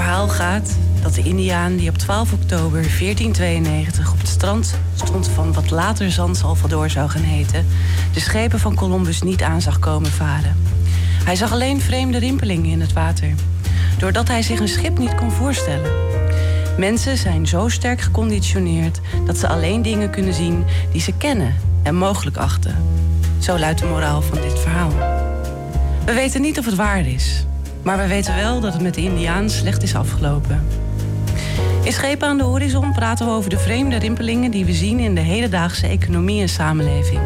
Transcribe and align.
verhaal 0.00 0.28
gaat 0.28 0.76
dat 1.02 1.14
de 1.14 1.22
Indiaan 1.22 1.76
die 1.76 1.88
op 1.88 1.98
12 1.98 2.32
oktober 2.32 2.80
1492 2.80 4.12
op 4.12 4.18
het 4.18 4.28
strand 4.28 4.78
stond 4.94 5.28
van 5.28 5.52
wat 5.52 5.70
later 5.70 6.12
San 6.12 6.34
zou 6.34 6.56
gaan 7.08 7.22
heten, 7.22 7.66
de 8.12 8.20
schepen 8.20 8.58
van 8.58 8.74
Columbus 8.74 9.22
niet 9.22 9.42
aan 9.42 9.60
zag 9.60 9.78
komen 9.78 10.10
varen. 10.10 10.56
Hij 11.24 11.36
zag 11.36 11.52
alleen 11.52 11.80
vreemde 11.80 12.18
rimpelingen 12.18 12.70
in 12.70 12.80
het 12.80 12.92
water, 12.92 13.34
doordat 13.98 14.28
hij 14.28 14.42
zich 14.42 14.60
een 14.60 14.68
schip 14.68 14.98
niet 14.98 15.14
kon 15.14 15.30
voorstellen. 15.30 15.90
Mensen 16.78 17.16
zijn 17.16 17.46
zo 17.46 17.68
sterk 17.68 18.00
geconditioneerd 18.00 19.00
dat 19.26 19.38
ze 19.38 19.48
alleen 19.48 19.82
dingen 19.82 20.10
kunnen 20.10 20.34
zien 20.34 20.64
die 20.92 21.00
ze 21.00 21.12
kennen 21.12 21.54
en 21.82 21.94
mogelijk 21.94 22.36
achten. 22.36 22.76
Zo 23.38 23.58
luidt 23.58 23.80
de 23.80 23.86
moraal 23.86 24.22
van 24.22 24.40
dit 24.40 24.58
verhaal. 24.58 24.90
We 26.04 26.12
weten 26.12 26.40
niet 26.40 26.58
of 26.58 26.64
het 26.64 26.74
waar 26.74 27.06
is, 27.06 27.45
maar 27.86 27.98
we 27.98 28.06
weten 28.06 28.34
wel 28.34 28.60
dat 28.60 28.72
het 28.72 28.82
met 28.82 28.94
de 28.94 29.00
Indiaan 29.00 29.50
slecht 29.50 29.82
is 29.82 29.94
afgelopen. 29.94 30.66
In 31.82 31.92
Schepen 31.92 32.28
aan 32.28 32.36
de 32.36 32.44
Horizon 32.44 32.92
praten 32.92 33.26
we 33.26 33.32
over 33.32 33.50
de 33.50 33.58
vreemde 33.58 33.96
rimpelingen 33.96 34.50
die 34.50 34.64
we 34.64 34.72
zien 34.72 34.98
in 34.98 35.14
de 35.14 35.20
hedendaagse 35.20 35.86
economie 35.86 36.40
en 36.40 36.48
samenleving. 36.48 37.20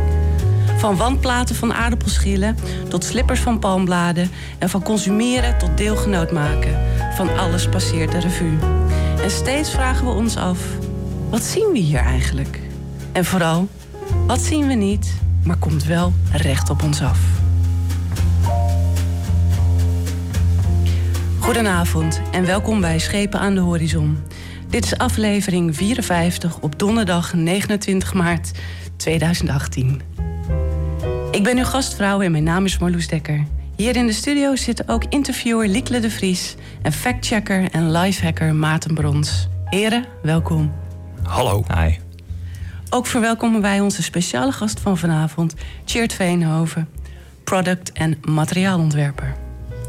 Van 0.77 0.97
wandplaten 0.97 1.55
van 1.55 1.75
aardappelschillen 1.75 2.57
tot 2.89 3.05
slippers 3.05 3.41
van 3.41 3.59
palmbladen 3.59 4.31
en 4.59 4.69
van 4.69 4.83
consumeren 4.83 5.59
tot 5.59 5.77
deelgenoot 5.77 6.33
maken. 6.33 6.79
Van 7.15 7.39
alles 7.39 7.69
passeert 7.69 8.13
de 8.13 8.21
revue. 8.21 8.59
En 9.23 9.31
steeds 9.31 9.71
vragen 9.71 10.07
we 10.07 10.13
ons 10.13 10.37
af: 10.37 10.59
wat 11.31 11.43
zien 11.43 11.69
we 11.73 11.79
hier 11.79 12.01
eigenlijk? 12.01 12.61
En 13.13 13.25
vooral, 13.25 13.69
wat 14.27 14.41
zien 14.41 14.67
we 14.67 14.75
niet, 14.75 15.15
maar 15.45 15.57
komt 15.57 15.85
wel 15.85 16.13
recht 16.33 16.71
op 16.71 16.83
ons 16.83 17.03
af? 17.03 17.40
Goedenavond 21.51 22.21
en 22.33 22.47
welkom 22.47 22.81
bij 22.81 22.99
Schepen 22.99 23.41
aan 23.41 23.55
de 23.55 23.61
Horizon. 23.61 24.19
Dit 24.69 24.85
is 24.85 24.99
aflevering 24.99 25.77
54 25.77 26.59
op 26.61 26.79
donderdag 26.79 27.35
29 27.35 28.15
maart 28.15 28.51
2018. 28.97 30.03
Ik 31.31 31.43
ben 31.43 31.59
uw 31.59 31.65
gastvrouw 31.65 32.21
en 32.21 32.31
mijn 32.31 32.43
naam 32.43 32.65
is 32.65 32.79
Marloes 32.79 33.09
Dekker. 33.09 33.45
Hier 33.77 33.97
in 33.97 34.07
de 34.07 34.13
studio 34.13 34.57
zitten 34.57 34.89
ook 34.89 35.05
interviewer 35.09 35.69
Liekle 35.69 36.01
de 36.01 36.11
Vries 36.11 36.55
en 36.83 36.93
factchecker 36.93 37.71
en 37.71 37.91
lifehacker 37.91 38.55
Maarten 38.55 38.95
Brons. 38.95 39.49
Heren, 39.65 40.05
welkom. 40.23 40.73
Hallo. 41.23 41.65
Hi. 41.75 41.97
Ook 42.91 43.07
verwelkomen 43.07 43.61
wij 43.61 43.81
onze 43.81 44.03
speciale 44.03 44.53
gast 44.53 44.81
van 44.81 44.99
vanavond, 44.99 45.55
Tjeerd 45.85 46.13
Veenhoven, 46.13 46.89
product- 47.45 47.93
en 47.93 48.19
materiaalontwerper. 48.25 49.37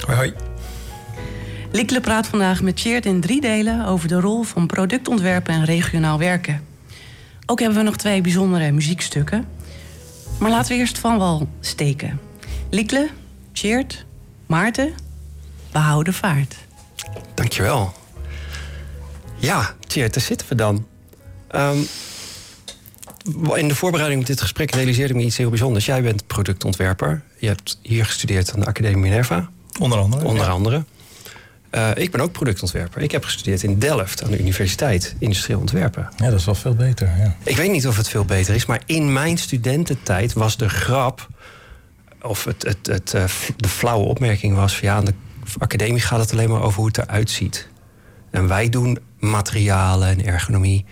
Hoi, 0.06 0.18
hoi. 0.18 0.51
Liekle 1.72 2.02
praat 2.02 2.28
vandaag 2.28 2.62
met 2.62 2.76
Tjeerd 2.76 3.06
in 3.06 3.22
drie 3.22 3.42
delen 3.42 3.86
over 3.86 4.08
de 4.08 4.20
rol 4.20 4.44
van 4.44 4.68
productontwerpen 4.68 5.54
en 5.54 5.66
regionaal 5.66 6.18
werken. 6.18 6.64
Ook 7.46 7.60
hebben 7.60 7.78
we 7.78 7.84
nog 7.84 7.96
twee 7.98 8.22
bijzondere 8.22 8.72
muziekstukken. 8.72 9.48
Maar 10.40 10.50
laten 10.50 10.72
we 10.72 10.78
eerst 10.78 10.98
van 10.98 11.18
wal 11.18 11.48
steken. 11.60 12.20
Liekle, 12.70 13.10
Tjeerd, 13.52 14.06
Maarten, 14.46 14.94
we 15.72 15.78
houden 15.78 16.14
vaart. 16.14 16.56
Dankjewel. 17.34 17.94
Ja, 19.38 19.76
Tjeerd, 19.88 20.14
daar 20.14 20.24
zitten 20.24 20.48
we 20.48 20.56
dan. 20.56 20.86
Ehm, 21.48 21.78
in 23.56 23.68
de 23.68 23.76
voorbereiding 23.76 24.22
op 24.22 24.28
dit 24.28 24.42
gesprek 24.42 24.72
realiseerde 24.72 25.14
ik 25.14 25.20
me 25.20 25.26
iets 25.26 25.38
heel 25.38 25.50
bijzonders. 25.50 25.86
Jij 25.86 26.02
bent 26.02 26.28
productontwerper. 26.28 27.24
Je 27.40 27.48
hebt 27.48 27.80
hier 27.82 28.06
gestudeerd 28.06 28.54
aan 28.54 28.60
de 28.60 28.66
Academie 28.66 28.98
Minerva. 28.98 29.50
Onder 29.80 29.98
andere. 29.98 30.26
Onder 30.26 30.72
ja. 30.72 30.84
Eh, 31.72 31.90
ik 31.96 32.12
ben 32.12 32.22
ook 32.22 32.32
productontwerper. 32.32 33.02
Ik 33.02 33.12
heb 33.12 33.24
gestudeerd 33.24 33.64
in 33.64 33.80
Delft 33.80 34.24
aan 34.24 34.32
de 34.32 34.40
Universiteit 34.40 35.16
Industrieel 35.20 35.60
Ontwerpen. 35.60 36.10
Ja, 36.18 36.30
dat 36.30 36.40
is 36.40 36.46
wel 36.46 36.56
veel 36.56 36.76
beter. 36.76 37.08
Ja. 37.18 37.36
Ik 37.44 37.56
weet 37.56 37.72
niet 37.72 37.88
of 37.88 37.98
het 37.98 38.10
veel 38.10 38.26
beter 38.26 38.56
is, 38.56 38.66
maar 38.66 38.82
in 38.86 39.14
mijn 39.14 39.38
studententijd 39.38 40.34
was 40.34 40.58
de 40.58 40.70
grap, 40.70 41.28
of 42.22 42.44
het, 42.44 42.64
het, 42.64 42.88
het, 42.88 43.14
eh, 43.14 43.24
de 43.58 43.68
flauwe 43.68 44.06
opmerking 44.06 44.56
was: 44.56 44.78
van, 44.78 44.88
ja, 44.88 44.96
aan 44.96 45.06
de 45.06 45.14
academie 45.58 46.02
gaat 46.02 46.20
het 46.20 46.32
alleen 46.32 46.50
maar 46.50 46.62
over 46.62 46.78
hoe 46.78 46.88
het 46.88 46.98
eruit 46.98 47.30
ziet. 47.30 47.68
En 48.30 48.48
wij 48.48 48.70
doen 48.70 49.00
materialen 49.20 50.08
en 50.08 50.26
ergonomie. 50.26 50.86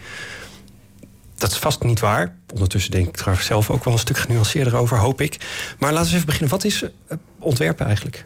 Dat 1.36 1.52
is 1.52 1.58
vast 1.58 1.84
niet 1.84 2.00
waar. 2.00 2.36
Ondertussen 2.54 2.92
denk 2.92 3.08
ik 3.08 3.26
er 3.26 3.42
zelf 3.42 3.70
ook 3.70 3.84
wel 3.84 3.94
een 3.94 4.00
stuk 4.00 4.18
genuanceerder 4.18 4.76
over, 4.76 4.98
hoop 4.98 5.22
ik. 5.22 5.38
Maar 5.80 5.94
laten 5.94 6.10
we 6.10 6.14
even 6.14 6.26
beginnen. 6.26 6.50
Wat 6.50 6.64
is 6.64 6.84
eh, 6.84 7.18
ontwerpen 7.40 7.86
eigenlijk? 7.86 8.26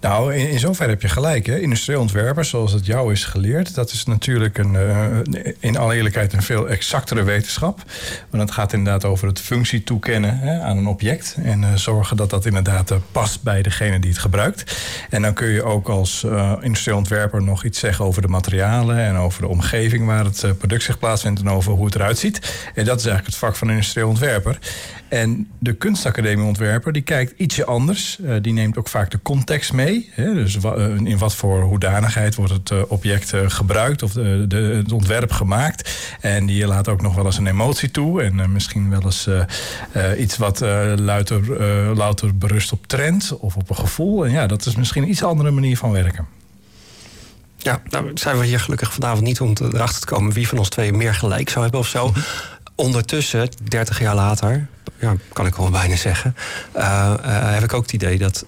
Nou, 0.00 0.34
in, 0.34 0.50
in 0.50 0.58
zoverre 0.58 0.90
heb 0.90 1.02
je 1.02 1.08
gelijk. 1.08 1.46
Hè? 1.46 1.58
Industrieel 1.58 2.00
ontwerper, 2.00 2.44
zoals 2.44 2.72
het 2.72 2.86
jou 2.86 3.12
is 3.12 3.24
geleerd, 3.24 3.74
dat 3.74 3.92
is 3.92 4.04
natuurlijk 4.04 4.58
een, 4.58 4.76
eh, 4.76 5.52
in 5.58 5.76
alle 5.76 5.94
eerlijkheid 5.94 6.32
een 6.32 6.42
veel 6.42 6.68
exactere 6.68 7.22
wetenschap. 7.22 7.82
Want 8.30 8.42
het 8.42 8.52
gaat 8.52 8.72
inderdaad 8.72 9.04
over 9.04 9.28
het 9.28 9.40
functie 9.40 9.84
toekennen 9.84 10.38
hè, 10.38 10.60
aan 10.60 10.76
een 10.76 10.86
object. 10.86 11.36
En 11.42 11.64
eh, 11.64 11.74
zorgen 11.74 12.16
dat 12.16 12.30
dat 12.30 12.46
inderdaad 12.46 12.90
eh, 12.90 12.96
past 13.12 13.42
bij 13.42 13.62
degene 13.62 13.98
die 13.98 14.10
het 14.10 14.18
gebruikt. 14.18 14.76
En 15.10 15.22
dan 15.22 15.34
kun 15.34 15.48
je 15.48 15.62
ook 15.62 15.88
als 15.88 16.26
industrieel 16.60 16.98
ontwerper 16.98 17.42
nog 17.42 17.64
iets 17.64 17.78
zeggen 17.78 18.04
over 18.04 18.22
de 18.22 18.28
materialen 18.28 18.98
en 18.98 19.16
over 19.16 19.42
de 19.42 19.48
omgeving 19.48 20.06
waar 20.06 20.24
het 20.24 20.44
product 20.58 20.82
zich 20.82 20.98
plaatsvindt 20.98 21.40
en 21.40 21.50
over 21.50 21.72
hoe 21.72 21.84
het 21.84 21.94
eruit 21.94 22.18
ziet. 22.18 22.38
En 22.74 22.84
dat 22.84 22.98
is 22.98 23.06
eigenlijk 23.06 23.26
het 23.26 23.36
vak 23.36 23.56
van 23.56 23.68
een 23.68 23.74
industrieel 23.74 24.08
ontwerper. 24.08 24.58
En 25.10 25.48
de 25.58 25.72
kunstacademie 25.72 26.44
ontwerper 26.44 26.92
die 26.92 27.02
kijkt 27.02 27.34
ietsje 27.36 27.64
anders. 27.64 28.18
Eh, 28.20 28.34
die 28.40 28.52
neemt 28.52 28.78
ook 28.78 28.88
vaak 28.88 29.10
de 29.10 29.18
context 29.22 29.72
mee. 29.72 30.10
Hè? 30.12 30.34
Dus 30.34 30.56
wa- 30.56 30.74
eh, 30.74 30.96
in 30.96 31.18
wat 31.18 31.34
voor 31.34 31.62
hoedanigheid 31.62 32.34
wordt 32.34 32.52
het 32.52 32.70
eh, 32.70 32.78
object 32.88 33.32
gebruikt 33.46 34.02
of 34.02 34.12
de, 34.12 34.44
de, 34.48 34.56
het 34.56 34.92
ontwerp 34.92 35.32
gemaakt. 35.32 35.90
En 36.20 36.46
die 36.46 36.66
laat 36.66 36.88
ook 36.88 37.02
nog 37.02 37.14
wel 37.14 37.24
eens 37.24 37.38
een 37.38 37.46
emotie 37.46 37.90
toe. 37.90 38.22
En 38.22 38.52
misschien 38.52 38.90
wel 38.90 39.02
eens 39.04 39.28
iets 40.18 40.36
wat 40.36 40.62
eh, 40.62 40.92
louter, 40.96 41.62
louter 41.96 42.36
berust 42.36 42.72
op 42.72 42.86
trend 42.86 43.36
of 43.38 43.56
op 43.56 43.70
een 43.70 43.76
gevoel. 43.76 44.24
En 44.24 44.30
ja, 44.30 44.46
dat 44.46 44.66
is 44.66 44.76
misschien 44.76 45.02
een 45.02 45.10
iets 45.10 45.22
andere 45.24 45.50
manier 45.50 45.76
van 45.76 45.90
werken. 45.92 46.26
Ja, 47.56 47.82
nou 47.84 48.10
zijn 48.14 48.38
we 48.38 48.46
hier 48.46 48.60
gelukkig 48.60 48.92
vanavond 48.92 49.22
niet 49.24 49.40
om 49.40 49.54
te- 49.54 49.70
erachter 49.74 50.00
te 50.00 50.06
komen 50.06 50.32
wie 50.32 50.48
van 50.48 50.58
ons 50.58 50.68
twee 50.68 50.92
meer 50.92 51.14
gelijk 51.14 51.48
zou 51.48 51.62
hebben 51.62 51.80
of 51.80 51.86
zo. 51.88 52.12
Ondertussen, 52.74 53.48
30 53.68 54.00
jaar 54.00 54.14
later, 54.14 54.66
ja, 55.00 55.16
kan 55.32 55.46
ik 55.46 55.54
wel 55.54 55.70
bijna 55.70 55.96
zeggen, 55.96 56.36
eh, 56.72 57.14
eh, 57.22 57.52
heb 57.52 57.62
ik 57.62 57.74
ook 57.74 57.82
het 57.82 57.92
idee 57.92 58.18
dat 58.18 58.44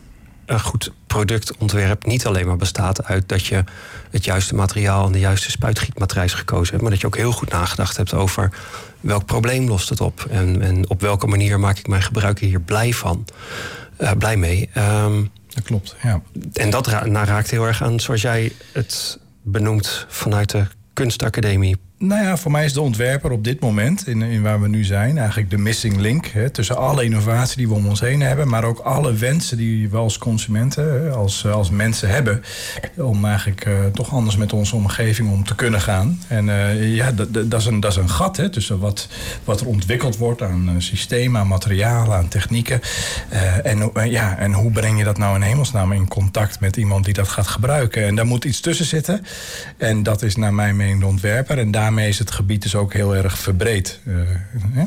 een 0.46 0.60
goed 0.60 0.92
productontwerp 1.06 2.06
niet 2.06 2.26
alleen 2.26 2.46
maar 2.46 2.56
bestaat 2.56 3.04
uit 3.04 3.28
dat 3.28 3.46
je 3.46 3.64
het 4.10 4.24
juiste 4.24 4.54
materiaal 4.54 5.06
en 5.06 5.12
de 5.12 5.18
juiste 5.18 5.50
spuitgietmatrijs 5.50 6.32
gekozen 6.34 6.70
hebt, 6.70 6.82
maar 6.82 6.91
dat 6.91 7.00
je 7.00 7.06
ook 7.06 7.16
heel 7.16 7.32
goed 7.32 7.50
nagedacht 7.50 7.96
hebt 7.96 8.14
over 8.14 8.50
welk 9.00 9.24
probleem 9.24 9.68
lost 9.68 9.88
het 9.88 10.00
op 10.00 10.26
en, 10.30 10.62
en 10.62 10.91
op 10.91 11.00
welke 11.00 11.26
manier 11.26 11.60
maak 11.60 11.78
ik 11.78 11.86
mijn 11.86 12.02
gebruiker 12.02 12.46
hier 12.46 12.60
blij 12.60 12.92
van, 12.92 13.24
eh, 13.96 14.10
blij 14.18 14.36
mee. 14.36 14.68
Ehm, 14.72 15.24
Dat 15.46 15.64
klopt, 15.64 15.96
ja. 16.02 16.20
en 16.52 16.70
dat 16.70 16.86
ra 16.86 17.24
raakt 17.24 17.50
heel 17.50 17.66
erg 17.66 17.82
aan 17.82 18.00
zoals 18.00 18.22
jij 18.22 18.52
het 18.72 19.18
benoemt 19.42 20.06
vanuit 20.08 20.50
de 20.50 20.66
kunstacademie. 20.92 21.76
Nou 22.04 22.22
ja, 22.22 22.36
voor 22.36 22.50
mij 22.50 22.64
is 22.64 22.72
de 22.72 22.80
ontwerper 22.80 23.30
op 23.30 23.44
dit 23.44 23.60
moment, 23.60 24.06
in, 24.06 24.22
in 24.22 24.42
waar 24.42 24.60
we 24.60 24.68
nu 24.68 24.84
zijn, 24.84 25.18
eigenlijk 25.18 25.50
de 25.50 25.58
missing 25.58 25.96
link. 25.96 26.26
Hè, 26.26 26.50
tussen 26.50 26.76
alle 26.76 27.04
innovatie 27.04 27.56
die 27.56 27.68
we 27.68 27.74
om 27.74 27.86
ons 27.86 28.00
heen 28.00 28.20
hebben, 28.20 28.48
maar 28.48 28.64
ook 28.64 28.78
alle 28.78 29.12
wensen 29.12 29.56
die 29.56 29.88
we 29.88 29.96
als 29.96 30.18
consumenten, 30.18 31.14
als, 31.14 31.46
als 31.46 31.70
mensen 31.70 32.08
hebben. 32.08 32.42
Om 32.96 33.24
eigenlijk 33.24 33.64
eh, 33.64 33.74
toch 33.86 34.12
anders 34.12 34.36
met 34.36 34.52
onze 34.52 34.76
omgeving 34.76 35.30
om 35.30 35.44
te 35.44 35.54
kunnen 35.54 35.80
gaan. 35.80 36.20
En 36.28 36.48
eh, 36.48 36.94
ja, 36.94 37.12
dat, 37.12 37.60
is 37.60 37.66
een, 37.66 37.80
dat 37.80 37.91
is 37.91 37.96
een 37.96 38.10
gat 38.10 38.36
hè, 38.36 38.48
tussen 38.48 38.78
wat, 38.78 39.08
wat 39.44 39.60
er 39.60 39.66
ontwikkeld 39.66 40.16
wordt 40.16 40.42
aan 40.42 40.68
eh, 40.68 40.74
systemen, 40.78 41.41
aan 41.41 41.48
materialen, 41.48 42.16
aan 42.16 42.28
technieken. 42.28 42.80
En, 43.62 43.91
ja, 44.10 44.38
en 44.38 44.53
hoe 44.53 44.71
breng 44.71 44.98
je 44.98 45.04
dat 45.04 45.18
nou 45.18 45.34
in 45.34 45.42
hemelsnaam 45.42 45.92
in 45.92 46.09
contact 46.09 46.60
met 46.60 46.77
iemand 46.77 47.04
die 47.04 47.15
dat 47.15 47.28
gaat 47.28 47.47
gebruiken? 47.47 48.06
En 48.06 48.15
daar 48.15 48.27
moet 48.27 48.44
iets 48.44 48.60
tussen 48.60 48.86
zitten. 48.86 49.27
En 49.77 50.03
dat 50.03 50.22
is 50.22 50.36
naar 50.36 50.54
mijn 50.54 50.77
mening 50.77 51.00
de 51.00 51.06
ontwerper. 51.06 51.59
En 51.59 51.71
daarmee 51.94 52.12
is 52.12 52.18
het 52.18 52.30
gebied 52.30 52.62
dus 52.62 52.74
ook 52.74 52.92
heel 52.92 53.16
erg 53.16 53.39
verbreed. 53.39 54.00
Eh? 54.06 54.83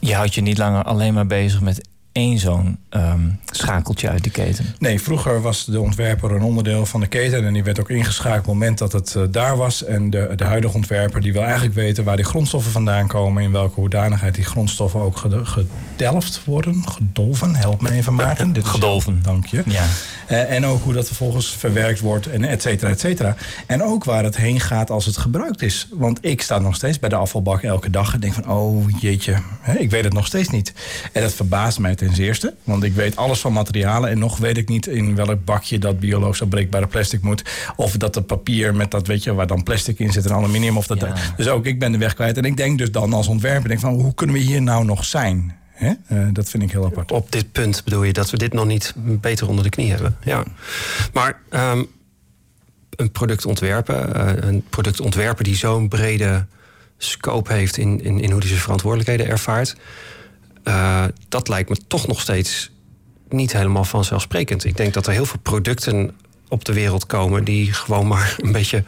Je 0.00 0.14
houdt 0.14 0.34
je 0.34 0.40
niet 0.40 0.58
langer 0.58 0.82
alleen 0.82 1.14
maar 1.14 1.26
bezig 1.26 1.60
met 1.60 1.87
één 2.18 2.38
zo'n 2.38 2.78
ehm, 2.88 3.20
schakeltje 3.50 4.08
uit 4.08 4.24
de 4.24 4.30
keten. 4.30 4.64
Nee, 4.78 5.00
vroeger 5.00 5.42
was 5.42 5.64
de 5.64 5.80
ontwerper 5.80 6.32
een 6.32 6.42
onderdeel 6.42 6.86
van 6.86 7.00
de 7.00 7.06
keten. 7.06 7.46
En 7.46 7.52
die 7.52 7.64
werd 7.64 7.80
ook 7.80 7.90
ingeschakeld 7.90 8.38
op 8.38 8.44
het 8.44 8.54
moment 8.54 8.78
dat 8.78 8.92
het 8.92 9.14
eh, 9.14 9.22
daar 9.30 9.56
was. 9.56 9.84
En 9.84 10.10
de, 10.10 10.32
de 10.36 10.44
huidige 10.44 10.74
ontwerper 10.74 11.20
die 11.20 11.32
wil 11.32 11.42
eigenlijk 11.42 11.74
weten 11.74 12.04
waar 12.04 12.16
die 12.16 12.24
grondstoffen 12.24 12.72
vandaan 12.72 13.06
komen. 13.06 13.42
In 13.42 13.52
welke 13.52 13.80
hoedanigheid 13.80 14.34
die 14.34 14.44
grondstoffen 14.44 15.00
ook 15.00 15.16
gede- 15.16 15.44
gedelft 15.44 16.40
worden. 16.44 16.84
Gedolven, 16.88 17.54
help 17.54 17.80
me 17.80 17.90
even 17.90 18.14
Maarten. 18.14 18.52
Dit 18.52 18.64
Gedolven. 18.64 19.20
Dank 19.22 19.46
je. 19.46 19.62
Ja. 19.66 19.84
Eh, 20.26 20.50
en 20.56 20.66
ook 20.66 20.82
hoe 20.82 20.92
dat 20.92 21.06
vervolgens 21.06 21.56
verwerkt 21.56 22.00
wordt, 22.00 22.26
en 22.26 22.44
et 22.44 22.62
cetera, 22.62 22.90
et 22.90 23.00
cetera. 23.00 23.36
En 23.66 23.82
ook 23.82 24.04
waar 24.04 24.24
het 24.24 24.36
heen 24.36 24.60
gaat 24.60 24.90
als 24.90 25.06
het 25.06 25.16
gebruikt 25.16 25.62
is. 25.62 25.88
Want 25.92 26.18
ik 26.20 26.42
sta 26.42 26.58
nog 26.58 26.74
steeds 26.74 26.98
bij 26.98 27.08
de 27.08 27.16
afvalbak 27.16 27.62
elke 27.62 27.90
dag 27.90 28.14
en 28.14 28.20
denk 28.20 28.32
van... 28.34 28.50
oh 28.50 28.88
jeetje, 29.00 29.34
hè, 29.60 29.78
ik 29.78 29.90
weet 29.90 30.04
het 30.04 30.12
nog 30.12 30.26
steeds 30.26 30.48
niet. 30.48 30.72
En 31.12 31.22
dat 31.22 31.34
verbaast 31.34 31.78
mij 31.78 31.94
ten 31.94 32.07
ten. 32.14 32.54
Want 32.64 32.82
ik 32.82 32.92
weet 32.92 33.16
alles 33.16 33.40
van 33.40 33.52
materialen 33.52 34.10
en 34.10 34.18
nog 34.18 34.38
weet 34.38 34.56
ik 34.56 34.68
niet 34.68 34.86
in 34.86 35.14
welk 35.14 35.44
bakje 35.44 35.78
dat 35.78 36.00
biologisch 36.00 36.42
afbreekbare 36.42 36.86
plastic 36.86 37.22
moet. 37.22 37.42
Of 37.76 37.92
dat 37.92 38.14
het 38.14 38.26
papier 38.26 38.74
met 38.74 38.90
dat, 38.90 39.06
weet 39.06 39.22
je, 39.22 39.34
waar 39.34 39.46
dan 39.46 39.62
plastic 39.62 39.98
in 39.98 40.12
zit 40.12 40.26
en 40.26 40.32
aluminium. 40.32 40.76
Of 40.76 40.86
dat, 40.86 41.06
Dus 41.36 41.48
ook 41.48 41.66
ik 41.66 41.78
ben 41.78 41.92
de 41.92 41.98
weg 41.98 42.14
kwijt. 42.14 42.36
En 42.36 42.44
ik 42.44 42.56
denk 42.56 42.78
dus 42.78 42.90
dan 42.90 43.12
als 43.12 43.26
ontwerper, 43.26 43.68
denk 43.68 43.80
van 43.80 43.94
hoe 43.94 44.14
kunnen 44.14 44.36
we 44.36 44.42
hier 44.42 44.62
nou 44.62 44.84
nog 44.84 45.04
zijn? 45.04 45.56
Hè? 45.72 45.92
Uh, 46.12 46.28
dat 46.32 46.48
vind 46.50 46.62
ik 46.62 46.70
heel 46.70 46.84
apart. 46.84 47.12
Op 47.12 47.32
dit 47.32 47.52
punt 47.52 47.84
bedoel 47.84 48.02
je 48.02 48.12
dat 48.12 48.30
we 48.30 48.36
dit 48.36 48.52
nog 48.52 48.66
niet 48.66 48.94
beter 48.96 49.48
onder 49.48 49.64
de 49.64 49.70
knie 49.70 49.90
hebben. 49.90 50.16
Ja. 50.24 50.42
Maar 51.12 51.40
um, 51.50 51.86
een 52.96 53.10
product 53.10 53.46
ontwerpen, 53.46 54.16
uh, 54.16 54.32
een 54.36 54.64
product 54.70 55.00
ontwerpen 55.00 55.44
die 55.44 55.56
zo'n 55.56 55.88
brede 55.88 56.46
scope 56.96 57.52
heeft 57.52 57.76
in, 57.76 58.04
in, 58.04 58.20
in 58.20 58.30
hoe 58.30 58.40
hij 58.40 58.48
zijn 58.48 58.60
verantwoordelijkheden 58.60 59.28
ervaart. 59.28 59.76
Uh, 60.68 61.04
dat 61.28 61.48
lijkt 61.48 61.68
me 61.68 61.76
toch 61.86 62.06
nog 62.06 62.20
steeds 62.20 62.70
niet 63.28 63.52
helemaal 63.52 63.84
vanzelfsprekend. 63.84 64.64
Ik 64.64 64.76
denk 64.76 64.94
dat 64.94 65.06
er 65.06 65.12
heel 65.12 65.26
veel 65.26 65.40
producten 65.42 66.16
op 66.48 66.64
de 66.64 66.72
wereld 66.72 67.06
komen 67.06 67.44
die 67.44 67.72
gewoon 67.72 68.06
maar 68.06 68.34
een 68.38 68.52
beetje 68.52 68.84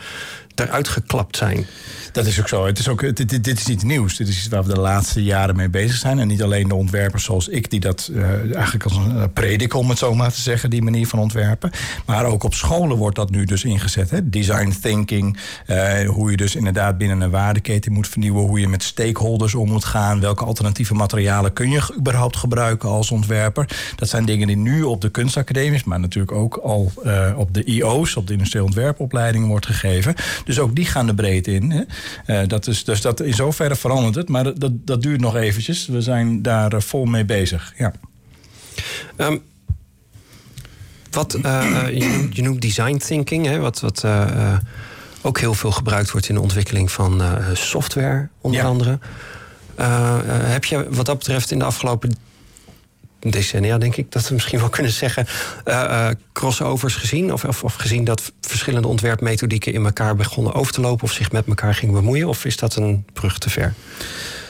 eruit 0.61 0.89
geklapt 0.89 1.37
zijn. 1.37 1.67
Dat 2.13 2.27
is 2.27 2.41
ook 2.41 2.49
zo. 2.49 2.67
Het 2.67 2.79
is 2.79 2.89
ook, 2.89 3.17
dit, 3.17 3.59
is 3.59 3.67
niet 3.67 3.83
nieuws. 3.83 4.17
Dit 4.17 4.29
is 4.29 4.39
iets 4.39 4.49
waar 4.49 4.65
we 4.65 4.75
de 4.75 4.81
laatste 4.81 5.23
jaren 5.23 5.57
mee 5.57 5.69
bezig 5.69 5.97
zijn. 5.97 6.19
En 6.19 6.29
niet 6.29 6.43
alleen 6.43 6.69
de 6.69 6.75
ontwerpers 6.75 7.25
zoals 7.25 7.49
ik, 7.49 7.71
die 7.71 7.81
dat 7.81 8.11
uh, 8.13 8.55
eigenlijk 8.55 8.85
als 8.85 8.97
een 8.97 9.17
uh, 9.17 9.25
predik, 9.33 9.75
om 9.75 9.89
het 9.89 9.99
zo 9.99 10.15
maar 10.15 10.33
te 10.33 10.41
zeggen, 10.41 10.71
die 10.71 10.83
manier 10.83 11.07
van 11.07 11.19
ontwerpen. 11.19 11.71
Maar 12.07 12.25
ook 12.25 12.43
op 12.43 12.55
scholen 12.55 12.97
wordt 12.97 13.17
dat 13.17 13.31
nu 13.31 13.45
dus 13.45 13.65
ingezet. 13.65 14.11
Hè? 14.11 14.29
Design 14.29 14.75
thinking, 14.81 15.39
uh, 15.67 16.09
hoe 16.09 16.31
je 16.31 16.37
dus 16.37 16.57
inderdaad 16.57 16.99
binnen 16.99 17.21
een 17.21 17.31
waardeketen 17.31 17.93
moet 17.93 18.09
vernieuwen, 18.09 18.43
hoe 18.43 18.61
je 18.61 18.69
met 18.69 18.83
stakeholders 18.83 19.55
om 19.55 19.69
moet 19.69 19.85
gaan, 19.85 20.21
welke 20.21 20.45
alternatieve 20.45 20.95
materialen 20.95 21.53
kun 21.53 21.71
je 21.71 21.95
überhaupt 21.99 22.37
gebruiken 22.37 22.89
als 22.89 23.11
ontwerper. 23.11 23.69
Dat 23.97 24.09
zijn 24.09 24.25
dingen 24.25 24.47
die 24.47 24.57
nu 24.57 24.83
op 24.83 25.01
de 25.01 25.11
kunstacademies, 25.11 25.85
maar 25.85 26.01
natuurlijk 26.01 26.33
ook 26.33 26.57
al 26.57 26.93
op 27.37 27.55
de 27.55 27.65
IO's, 27.65 28.17
op 28.17 28.27
de 28.27 28.33
industrieel 28.33 28.65
ontwerpopleidingen 28.65 29.49
wordt 29.49 29.67
gegeven. 29.67 30.15
Dus 30.51 30.59
ook 30.59 30.75
die 30.75 30.85
gaan 30.87 31.07
de 31.07 31.15
breedte 31.15 31.53
in. 31.53 31.71
Hè? 31.71 31.83
Uh, 32.43 32.49
dat 32.49 32.67
is, 32.67 32.85
dus 32.85 33.01
dat 33.01 33.21
in 33.21 33.35
zoverre 33.35 33.77
verandert 33.77 34.15
het. 34.15 34.29
Maar 34.29 34.59
dat, 34.59 34.73
dat 34.87 35.03
duurt 35.03 35.21
nog 35.21 35.37
eventjes. 35.37 35.87
We 35.87 36.01
zijn 36.01 36.43
daar 36.43 36.75
uh, 36.75 36.81
vol 36.81 37.05
mee 37.05 37.25
bezig. 37.25 37.73
Ja. 37.77 37.93
Um, 39.17 39.43
wat, 41.11 41.39
uh, 41.43 41.85
je, 41.87 42.29
je, 42.31 42.43
noemt 42.43 42.63
design 42.63 42.97
thinking, 42.97 43.47
hè, 43.47 43.59
wat, 43.59 43.81
wat 43.81 44.05
ook 45.23 45.39
heel 45.39 45.55
veel 45.55 45.71
gebruikt 45.71 46.11
wordt 46.11 46.29
in 46.29 46.35
de 46.35 46.41
ontwikkeling 46.41 46.91
van 46.91 47.23
software, 47.53 48.29
onder 48.41 48.61
ja. 48.61 48.67
andere. 48.67 48.99
heb 50.51 50.65
je 50.65 50.87
wat 50.91 51.07
dat 51.07 51.19
betreft 51.19 51.51
in 51.51 51.59
de 51.59 51.65
afgelopen 51.65 52.17
decennia, 53.21 53.79
denk 53.79 53.97
ik, 53.97 54.13
dat 54.13 54.29
we 54.29 54.35
misschien 54.35 54.59
wel 54.59 54.69
kunnen 54.69 54.93
zeggen, 54.93 55.27
uh, 55.65 55.75
uh, 55.75 56.09
crossovers 56.33 56.95
gezien? 56.95 57.33
Of, 57.33 57.45
of, 57.45 57.65
of, 57.65 57.75
gezien 57.75 58.05
dat 58.05 58.33
verschillende 58.41 58.89
ontwerpmethodieken 58.89 59.73
in 59.73 59.85
elkaar 59.85 60.17
begonnen 60.17 60.55
over 60.55 60.73
te 60.73 60.81
lopen 60.81 61.05
of 61.05 61.13
zich 61.13 61.33
met 61.33 61.47
elkaar 61.47 61.75
gingen 61.75 61.95
bemoeien? 61.95 62.29
Of 62.29 62.45
is 62.45 62.57
dat 62.57 62.77
een 62.77 63.05
brug 63.13 63.39
te 63.39 63.51
ver? 63.51 63.75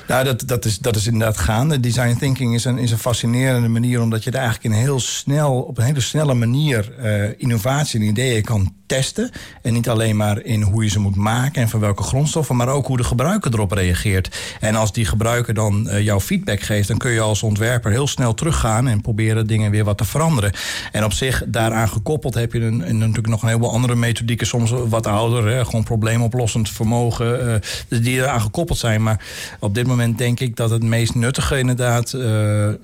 Nou, 0.08 0.24
dat, 0.24 0.42
dat, 0.46 0.64
is, 0.64 0.78
dat 0.78 0.96
is 0.96 1.06
inderdaad 1.06 1.38
gaande. 1.38 1.80
Design 1.80 2.16
thinking 2.18 2.54
is 2.54 2.64
een, 2.64 2.78
is 2.78 2.90
een 2.90 2.98
fascinerende 2.98 3.68
manier, 3.68 4.00
omdat 4.00 4.24
je 4.24 4.30
er 4.30 4.38
eigenlijk 4.38 4.74
in 4.74 4.80
heel 4.80 5.00
snel, 5.00 5.60
op 5.62 5.78
een 5.78 5.84
hele 5.84 6.00
snelle 6.00 6.34
manier 6.34 6.92
uh, 7.00 7.28
innovatie 7.36 8.00
en 8.00 8.06
ideeën 8.06 8.42
kan 8.42 8.74
testen. 8.90 9.30
En 9.62 9.72
niet 9.72 9.88
alleen 9.88 10.16
maar 10.16 10.42
in 10.42 10.62
hoe 10.62 10.82
je 10.82 10.90
ze 10.90 11.00
moet 11.00 11.16
maken 11.16 11.62
en 11.62 11.68
van 11.68 11.80
welke 11.80 12.02
grondstoffen, 12.02 12.56
maar 12.56 12.68
ook 12.68 12.86
hoe 12.86 12.96
de 12.96 13.04
gebruiker 13.04 13.52
erop 13.52 13.72
reageert. 13.72 14.38
En 14.60 14.74
als 14.74 14.92
die 14.92 15.04
gebruiker 15.04 15.54
dan 15.54 15.86
uh, 15.86 16.00
jouw 16.00 16.20
feedback 16.20 16.60
geeft, 16.60 16.88
dan 16.88 16.98
kun 16.98 17.10
je 17.10 17.20
als 17.20 17.42
ontwerper 17.42 17.90
heel 17.90 18.06
snel 18.06 18.34
teruggaan 18.34 18.88
en 18.88 19.00
proberen 19.00 19.46
dingen 19.46 19.70
weer 19.70 19.84
wat 19.84 19.98
te 19.98 20.04
veranderen. 20.04 20.52
En 20.92 21.04
op 21.04 21.12
zich, 21.12 21.42
daaraan 21.46 21.88
gekoppeld 21.88 22.34
heb 22.34 22.52
je 22.52 22.60
een, 22.60 22.88
een 22.88 22.98
natuurlijk 22.98 23.28
nog 23.28 23.42
een 23.42 23.48
heleboel 23.48 23.72
andere 23.72 23.94
methodieken, 23.94 24.46
soms 24.46 24.70
wat 24.70 25.06
ouder, 25.06 25.46
hè, 25.46 25.64
gewoon 25.64 25.84
probleemoplossend 25.84 26.70
vermogen, 26.70 27.46
uh, 27.88 28.00
die 28.02 28.16
eraan 28.16 28.40
gekoppeld 28.40 28.78
zijn. 28.78 29.02
Maar 29.02 29.24
op 29.58 29.74
dit 29.74 29.86
moment 29.86 30.18
denk 30.18 30.40
ik 30.40 30.56
dat 30.56 30.70
het 30.70 30.82
meest 30.82 31.14
nuttige 31.14 31.58
inderdaad, 31.58 32.12
uh, 32.12 32.22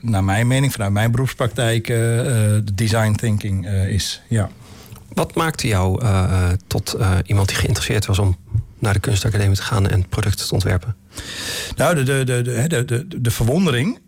naar 0.00 0.24
mijn 0.24 0.46
mening, 0.46 0.72
vanuit 0.72 0.92
mijn 0.92 1.10
beroepspraktijk, 1.10 1.86
de 1.86 2.74
design 2.74 3.12
thinking 3.12 3.68
is. 3.68 4.22
Ja. 4.28 4.48
Wat 5.16 5.34
maakte 5.34 5.66
jou 5.66 6.02
uh, 6.02 6.48
tot 6.66 6.94
uh, 6.98 7.16
iemand 7.26 7.48
die 7.48 7.56
geïnteresseerd 7.56 8.06
was 8.06 8.18
om 8.18 8.36
naar 8.78 8.92
de 8.92 9.00
kunstacademie 9.00 9.56
te 9.56 9.62
gaan 9.62 9.88
en 9.88 10.08
producten 10.08 10.46
te 10.46 10.54
ontwerpen? 10.54 10.96
Nou, 11.76 11.94
de, 11.94 12.02
de, 12.02 12.24
de, 12.24 12.66
de, 12.68 12.84
de, 12.84 13.20
de 13.20 13.30
verwondering. 13.30 13.98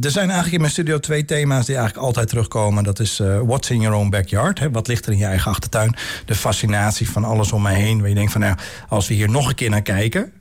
Er 0.00 0.10
zijn 0.10 0.24
eigenlijk 0.24 0.52
in 0.52 0.60
mijn 0.60 0.72
studio 0.72 0.98
twee 0.98 1.24
thema's 1.24 1.66
die 1.66 1.76
eigenlijk 1.76 2.06
altijd 2.06 2.28
terugkomen. 2.28 2.84
Dat 2.84 3.00
is 3.00 3.20
what's 3.44 3.70
in 3.70 3.80
your 3.80 3.96
own 3.96 4.10
backyard? 4.10 4.58
Hè? 4.58 4.70
Wat 4.70 4.88
ligt 4.88 5.06
er 5.06 5.12
in 5.12 5.18
je 5.18 5.24
eigen 5.24 5.50
achtertuin? 5.50 5.96
De 6.24 6.34
fascinatie 6.34 7.10
van 7.10 7.24
alles 7.24 7.52
om 7.52 7.62
mij 7.62 7.74
heen. 7.74 7.98
Waar 7.98 8.08
je 8.08 8.14
denkt 8.14 8.32
van 8.32 8.40
nou, 8.40 8.56
als 8.88 9.08
we 9.08 9.14
hier 9.14 9.30
nog 9.30 9.48
een 9.48 9.54
keer 9.54 9.70
naar 9.70 9.82
kijken 9.82 10.32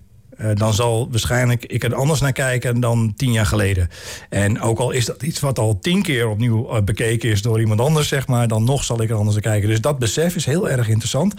uh, 0.44 0.50
dan 0.54 0.74
zal 0.74 1.08
waarschijnlijk 1.12 1.66
ik 1.66 1.84
er 1.84 1.96
anders 1.96 2.22
naar 2.22 2.32
kijken 2.32 2.80
dan 2.80 3.14
tien 3.16 3.32
jaar 3.32 3.46
geleden. 3.46 3.90
En 4.30 4.62
ook 4.62 4.80
al 4.80 4.92
is 4.92 5.06
dat 5.06 5.24
iets 5.24 5.40
wat 5.40 5.60
al 5.60 5.80
tien 5.80 6.02
keer 6.02 6.28
opnieuw 6.28 6.76
uh, 6.76 6.82
bekeken 6.82 7.30
is 7.30 7.42
door 7.42 7.60
iemand 7.60 7.80
anders, 7.80 8.08
zeg 8.08 8.28
maar, 8.28 8.48
dan 8.48 8.64
nog 8.64 8.84
zal 8.84 9.02
ik 9.02 9.10
er 9.10 9.16
anders 9.16 9.36
naar 9.36 9.52
kijken. 9.52 9.70
Dus 9.70 9.82
dat 9.82 10.00
besef 10.00 10.36
is 10.36 10.46
heel 10.46 10.70
erg 10.70 10.88
interessant. 10.88 11.34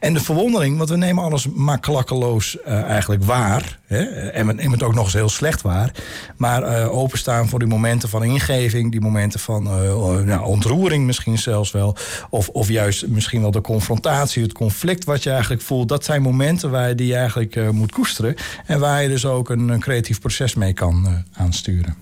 En 0.00 0.14
de 0.14 0.20
verwondering, 0.20 0.76
want 0.76 0.88
we 0.88 0.96
nemen 0.96 1.24
alles 1.24 1.48
maar 1.48 1.80
klakkeloos 1.80 2.56
uh, 2.66 2.82
eigenlijk 2.82 3.24
waar. 3.24 3.78
Hè? 3.86 4.04
En 4.30 4.46
we 4.46 4.52
nemen 4.52 4.72
het 4.72 4.82
ook 4.82 4.94
nog 4.94 5.04
eens 5.04 5.12
heel 5.12 5.28
slecht 5.28 5.62
waar. 5.62 5.92
Maar 6.36 6.88
openstaan 6.88 7.48
voor 7.48 7.58
die 7.58 7.68
momenten 7.68 8.08
van 8.08 8.24
ingeving, 8.24 8.90
die 8.90 9.00
momenten 9.00 9.40
van 9.40 9.62
nou, 9.62 10.44
ontroering 10.44 11.06
misschien 11.06 11.38
zelfs 11.38 11.70
wel. 11.70 11.96
Of, 12.30 12.48
of 12.48 12.68
juist 12.68 13.06
misschien 13.06 13.40
wel 13.40 13.50
de 13.50 13.60
confrontatie, 13.60 14.42
het 14.42 14.52
conflict 14.52 15.04
wat 15.04 15.22
je 15.22 15.30
eigenlijk 15.30 15.62
voelt. 15.62 15.88
Dat 15.88 16.04
zijn 16.04 16.22
momenten 16.22 16.70
waar 16.70 16.88
je 16.88 16.94
die 16.94 17.14
eigenlijk 17.14 17.72
moet 17.72 17.92
koesteren. 17.92 18.34
En 18.66 18.78
waar 18.78 19.02
je 19.02 19.08
dus 19.08 19.24
ook 19.24 19.50
een, 19.50 19.80
creatief 19.80 20.20
proces 20.20 20.54
mee 20.54 20.72
kan 20.72 21.04
uh, 21.06 21.12
aansturen. 21.32 21.96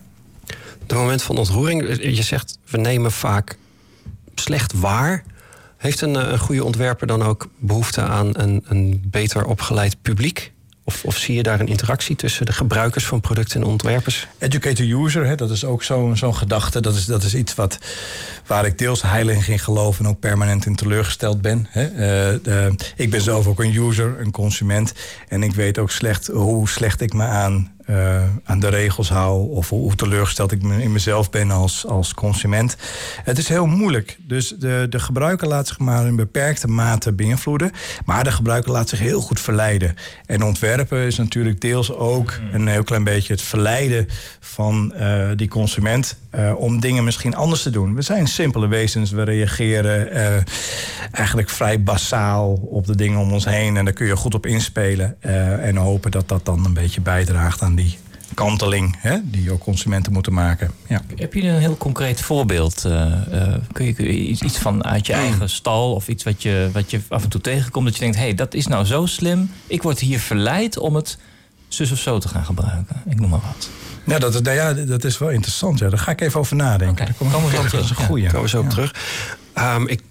De 0.87 0.95
moment 0.95 1.23
van 1.23 1.37
ontroering, 1.39 2.03
je 2.03 2.23
zegt 2.23 2.59
we 2.71 2.79
nemen 2.79 3.13
vaak 3.13 3.59
slecht 4.35 4.73
waar. 4.73 5.25
Heeft 5.77 6.01
een, 6.01 6.15
een 6.33 6.39
goede 6.39 6.65
ontwerper 6.65 7.07
dan 7.07 7.23
ook 7.23 7.49
behoefte 7.59 8.01
aan 8.01 8.31
een, 8.33 8.65
een 8.69 9.03
beter 9.07 9.45
opgeleid 9.45 10.03
publiek? 10.03 10.53
Of, 10.89 11.05
of, 11.05 11.17
zie 11.17 11.35
je 11.35 11.43
daar 11.43 11.61
een 11.61 11.69
interactie 11.69 12.17
tussen 12.17 12.47
de 12.47 12.53
gebruikers 12.53 13.07
van 13.07 13.21
producten 13.21 13.61
en 13.61 13.67
ontwerpers? 13.67 14.27
Educator 14.39 15.05
user, 15.05 15.27
hè, 15.27 15.35
dat 15.35 15.51
is 15.51 15.65
ook 15.65 15.83
zo'n 15.83 16.17
zo 16.17 16.33
gedachte. 16.33 16.81
Dat 16.81 16.95
is, 16.95 17.05
dat 17.05 17.23
is 17.23 17.35
iets 17.35 17.55
wat, 17.55 17.79
waar 18.47 18.67
ik 18.67 18.79
deels 18.79 19.03
heilig 19.03 19.49
in 19.49 19.59
geloof 19.59 19.99
en 19.99 20.07
ook 20.07 20.21
permanent 20.21 20.67
in 20.67 20.77
teleurgesteld 20.77 21.41
ben. 21.41 21.67
Hè. 21.71 21.91
Uh, 22.33 22.65
uh, 22.67 22.73
ik 22.97 23.11
ben 23.11 23.21
zelf 23.21 23.47
ook 23.47 23.61
een 23.61 23.75
user, 23.77 24.21
een 24.21 24.31
consument. 24.31 24.93
En 25.29 25.43
ik 25.43 25.55
weet 25.55 25.79
ook 25.79 25.91
slecht 25.91 26.27
hoe 26.27 26.69
slecht 26.69 27.01
ik 27.01 27.13
me 27.13 27.25
aan 27.25 27.73
uh, 27.91 28.23
aan 28.45 28.61
de 28.61 28.69
regels 28.69 29.09
hou. 29.09 29.51
Of 29.51 29.69
hoe 29.69 29.95
teleurgesteld 29.95 30.53
ik 30.53 30.63
in 30.63 30.93
mezelf 30.93 31.31
ben 31.31 31.51
als, 31.51 31.87
als 31.87 32.15
consument. 32.15 32.77
Het 33.23 33.39
is 33.39 33.49
heel 33.49 33.67
moeilijk. 33.67 34.19
Dus 34.21 34.55
de, 34.59 34.87
de 34.91 34.99
gebruiker 34.99 35.49
laat 35.49 35.69
zich 35.69 35.79
maar 35.79 36.07
in 36.07 36.17
beperkte 36.17 36.69
mate 36.69 37.13
beïnvloeden. 37.13 37.71
Maar 38.05 38.25
de 38.25 38.33
gebruiker 38.33 38.73
laat 38.73 38.89
zich 38.89 38.99
heel 38.99 39.21
goed 39.21 39.41
verleiden. 39.41 39.95
En 40.27 40.43
ontwerpen 40.43 40.99
is 40.99 41.17
natuurlijk 41.17 41.61
deels 41.61 41.93
ook 41.93 42.39
een 42.53 42.67
heel 42.67 42.83
klein 42.85 43.05
beetje 43.05 43.33
het 43.33 43.43
verleiden 43.43 44.07
van 44.41 44.93
uh, 44.97 45.29
die 45.37 45.49
consument. 45.49 46.17
Uh, 46.35 46.53
om 46.57 46.81
dingen 46.81 47.05
misschien 47.05 47.35
anders 47.35 47.63
te 47.63 47.71
doen. 47.71 47.95
We 47.95 48.03
zijn 48.03 48.27
simpele 48.27 48.67
wezens. 48.67 49.11
We 49.11 49.23
reageren 49.23 50.13
eigenlijk 51.13 51.51
vrij 51.51 51.83
basaal 51.83 52.53
op 52.53 52.87
de 52.87 52.97
dingen 52.97 53.19
om 53.19 53.33
ons 53.33 53.45
heen. 53.45 53.77
En 53.77 53.85
daar 53.85 53.95
kun 53.95 54.07
je 54.07 54.17
goed 54.17 54.35
op 54.35 54.47
inspelen. 54.47 55.23
en 55.63 55.77
hopen 55.77 56.11
dat 56.11 56.29
dat 56.29 56.45
dan 56.45 56.65
een 56.65 56.75
beetje 56.75 57.01
bijdraagt 57.01 57.63
aan 57.63 57.75
die 57.75 57.99
kanteling 58.35 58.97
hè, 58.99 59.19
die 59.25 59.53
ook 59.53 59.61
consumenten 59.61 60.13
moeten 60.13 60.33
maken. 60.33 60.71
Ja. 60.89 61.03
Heb 61.17 61.35
je 61.35 61.43
een 61.43 61.59
heel 61.59 61.77
concreet 61.77 62.21
voorbeeld? 62.21 62.81
Kun, 63.73 63.87
je, 63.87 63.93
kun, 63.93 64.05
je, 64.05 64.13
iets 64.13 64.59
van 64.59 64.85
uit 64.85 65.07
je 65.07 65.13
eigen 65.13 65.51
stal 65.51 65.95
of 65.95 66.09
iets 66.09 66.25
wat 66.25 66.43
je, 66.43 66.71
wat 66.73 66.91
je 66.91 67.01
af 67.09 67.23
en 67.23 67.29
toe 67.29 67.41
tegenkomt 67.41 67.85
dat 67.85 67.95
je 67.95 68.01
denkt: 68.01 68.17
hé, 68.17 68.23
hey, 68.23 68.35
dat 68.35 68.55
is 68.55 68.67
nou 68.67 68.85
zo 68.85 69.07
slim. 69.07 69.51
Ik 69.67 69.83
word 69.83 69.99
hier 69.99 70.19
verleid 70.19 70.79
om 70.79 70.95
het 70.95 71.19
zus 71.69 71.93
of 71.93 71.99
zo 71.99 72.19
te 72.19 72.29
gaan 72.29 72.45
gebruiken. 72.45 73.03
Ik 73.09 73.21
noem 73.21 73.31
maar 73.31 73.41
wat. 73.41 73.71
Ja, 74.09 74.19
dat, 74.19 74.43
nou 74.43 74.57
ja, 74.57 74.73
dat 74.73 75.05
is 75.05 75.19
wel 75.19 75.31
interessant. 75.31 75.79
Ja. 75.79 75.89
Daar 75.89 75.99
ga 75.99 76.11
ik 76.11 76.21
even 76.21 76.41
over 76.41 76.57
nadenken. 76.57 77.05
Okay. 77.05 77.07
Daar 77.19 77.33
komen 77.33 77.51
we 77.51 77.57
zo 77.57 77.63
terug. 77.63 77.73
Dat 77.73 77.83
is 77.83 77.91
een 77.91 78.07
goeie. 78.07 78.25
Ja. 78.25 78.31
Komen 78.31 78.45
we 78.45 78.49
zo 78.49 78.61
op 78.61 78.71
terug. 78.71 78.95
Um, 79.55 79.89
ik 79.89 80.03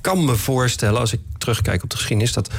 kan 0.00 0.24
me 0.24 0.36
voorstellen, 0.36 1.00
als 1.00 1.12
ik 1.12 1.20
terugkijk 1.38 1.82
op 1.82 1.90
de 1.90 1.96
geschiedenis, 1.96 2.32
dat 2.32 2.50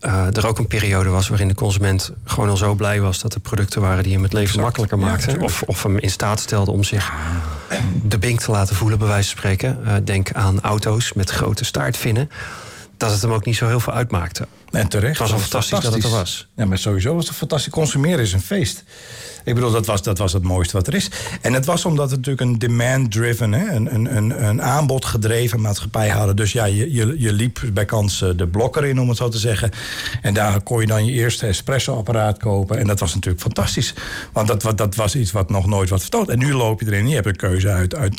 uh, 0.00 0.36
er 0.36 0.46
ook 0.46 0.58
een 0.58 0.66
periode 0.66 1.08
was 1.08 1.28
waarin 1.28 1.48
de 1.48 1.54
consument 1.54 2.12
gewoon 2.24 2.48
al 2.48 2.56
zo 2.56 2.74
blij 2.74 3.00
was 3.00 3.20
dat 3.20 3.34
er 3.34 3.40
producten 3.40 3.80
waren 3.80 4.02
die 4.02 4.12
hem 4.12 4.22
het 4.22 4.32
leven 4.32 4.48
exact. 4.48 4.64
makkelijker 4.64 4.98
maakten. 4.98 5.38
Ja, 5.38 5.44
of, 5.44 5.62
of 5.62 5.82
hem 5.82 5.98
in 5.98 6.10
staat 6.10 6.40
stelden 6.40 6.74
om 6.74 6.84
zich 6.84 7.12
de 8.02 8.18
bink 8.18 8.40
te 8.40 8.50
laten 8.50 8.76
voelen, 8.76 8.98
bij 8.98 9.08
wijze 9.08 9.28
van 9.28 9.38
spreken. 9.38 9.78
Uh, 9.84 9.94
denk 10.04 10.32
aan 10.32 10.60
auto's 10.60 11.12
met 11.12 11.30
grote 11.30 11.64
staartvinnen. 11.64 12.30
Dat 12.96 13.10
het 13.10 13.22
hem 13.22 13.32
ook 13.32 13.44
niet 13.44 13.56
zo 13.56 13.66
heel 13.66 13.80
veel 13.80 13.92
uitmaakte. 13.92 14.46
En 14.70 14.88
terecht. 14.88 15.18
Het 15.18 15.28
was 15.28 15.32
al 15.32 15.38
fantastisch, 15.38 15.80
dat 15.80 15.94
het 15.94 16.04
er 16.04 16.10
was. 16.10 16.48
Ja, 16.56 16.64
maar 16.64 16.78
sowieso 16.78 17.14
was 17.14 17.28
het 17.28 17.36
fantastisch. 17.36 17.72
Consumeren 17.72 18.20
is 18.20 18.32
een 18.32 18.40
feest. 18.40 18.84
Ik 19.44 19.54
bedoel, 19.54 19.70
dat 19.70 19.86
was, 19.86 20.02
dat 20.02 20.18
was 20.18 20.32
het 20.32 20.42
mooiste 20.42 20.76
wat 20.76 20.86
er 20.86 20.94
is. 20.94 21.10
En 21.40 21.52
het 21.52 21.64
was 21.64 21.84
omdat 21.84 22.10
het 22.10 22.18
natuurlijk 22.18 22.50
een 22.50 22.58
demand-driven, 22.58 23.52
een, 23.52 23.94
een, 23.94 24.16
een, 24.16 24.44
een 24.44 24.62
aanbodgedreven 24.62 25.60
maatschappij 25.60 26.08
hadden. 26.08 26.36
Dus 26.36 26.52
ja, 26.52 26.64
je, 26.64 26.92
je, 26.92 27.14
je 27.18 27.32
liep 27.32 27.60
bij 27.72 27.84
kans 27.84 28.22
eh, 28.22 28.28
de 28.36 28.46
blokker 28.46 28.84
in, 28.84 29.00
om 29.00 29.08
het 29.08 29.16
zo 29.16 29.28
te 29.28 29.38
zeggen. 29.38 29.70
En 30.22 30.34
daar 30.34 30.62
kon 30.62 30.80
je 30.80 30.86
dan 30.86 31.04
je 31.04 31.12
eerste 31.12 31.46
espresso-apparaat 31.46 32.38
kopen. 32.38 32.78
En 32.78 32.86
dat 32.86 33.00
was 33.00 33.14
natuurlijk 33.14 33.42
fantastisch. 33.42 33.94
Want 34.32 34.46
dat, 34.46 34.78
dat 34.78 34.94
was 34.94 35.16
iets 35.16 35.32
wat 35.32 35.50
nog 35.50 35.66
nooit 35.66 35.88
wat 35.88 36.00
vertoond. 36.00 36.28
En 36.28 36.38
nu 36.38 36.54
loop 36.54 36.80
je 36.80 36.86
erin 36.86 37.00
en 37.00 37.08
je 37.08 37.14
hebt 37.14 37.26
een 37.26 37.36
keuze 37.36 37.68
uit, 37.68 37.94
uit. 37.94 38.12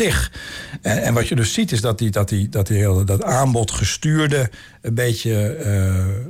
En, 0.82 1.02
en 1.02 1.14
wat 1.14 1.28
je 1.28 1.36
dus 1.36 1.54
ziet 1.54 1.72
is 1.72 1.82
dat 1.82 1.98
die, 1.98 2.10
dat 2.10 2.30
die, 2.30 2.50
dat 2.50 2.68
die 2.68 2.78
hele, 2.78 3.04
dat 3.04 3.24
aanbod 3.24 3.72
gestuurde 3.72 4.50
een 4.86 4.94
beetje 4.94 5.58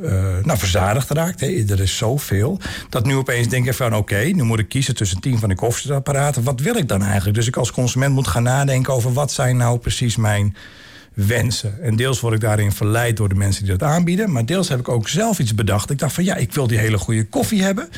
uh, 0.01 0.45
nou, 0.45 0.57
verzadigd 0.57 1.09
raakt. 1.09 1.39
Hè. 1.39 1.63
Er 1.69 1.79
is 1.79 1.97
zoveel. 1.97 2.59
Dat 2.89 3.05
nu 3.05 3.15
opeens 3.15 3.47
denk 3.47 3.67
ik 3.67 3.73
van 3.73 3.95
oké, 3.95 4.17
nu 4.17 4.43
moet 4.43 4.59
ik 4.59 4.69
kiezen 4.69 4.95
tussen 4.95 5.19
tien 5.19 5.39
van 5.39 5.49
die 5.49 5.57
koffiezetapparaten. 5.57 6.43
Wat 6.43 6.59
wil 6.59 6.75
ik 6.75 6.87
dan 6.87 7.03
eigenlijk? 7.03 7.35
Dus 7.35 7.47
ik 7.47 7.55
als 7.55 7.71
consument 7.71 8.13
moet 8.13 8.27
gaan 8.27 8.43
nadenken 8.43 8.93
over 8.93 9.13
wat 9.13 9.31
zijn 9.31 9.57
nou 9.57 9.77
precies 9.79 10.15
mijn 10.15 10.55
wensen. 11.15 11.81
En 11.81 11.95
deels 11.95 12.19
word 12.19 12.33
ik 12.33 12.39
daarin 12.39 12.71
verleid 12.71 13.17
door 13.17 13.29
de 13.29 13.35
mensen 13.35 13.63
die 13.63 13.77
dat 13.77 13.89
aanbieden. 13.89 14.31
Maar 14.31 14.45
deels 14.45 14.69
heb 14.69 14.79
ik 14.79 14.89
ook 14.89 15.09
zelf 15.09 15.39
iets 15.39 15.55
bedacht. 15.55 15.89
Ik 15.89 15.99
dacht 15.99 16.13
van 16.13 16.23
ja, 16.23 16.35
ik 16.35 16.53
wil 16.53 16.67
die 16.67 16.77
hele 16.77 16.97
goede 16.97 17.25
koffie 17.25 17.63
hebben. 17.63 17.89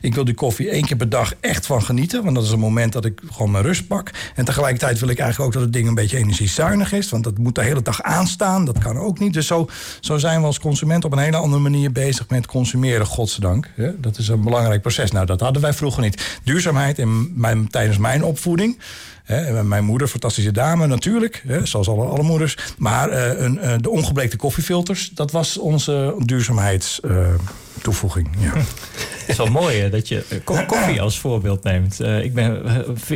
Ik 0.00 0.14
wil 0.14 0.24
die 0.24 0.34
koffie 0.34 0.70
één 0.70 0.84
keer 0.84 0.96
per 0.96 1.08
dag 1.08 1.34
echt 1.40 1.66
van 1.66 1.82
genieten. 1.82 2.22
Want 2.22 2.34
dat 2.34 2.44
is 2.44 2.50
een 2.50 2.58
moment 2.58 2.92
dat 2.92 3.04
ik 3.04 3.20
gewoon 3.32 3.50
mijn 3.50 3.64
rust 3.64 3.86
pak. 3.86 4.10
En 4.34 4.44
tegelijkertijd 4.44 4.98
wil 4.98 5.08
ik 5.08 5.18
eigenlijk 5.18 5.48
ook 5.48 5.54
dat 5.54 5.62
het 5.62 5.72
ding 5.72 5.88
een 5.88 5.94
beetje 5.94 6.16
energiezuinig 6.16 6.92
is. 6.92 7.10
Want 7.10 7.24
dat 7.24 7.38
moet 7.38 7.54
de 7.54 7.62
hele 7.62 7.82
dag 7.82 8.02
aanstaan. 8.02 8.64
Dat 8.64 8.78
kan 8.78 8.98
ook 8.98 9.18
niet. 9.18 9.32
Dus 9.32 9.46
zo, 9.46 9.68
zo 10.00 10.18
zijn 10.18 10.40
we 10.40 10.46
als 10.46 10.60
consument 10.60 11.04
op 11.04 11.12
een 11.12 11.18
hele 11.18 11.36
andere 11.36 11.62
manier 11.62 11.92
bezig 11.92 12.28
met 12.28 12.46
consumeren. 12.46 13.06
Godzijdank. 13.06 13.68
Dat 13.96 14.18
is 14.18 14.28
een 14.28 14.42
belangrijk 14.42 14.82
proces. 14.82 15.10
Nou, 15.10 15.26
dat 15.26 15.40
hadden 15.40 15.62
wij 15.62 15.72
vroeger 15.72 16.02
niet. 16.02 16.38
Duurzaamheid 16.44 16.98
in 16.98 17.32
mijn, 17.40 17.68
tijdens 17.68 17.98
mijn 17.98 18.24
opvoeding 18.24 18.78
mijn 19.62 19.84
moeder, 19.84 20.08
fantastische 20.08 20.52
dame 20.52 20.86
natuurlijk, 20.86 21.44
zoals 21.62 21.88
alle, 21.88 22.04
alle 22.04 22.22
moeders. 22.22 22.56
Maar 22.78 23.10
uh, 23.10 23.40
een, 23.40 23.58
uh, 23.62 23.74
de 23.80 23.90
ongebleekte 23.90 24.36
koffiefilters, 24.36 25.10
dat 25.14 25.30
was 25.30 25.58
onze 25.58 26.14
duurzaamheidstoevoeging. 26.18 28.28
ja. 28.38 28.52
Het 29.20 29.28
is 29.28 29.36
wel 29.36 29.62
mooi 29.62 29.90
dat 29.90 30.08
je 30.08 30.40
koffie 30.44 31.02
als 31.02 31.18
voorbeeld 31.18 31.62
neemt. 31.62 32.00
ik 32.00 32.34
ben 32.34 32.62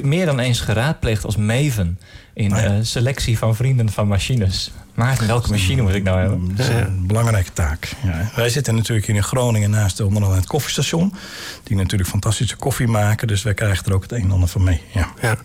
meer 0.02 0.26
dan 0.26 0.38
eens 0.38 0.60
geraadpleegd 0.60 1.24
als 1.24 1.36
Maven 1.36 1.98
in 2.34 2.50
uh, 2.50 2.72
selectie 2.80 3.38
van 3.38 3.56
vrienden 3.56 3.88
van 3.88 4.08
machines. 4.08 4.72
Maar 4.94 5.18
welke 5.26 5.50
machine 5.50 5.82
moet 5.82 5.94
ik 5.94 6.02
nou 6.02 6.20
hebben? 6.20 6.56
Dat 6.56 6.68
is 6.68 6.74
een 6.74 7.06
belangrijke 7.06 7.52
taak. 7.52 7.92
Ja. 8.02 8.30
Wij 8.36 8.48
zitten 8.48 8.74
natuurlijk 8.74 9.06
hier 9.06 9.16
in 9.16 9.22
Groningen 9.22 9.70
naast 9.70 10.00
onder 10.00 10.22
andere 10.22 10.40
het 10.40 10.48
koffiestation. 10.48 11.14
Die 11.62 11.76
natuurlijk 11.76 12.10
fantastische 12.10 12.56
koffie 12.56 12.88
maken. 12.88 13.28
Dus 13.28 13.42
wij 13.42 13.54
krijgen 13.54 13.86
er 13.86 13.94
ook 13.94 14.02
het 14.02 14.12
een 14.12 14.22
en 14.22 14.30
ander 14.30 14.48
van 14.48 14.64
mee. 14.64 14.80
Ja. 14.92 15.08
ja. 15.20 15.36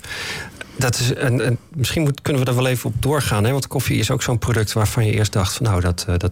Dat 0.79 0.99
is, 0.99 1.13
en, 1.13 1.57
misschien 1.69 2.01
moet, 2.01 2.21
kunnen 2.21 2.43
we 2.43 2.49
er 2.49 2.55
wel 2.55 2.67
even 2.67 2.89
op 2.89 3.01
doorgaan. 3.01 3.43
Hè? 3.43 3.51
Want 3.51 3.67
koffie 3.67 3.99
is 3.99 4.11
ook 4.11 4.21
zo'n 4.21 4.37
product 4.37 4.73
waarvan 4.73 5.05
je 5.05 5.11
eerst 5.11 5.33
dacht... 5.33 5.53
van 5.53 5.65
nou, 5.65 5.81
dat, 5.81 6.05
eh, 6.07 6.17
dat 6.17 6.31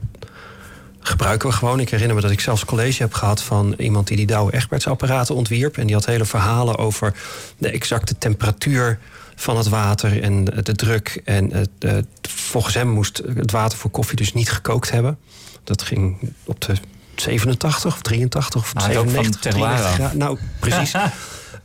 gebruiken 1.00 1.50
we 1.50 1.56
gewoon. 1.56 1.80
Ik 1.80 1.90
herinner 1.90 2.16
me 2.16 2.22
dat 2.22 2.32
ik 2.32 2.40
zelfs 2.40 2.66
college 2.66 3.02
heb 3.02 3.14
gehad... 3.14 3.42
van 3.42 3.74
iemand 3.78 4.08
die 4.08 4.18
die 4.18 4.26
Douwe 4.26 4.54
Egberts 4.54 4.88
apparaten 4.88 5.36
ontwierp. 5.36 5.78
En 5.78 5.86
die 5.86 5.96
had 5.96 6.06
hele 6.06 6.26
verhalen 6.26 6.78
over 6.78 7.14
de 7.58 7.70
exacte 7.70 8.18
temperatuur 8.18 9.00
van 9.36 9.58
het 9.58 9.68
water 9.68 10.24
en 10.24 10.46
de 10.46 10.76
druk. 10.76 11.22
En 11.24 11.52
uh, 11.80 11.98
volgens 12.22 12.74
hem 12.74 12.88
moest 12.88 13.22
het 13.36 13.52
water 13.52 13.78
voor 13.78 13.92
koffie 13.92 14.16
dus 14.16 14.34
niet 14.34 14.52
gekookt 14.52 14.92
hebben. 14.92 15.18
Dat 15.64 15.82
ging 15.82 16.32
op 16.46 16.62
de 16.62 16.74
87 17.16 17.94
of 17.94 18.02
83 18.02 18.62
of 18.62 18.74
nou, 18.74 18.92
97 18.92 19.54
graden. 19.54 20.18
Nou, 20.18 20.38
precies. 20.60 20.94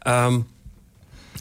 um, 0.07 0.47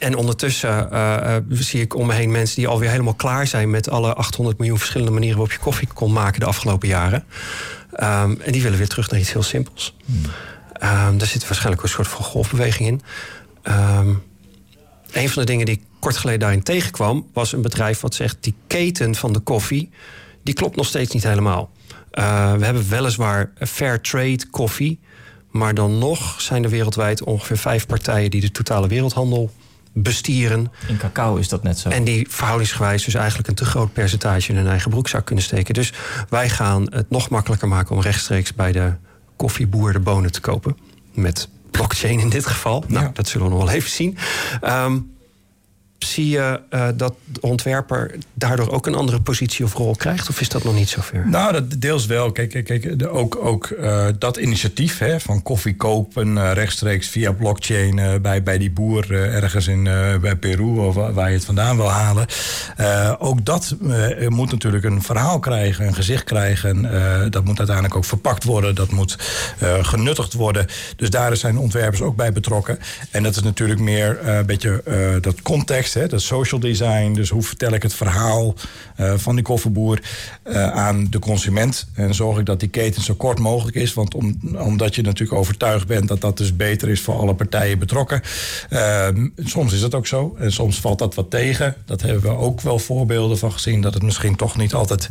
En 0.01 0.15
ondertussen 0.15 0.89
uh, 0.93 1.35
zie 1.49 1.81
ik 1.81 1.95
om 1.95 2.07
me 2.07 2.13
heen 2.13 2.31
mensen 2.31 2.55
die 2.55 2.67
alweer 2.67 2.89
helemaal 2.89 3.13
klaar 3.13 3.47
zijn 3.47 3.69
met 3.69 3.89
alle 3.89 4.13
800 4.13 4.57
miljoen 4.57 4.77
verschillende 4.77 5.11
manieren 5.11 5.37
waarop 5.37 5.55
je 5.55 5.63
koffie 5.63 5.87
kon 5.93 6.13
maken 6.13 6.39
de 6.39 6.45
afgelopen 6.45 6.87
jaren. 6.87 7.23
Um, 7.93 8.41
en 8.41 8.51
die 8.51 8.61
willen 8.61 8.77
weer 8.77 8.87
terug 8.87 9.09
naar 9.09 9.19
iets 9.19 9.33
heel 9.33 9.43
simpels. 9.43 9.95
Hmm. 10.05 10.17
Um, 11.07 11.17
daar 11.17 11.27
zit 11.27 11.47
waarschijnlijk 11.47 11.83
een 11.83 11.89
soort 11.89 12.07
van 12.07 12.23
golfbeweging 12.23 12.87
in. 12.87 13.01
Um, 13.73 14.23
een 15.11 15.29
van 15.29 15.41
de 15.41 15.47
dingen 15.47 15.65
die 15.65 15.75
ik 15.75 15.83
kort 15.99 16.17
geleden 16.17 16.39
daarin 16.39 16.63
tegenkwam, 16.63 17.27
was 17.33 17.53
een 17.53 17.61
bedrijf 17.61 17.99
wat 17.99 18.15
zegt: 18.15 18.37
die 18.39 18.55
keten 18.67 19.15
van 19.15 19.33
de 19.33 19.39
koffie, 19.39 19.89
die 20.43 20.53
klopt 20.53 20.75
nog 20.75 20.85
steeds 20.85 21.13
niet 21.13 21.23
helemaal. 21.23 21.71
Uh, 22.13 22.53
we 22.53 22.65
hebben 22.65 22.89
weliswaar 22.89 23.51
fair 23.59 24.01
trade 24.01 24.49
koffie. 24.51 24.99
Maar 25.51 25.73
dan 25.73 25.97
nog 25.97 26.41
zijn 26.41 26.63
er 26.63 26.69
wereldwijd 26.69 27.23
ongeveer 27.23 27.57
vijf 27.57 27.85
partijen 27.85 28.31
die 28.31 28.41
de 28.41 28.51
totale 28.51 28.87
wereldhandel 28.87 29.51
bestieren. 29.93 30.71
In 30.87 30.97
cacao 30.97 31.35
is 31.35 31.47
dat 31.47 31.63
net 31.63 31.79
zo. 31.79 31.89
En 31.89 32.03
die 32.03 32.27
verhoudingsgewijs 32.29 33.03
dus 33.03 33.13
eigenlijk 33.13 33.47
een 33.47 33.55
te 33.55 33.65
groot 33.65 33.93
percentage 33.93 34.51
in 34.51 34.57
hun 34.57 34.67
eigen 34.67 34.89
broekzak 34.89 35.25
kunnen 35.25 35.43
steken. 35.43 35.73
Dus 35.73 35.93
wij 36.29 36.49
gaan 36.49 36.87
het 36.89 37.09
nog 37.09 37.29
makkelijker 37.29 37.67
maken 37.67 37.95
om 37.95 38.01
rechtstreeks 38.01 38.53
bij 38.53 38.71
de 38.71 38.93
koffieboer 39.35 39.93
de 39.93 39.99
bonen 39.99 40.31
te 40.31 40.41
kopen. 40.41 40.77
Met 41.13 41.49
blockchain 41.71 42.19
in 42.19 42.29
dit 42.29 42.45
geval. 42.45 42.83
Nou, 42.87 43.09
dat 43.13 43.27
zullen 43.27 43.47
we 43.47 43.53
nog 43.53 43.63
wel 43.63 43.73
even 43.73 43.89
zien. 43.89 44.17
Um, 44.63 45.11
zie 46.03 46.29
je 46.29 46.59
uh, 46.69 46.87
dat 46.95 47.13
de 47.25 47.41
ontwerper 47.41 48.15
daardoor 48.33 48.71
ook 48.71 48.87
een 48.87 48.95
andere 48.95 49.21
positie 49.21 49.65
of 49.65 49.73
rol 49.73 49.95
krijgt? 49.95 50.29
Of 50.29 50.41
is 50.41 50.49
dat 50.49 50.63
nog 50.63 50.75
niet 50.75 50.89
zover? 50.89 51.27
Nou, 51.27 51.51
dat 51.51 51.81
deels 51.81 52.05
wel. 52.05 52.31
Kijk, 52.31 52.63
kijk, 52.63 52.99
de, 52.99 53.09
ook, 53.09 53.35
ook 53.35 53.69
uh, 53.69 54.05
dat 54.19 54.37
initiatief 54.37 54.97
hè, 54.97 55.19
van 55.19 55.41
koffie 55.41 55.75
kopen 55.75 56.27
uh, 56.27 56.51
rechtstreeks 56.53 57.07
via 57.07 57.31
blockchain 57.31 58.21
bij, 58.21 58.43
bij 58.43 58.57
die 58.57 58.71
boer 58.71 59.13
ergens 59.13 59.67
in 59.67 59.83
bij 60.21 60.35
Peru 60.35 60.77
of 60.77 60.95
waar 60.95 61.29
je 61.29 61.35
het 61.35 61.45
vandaan 61.45 61.75
wil 61.75 61.89
halen. 61.89 62.25
ook 63.19 63.45
dat 63.45 63.75
moet 64.27 64.51
natuurlijk 64.51 64.83
een 64.83 65.01
verhaal 65.01 65.39
krijgen, 65.39 65.87
een 65.87 65.93
gezicht 65.93 66.23
krijgen. 66.23 66.81
dat 67.31 67.45
moet 67.45 67.57
uiteindelijk 67.57 67.95
ook 67.95 68.05
verpakt 68.05 68.43
worden. 68.43 68.75
Dat 68.75 68.91
moet 68.91 69.15
genuttigd 69.81 70.33
worden. 70.33 70.65
Dus 70.95 71.09
daar 71.09 71.37
zijn 71.37 71.57
ontwerpers 71.57 72.01
ook 72.01 72.15
bij 72.15 72.31
betrokken. 72.31 72.79
En 73.11 73.23
dat 73.23 73.35
is 73.35 73.43
natuurlijk 73.43 73.79
meer 73.79 74.27
een 74.27 74.45
beetje 74.45 74.83
dat 75.21 75.41
context 75.41 75.90
hè, 75.93 76.07
dat 76.07 76.21
social 76.21 76.59
design. 76.59 77.13
Dus 77.13 77.29
hoe 77.29 77.41
vertel 77.41 77.73
ik 77.73 77.83
het 77.83 77.93
verhaal 77.93 78.53
uh, 78.99 79.13
van 79.15 79.35
die 79.35 79.43
koffieboer 79.43 80.01
uh, 80.47 80.71
aan 80.71 81.07
de 81.09 81.19
consument. 81.19 81.87
En 81.93 82.13
zorg 82.13 82.39
ik 82.39 82.45
dat 82.45 82.59
die 82.59 82.69
keten 82.69 83.01
zo 83.01 83.13
kort 83.13 83.39
mogelijk 83.39 83.75
is. 83.75 83.93
Want 83.93 84.13
om, 84.13 84.39
omdat 84.57 84.95
je 84.95 85.01
natuurlijk 85.01 85.39
overtuigd 85.39 85.87
bent 85.87 86.07
dat 86.07 86.21
dat 86.21 86.37
dus 86.37 86.55
beter 86.55 86.89
is 86.89 87.01
voor 87.01 87.15
alle 87.15 87.35
partijen 87.35 87.79
betrokken. 87.79 88.21
Uh, 88.69 89.07
soms 89.37 89.73
is 89.73 89.79
dat 89.79 89.95
ook 89.95 90.07
zo. 90.07 90.35
En 90.39 90.51
soms 90.51 90.79
valt 90.79 90.99
dat 90.99 91.15
wat 91.15 91.29
tegen. 91.29 91.75
Dat 91.85 92.01
hebben 92.01 92.21
we 92.21 92.37
ook 92.37 92.61
wel 92.61 92.79
voorbeelden 92.79 93.37
van 93.37 93.51
gezien. 93.51 93.81
Dat 93.81 93.93
het 93.93 94.03
misschien 94.03 94.35
toch 94.35 94.57
niet 94.57 94.73
altijd 94.73 95.09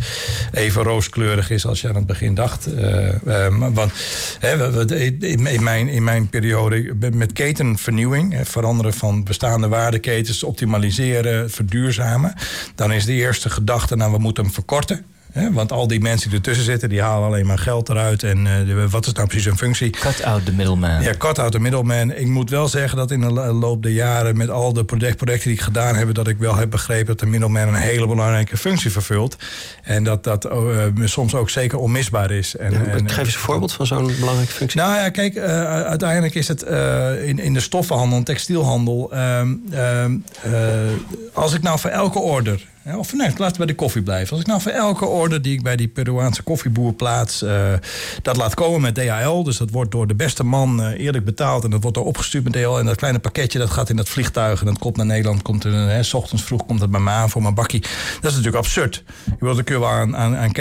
even 0.52 0.82
rooskleurig 0.82 1.50
is 1.50 1.66
als 1.66 1.80
je 1.80 1.88
aan 1.88 1.94
het 1.94 2.06
begin 2.06 2.34
dacht. 2.34 2.68
want 3.58 3.92
hè, 4.38 4.70
in, 5.20 5.62
mijn, 5.62 5.88
in 5.88 6.04
mijn 6.04 6.28
periode 6.28 6.94
met 7.12 7.32
ketenvernieuwing, 7.32 8.40
veranderen 8.42 8.92
van 8.92 9.24
bestaande 9.24 9.68
waardeketens, 9.68 10.42
optimaliseren 10.42 10.69
optimaliseren, 10.70 11.50
verduurzamen. 11.50 12.34
Dan 12.74 12.92
is 12.92 13.04
de 13.04 13.12
eerste 13.12 13.50
gedachte, 13.50 13.96
nou 13.96 14.12
we 14.12 14.18
moeten 14.18 14.44
hem 14.44 14.52
verkorten. 14.52 15.04
Want 15.32 15.72
al 15.72 15.86
die 15.86 16.00
mensen 16.00 16.28
die 16.28 16.38
ertussen 16.38 16.64
zitten, 16.64 16.88
die 16.88 17.02
halen 17.02 17.28
alleen 17.28 17.46
maar 17.46 17.58
geld 17.58 17.88
eruit. 17.88 18.22
En 18.22 18.46
uh, 18.46 18.84
wat 18.90 19.06
is 19.06 19.12
nou 19.12 19.26
precies 19.26 19.44
hun 19.46 19.56
functie? 19.56 19.90
Cut 19.90 20.24
out 20.24 20.44
the 20.44 20.52
middleman. 20.52 21.02
Ja, 21.02 21.14
cut 21.18 21.38
out 21.38 21.52
the 21.52 21.60
middleman. 21.60 22.12
Ik 22.12 22.26
moet 22.26 22.50
wel 22.50 22.68
zeggen 22.68 22.98
dat 22.98 23.10
in 23.10 23.20
de 23.20 23.30
loop 23.32 23.82
der 23.82 23.92
jaren... 23.92 24.36
met 24.36 24.50
al 24.50 24.72
de 24.72 24.84
projecten 24.84 25.26
die 25.26 25.52
ik 25.52 25.60
gedaan 25.60 25.96
heb... 25.96 26.14
dat 26.14 26.28
ik 26.28 26.38
wel 26.38 26.56
heb 26.56 26.70
begrepen 26.70 27.06
dat 27.06 27.18
de 27.18 27.26
middleman 27.26 27.68
een 27.68 27.74
hele 27.74 28.06
belangrijke 28.06 28.56
functie 28.56 28.90
vervult. 28.90 29.36
En 29.82 30.04
dat 30.04 30.24
dat 30.24 30.44
uh, 30.44 30.84
soms 31.04 31.34
ook 31.34 31.50
zeker 31.50 31.78
onmisbaar 31.78 32.30
is. 32.30 32.56
En, 32.56 32.72
ja, 32.72 32.84
en, 32.84 33.10
geef 33.10 33.18
eens 33.18 33.34
een 33.34 33.40
voorbeeld 33.40 33.72
van 33.72 33.86
zo'n 33.86 34.14
belangrijke 34.20 34.52
functie. 34.52 34.80
Nou 34.80 34.94
ja, 34.94 35.08
kijk, 35.08 35.34
uh, 35.34 35.42
uiteindelijk 35.82 36.34
is 36.34 36.48
het 36.48 36.62
in, 37.24 37.38
in 37.38 37.54
de 37.54 37.60
stoffenhandel, 37.60 38.22
textielhandel... 38.22 39.12
Ehm, 39.12 39.54
ehm, 39.70 40.12
als 41.32 41.54
ik 41.54 41.62
nou 41.62 41.78
voor 41.78 41.90
elke 41.90 42.18
order 42.18 42.68
of 42.84 43.12
nee, 43.12 43.30
laten 43.36 43.56
bij 43.56 43.66
de 43.66 43.74
koffie 43.74 44.02
blijven. 44.02 44.30
Als 44.30 44.40
ik 44.40 44.46
nou 44.46 44.60
voor 44.60 44.72
elke 44.72 45.04
order 45.04 45.42
die 45.42 45.52
ik 45.52 45.62
bij 45.62 45.76
die 45.76 45.88
Peruaanse 45.88 46.42
koffieboer 46.42 46.92
plaats, 46.92 47.42
uh, 47.42 47.72
dat 48.22 48.36
laat 48.36 48.54
komen 48.54 48.80
met 48.80 48.94
DHL. 48.94 49.42
Dus 49.42 49.56
dat 49.56 49.70
wordt 49.70 49.90
door 49.90 50.06
de 50.06 50.14
beste 50.14 50.44
man 50.44 50.80
uh, 50.80 51.00
eerlijk 51.00 51.24
betaald. 51.24 51.64
En 51.64 51.70
dat 51.70 51.82
wordt 51.82 51.96
er 51.96 52.02
opgestuurd 52.02 52.44
met 52.44 52.52
DHL. 52.52 52.78
En 52.78 52.86
dat 52.86 52.96
kleine 52.96 53.18
pakketje 53.18 53.58
dat 53.58 53.70
gaat 53.70 53.90
in 53.90 53.96
dat 53.96 54.08
vliegtuig. 54.08 54.60
En 54.60 54.66
dat 54.66 54.78
komt 54.78 54.96
naar 54.96 55.06
Nederland. 55.06 55.42
Komt 55.42 55.64
er, 55.64 55.72
hè, 55.72 56.02
s 56.02 56.14
ochtends 56.14 56.44
vroeg 56.44 56.66
komt 56.66 56.80
het 56.80 56.90
bij 56.90 57.00
aan 57.00 57.30
voor 57.30 57.42
mijn 57.42 57.54
bakkie. 57.54 57.80
Dat 58.20 58.30
is 58.30 58.36
natuurlijk 58.36 58.64
absurd. 58.64 59.02
Je 59.24 59.34
wilt 59.38 59.68
je 59.68 59.78
wel 59.78 59.88
aan, 59.88 60.16
aan, 60.16 60.36
aan 60.36 60.52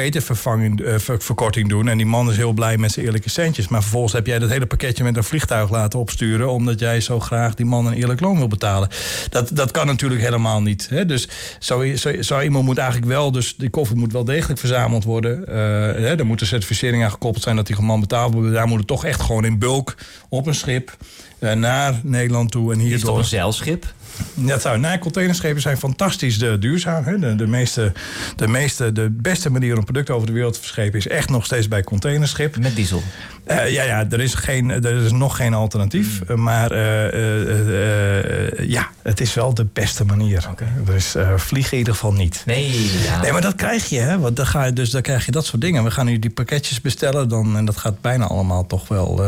doen. 1.67 1.87
En 1.87 1.97
die 1.97 2.05
man 2.05 2.29
is 2.29 2.37
heel 2.37 2.53
blij 2.53 2.77
met 2.77 2.91
zijn 2.91 3.05
eerlijke 3.05 3.29
centjes. 3.29 3.67
Maar 3.67 3.81
vervolgens 3.81 4.13
heb 4.13 4.25
jij 4.25 4.39
dat 4.39 4.49
hele 4.49 4.65
pakketje 4.65 5.03
met 5.03 5.17
een 5.17 5.23
vliegtuig 5.23 5.69
laten 5.69 5.99
opsturen. 5.99 6.51
Omdat 6.51 6.79
jij 6.79 7.01
zo 7.01 7.19
graag 7.19 7.55
die 7.55 7.65
man 7.65 7.85
een 7.85 7.93
eerlijk 7.93 8.19
loon 8.19 8.37
wil 8.37 8.47
betalen. 8.47 8.89
Dat, 9.29 9.49
dat 9.53 9.71
kan 9.71 9.85
natuurlijk 9.85 10.21
helemaal 10.21 10.61
niet. 10.61 10.87
Hè? 10.89 11.05
Dus 11.05 11.27
zo 11.59 11.81
zo 12.19 12.41
iemand 12.41 12.65
moet 12.65 12.77
eigenlijk 12.77 13.11
wel, 13.11 13.31
dus 13.31 13.55
die 13.55 13.69
koffer 13.69 13.97
moet 13.97 14.11
wel 14.11 14.23
degelijk 14.23 14.59
verzameld 14.59 15.03
worden. 15.03 15.39
Uh, 15.39 15.55
hè, 15.55 16.17
er 16.17 16.25
moet 16.25 16.41
een 16.41 16.47
certificering 16.47 17.03
aan 17.03 17.11
gekoppeld 17.11 17.43
zijn 17.43 17.55
dat 17.55 17.67
die 17.67 17.75
gewoon 17.75 17.99
betaalbaar 17.99 18.39
wordt. 18.39 18.53
Daar 18.53 18.67
moet 18.67 18.77
het 18.77 18.87
toch 18.87 19.05
echt 19.05 19.21
gewoon 19.21 19.45
in 19.45 19.59
bulk 19.59 19.95
op 20.29 20.47
een 20.47 20.55
schip 20.55 20.97
uh, 21.39 21.53
naar 21.53 21.99
Nederland 22.03 22.51
toe. 22.51 22.73
En 22.73 22.79
hier 22.79 22.93
is 22.93 23.01
toch 23.01 23.17
een 23.17 23.25
zeilschip? 23.25 23.93
Dat 24.33 24.61
zou, 24.61 24.79
nee, 24.79 24.99
containerschepen 24.99 25.61
zijn 25.61 25.77
fantastisch 25.77 26.39
de, 26.39 26.59
duurzaam. 26.59 27.03
Hè. 27.03 27.19
De, 27.19 27.35
de, 27.35 27.47
meeste, 27.47 27.91
de, 28.35 28.47
meeste, 28.47 28.91
de 28.91 29.09
beste 29.11 29.49
manier 29.49 29.77
om 29.77 29.83
producten 29.83 30.15
over 30.15 30.27
de 30.27 30.33
wereld 30.33 30.53
te 30.53 30.59
verschepen 30.59 30.99
is 30.99 31.07
echt 31.07 31.29
nog 31.29 31.45
steeds 31.45 31.67
bij 31.67 31.83
containerschip. 31.83 32.57
Met 32.57 32.75
diesel? 32.75 33.01
Uh, 33.47 33.71
ja, 33.71 33.83
ja 33.83 34.05
er, 34.09 34.19
is 34.19 34.33
geen, 34.33 34.69
er 34.69 35.03
is 35.05 35.11
nog 35.11 35.35
geen 35.35 35.53
alternatief. 35.53 36.21
Mm. 36.27 36.43
Maar 36.43 36.71
uh, 36.71 38.69
ja, 38.69 38.87
het 39.01 39.21
is 39.21 39.33
wel 39.33 39.53
de 39.53 39.65
beste 39.73 40.05
manier. 40.05 40.47
Okay. 40.51 40.67
Dus 40.85 41.15
vlieg 41.35 41.71
in 41.71 41.77
ieder 41.77 41.93
geval 41.93 42.13
niet. 42.13 42.43
Nee, 42.45 42.91
ja. 43.03 43.21
nee, 43.21 43.31
maar 43.31 43.41
dat 43.41 43.55
krijg 43.55 43.89
je. 43.89 43.99
Hè, 43.99 44.19
want 44.19 44.35
dan, 44.35 44.47
ga 44.47 44.65
je, 44.65 44.73
dus 44.73 44.89
dan 44.89 45.01
krijg 45.01 45.25
je 45.25 45.31
dat 45.31 45.45
soort 45.45 45.61
dingen. 45.61 45.83
We 45.83 45.91
gaan 45.91 46.05
nu 46.05 46.19
die 46.19 46.29
pakketjes 46.29 46.81
bestellen. 46.81 47.29
Dan, 47.29 47.57
en 47.57 47.65
dat 47.65 47.77
gaat 47.77 48.01
bijna 48.01 48.25
allemaal 48.25 48.65
toch 48.65 48.87
wel 48.87 49.21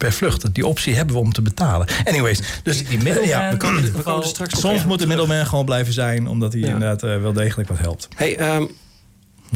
per 0.00 0.12
vlucht. 0.12 0.54
Die 0.54 0.66
optie 0.66 0.94
hebben 0.94 1.14
we 1.14 1.20
om 1.20 1.32
te 1.32 1.42
betalen. 1.42 1.86
Anyways, 2.04 2.40
dus 2.62 2.86
die, 2.86 2.98
die 2.98 3.26
ja, 3.26 3.50
we 3.50 3.56
komen, 3.56 3.92
we 3.92 4.02
komen 4.10 4.28
straks 4.28 4.60
soms 4.60 4.84
moet 4.84 4.98
de 4.98 5.06
middelman 5.06 5.46
gewoon 5.46 5.64
blijven 5.64 5.92
zijn, 5.92 6.28
omdat 6.28 6.52
hij 6.52 6.62
inderdaad 6.62 7.02
uh, 7.02 7.20
wel 7.20 7.32
degelijk 7.32 7.68
wat 7.68 7.78
helpt. 7.78 8.08
Hey, 8.16 8.54
um, 8.54 8.70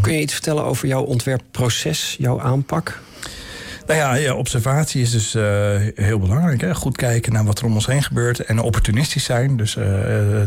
kun 0.00 0.12
je 0.12 0.20
iets 0.20 0.32
vertellen 0.32 0.64
over 0.64 0.88
jouw 0.88 1.02
ontwerpproces, 1.02 2.16
jouw 2.18 2.40
aanpak? 2.40 3.00
Nou 3.86 4.18
ja, 4.18 4.34
observatie 4.34 5.02
is 5.02 5.10
dus 5.10 5.34
uh, 5.34 5.42
heel 5.94 6.18
belangrijk. 6.18 6.60
Hè? 6.60 6.74
Goed 6.74 6.96
kijken 6.96 7.32
naar 7.32 7.44
wat 7.44 7.58
er 7.58 7.64
om 7.64 7.74
ons 7.74 7.86
heen 7.86 8.02
gebeurt 8.02 8.40
en 8.40 8.58
opportunistisch 8.58 9.24
zijn. 9.24 9.56
Dus 9.56 9.76
uh, 9.76 9.84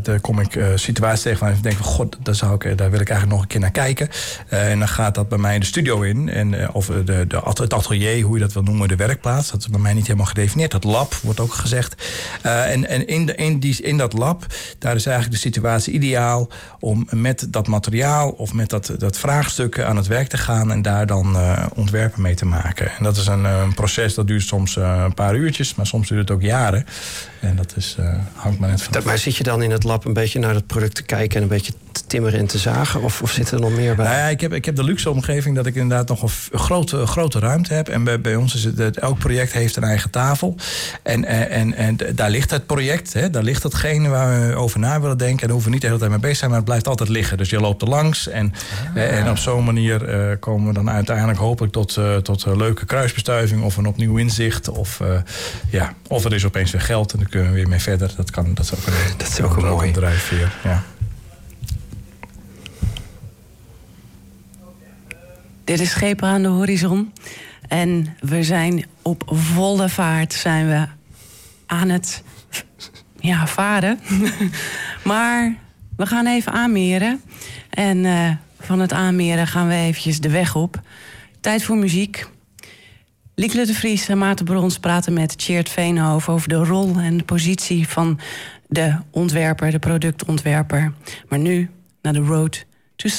daar 0.01 0.19
kom 0.19 0.39
ik 0.39 0.59
situaties 0.75 1.21
tegen 1.23 1.39
waar 1.39 1.53
ik 1.53 1.63
denk 1.63 1.75
van 1.75 1.85
god, 1.85 2.17
daar, 2.23 2.35
zou 2.35 2.53
ik, 2.53 2.77
daar 2.77 2.91
wil 2.91 2.99
ik 2.99 3.09
eigenlijk 3.09 3.29
nog 3.29 3.41
een 3.41 3.47
keer 3.47 3.59
naar 3.59 3.71
kijken. 3.71 4.09
en 4.49 4.79
dan 4.79 4.87
gaat 4.87 5.15
dat 5.15 5.29
bij 5.29 5.37
mij 5.37 5.59
de 5.59 5.65
studio 5.65 6.01
in. 6.01 6.29
En, 6.29 6.73
of 6.73 6.85
de, 6.85 7.27
de, 7.27 7.41
het 7.43 7.73
atelier, 7.73 8.23
hoe 8.23 8.35
je 8.35 8.41
dat 8.41 8.53
wil 8.53 8.63
noemen, 8.63 8.87
de 8.87 8.95
werkplaats. 8.95 9.51
Dat 9.51 9.59
is 9.59 9.67
bij 9.67 9.79
mij 9.79 9.93
niet 9.93 10.05
helemaal 10.05 10.25
gedefinieerd. 10.25 10.71
Dat 10.71 10.83
lab 10.83 11.13
wordt 11.13 11.39
ook 11.39 11.53
gezegd. 11.53 11.95
en 12.41 12.87
en 12.87 13.07
in, 13.07 13.35
in, 13.35 13.59
die, 13.59 13.81
in 13.81 13.97
dat 13.97 14.13
lab, 14.13 14.45
daar 14.79 14.95
is 14.95 15.05
eigenlijk 15.05 15.35
de 15.35 15.49
situatie 15.49 15.93
ideaal 15.93 16.49
om 16.79 17.07
met 17.11 17.47
dat 17.49 17.67
materiaal 17.67 18.29
of 18.29 18.53
met 18.53 18.69
dat, 18.69 18.93
dat 18.97 19.17
vraagstuk 19.17 19.79
aan 19.79 19.97
het 19.97 20.07
werk 20.07 20.27
te 20.27 20.37
gaan 20.37 20.71
en 20.71 20.81
daar 20.81 21.05
dan 21.05 21.37
ontwerpen 21.75 22.21
mee 22.21 22.35
te 22.35 22.45
maken. 22.45 22.91
En 22.97 23.03
dat 23.03 23.17
is 23.17 23.26
een, 23.27 23.43
een, 23.43 23.73
proces 23.73 24.13
dat 24.13 24.27
duurt 24.27 24.43
soms 24.43 24.75
uh, 24.75 25.01
een 25.05 25.13
paar 25.13 25.35
uurtjes, 25.35 25.75
maar 25.75 25.85
soms 25.85 26.07
duurt 26.07 26.21
het 26.21 26.31
ook 26.31 26.41
jaren. 26.41 26.85
En 27.39 27.55
dat 27.55 27.73
is, 27.75 27.95
uh, 27.99 28.15
hangt 28.33 28.59
maar 28.59 28.69
net 28.69 28.81
van. 28.81 29.03
Maar 29.03 29.17
zit 29.17 29.35
je 29.35 29.43
dan 29.43 29.61
in 29.61 29.71
het 29.71 29.83
lab 29.83 30.05
een 30.05 30.13
beetje 30.13 30.39
naar 30.39 30.53
het 30.53 30.67
product 30.67 30.95
te 30.95 31.03
kijken 31.03 31.35
en 31.37 31.41
een 31.41 31.47
beetje 31.47 31.73
te 31.97 32.07
timmeren 32.07 32.39
en 32.39 32.47
te 32.47 32.57
zagen? 32.57 33.01
Of, 33.01 33.21
of 33.21 33.31
zit 33.31 33.51
er 33.51 33.59
nog 33.59 33.71
meer 33.71 33.95
bij? 33.95 34.05
Nou 34.05 34.17
ja, 34.17 34.27
ik, 34.27 34.41
heb, 34.41 34.53
ik 34.53 34.65
heb 34.65 34.75
de 34.75 34.83
luxe 34.83 35.09
omgeving 35.09 35.55
dat 35.55 35.65
ik 35.65 35.75
inderdaad 35.75 36.07
nog 36.07 36.21
een 36.21 36.59
grote, 36.59 37.05
grote 37.05 37.39
ruimte 37.39 37.73
heb. 37.73 37.89
En 37.89 38.03
bij, 38.03 38.21
bij 38.21 38.35
ons 38.35 38.55
is 38.55 38.63
het, 38.63 38.99
elk 38.99 39.17
project 39.17 39.53
heeft 39.53 39.75
een 39.75 39.83
eigen 39.83 40.09
tafel. 40.09 40.55
En, 41.03 41.25
en, 41.25 41.49
en, 41.49 41.73
en 41.73 42.15
daar 42.15 42.29
ligt 42.29 42.51
het 42.51 42.65
project, 42.65 43.13
hè, 43.13 43.29
daar 43.29 43.43
ligt 43.43 43.63
hetgene 43.63 44.09
waar 44.09 44.49
we 44.49 44.55
over 44.55 44.79
na 44.79 45.01
willen 45.01 45.17
denken. 45.17 45.41
En 45.41 45.47
daar 45.47 45.49
hoeven 45.49 45.67
we 45.67 45.73
niet 45.73 45.81
de 45.81 45.87
hele 45.87 45.99
tijd 45.99 46.11
mee 46.11 46.19
bezig 46.19 46.37
zijn, 46.37 46.49
maar 46.49 46.59
het 46.59 46.67
blijft 46.67 46.87
altijd 46.87 47.09
liggen. 47.09 47.37
Dus 47.37 47.49
je 47.49 47.59
loopt 47.59 47.81
er 47.81 47.87
langs. 47.87 48.27
En, 48.27 48.53
ah. 48.95 49.17
en 49.17 49.29
op 49.29 49.37
zo'n 49.37 49.63
manier 49.63 50.29
uh, 50.29 50.35
komen 50.39 50.67
we 50.67 50.73
dan 50.73 50.89
uiteindelijk 50.89 51.39
hopelijk 51.39 51.73
tot, 51.73 51.95
uh, 51.97 52.15
tot 52.15 52.45
leuke 52.45 52.85
kruisbestuiving 52.85 53.63
of 53.63 53.77
een 53.77 53.85
opnieuw 53.85 54.17
inzicht. 54.17 54.69
Of, 54.69 54.99
uh, 54.99 55.07
ja, 55.69 55.93
of 56.07 56.25
er 56.25 56.33
is 56.33 56.45
opeens 56.45 56.71
weer 56.71 56.81
geld 56.81 57.11
en 57.11 57.19
dan 57.19 57.29
kunnen 57.29 57.49
we 57.49 57.55
weer 57.55 57.67
mee 57.67 57.79
verder. 57.79 58.11
Dat, 58.17 58.31
kan, 58.31 58.53
dat 58.53 58.65
is 58.65 58.73
ook 58.73 58.85
een, 58.85 58.93
dat 59.17 59.27
is 59.27 59.41
ook 59.41 59.57
een, 59.57 59.63
een 59.63 59.69
mooi 59.69 59.91
drijfveer. 59.91 60.55
Ja. 60.63 60.83
Dit 65.67 65.79
is 65.79 65.89
schepen 65.89 66.27
aan 66.27 66.41
de 66.41 66.47
horizon. 66.47 67.13
En 67.67 68.15
we 68.19 68.43
zijn 68.43 68.85
op 69.01 69.23
volle 69.25 69.89
vaart 69.89 70.33
zijn 70.33 70.67
we 70.67 70.85
aan 71.65 71.89
het 71.89 72.23
ja, 73.19 73.47
varen. 73.47 73.99
maar 75.03 75.55
we 75.97 76.05
gaan 76.05 76.27
even 76.27 76.51
aanmeren. 76.51 77.21
En 77.69 77.97
uh, 77.97 78.29
van 78.59 78.79
het 78.79 78.93
aanmeren 78.93 79.47
gaan 79.47 79.67
we 79.67 79.73
eventjes 79.73 80.19
de 80.19 80.29
weg 80.29 80.55
op. 80.55 80.81
Tijd 81.39 81.63
voor 81.63 81.77
muziek. 81.77 82.27
Lieke 83.35 83.65
de 83.65 83.73
Vries 83.73 84.09
en 84.09 84.17
Maarten 84.17 84.45
Brons 84.45 84.79
praten 84.79 85.13
met 85.13 85.37
Tjeerd 85.37 85.69
Veenhoven... 85.69 86.33
over 86.33 86.49
de 86.49 86.63
rol 86.65 86.97
en 86.97 87.17
de 87.17 87.23
positie 87.23 87.87
van 87.87 88.19
de 88.67 88.95
ontwerper, 89.11 89.71
de 89.71 89.79
productontwerper. 89.79 90.93
Maar 91.29 91.39
nu 91.39 91.69
naar 92.01 92.13
de 92.13 92.19
road 92.19 92.65
to 92.95 93.09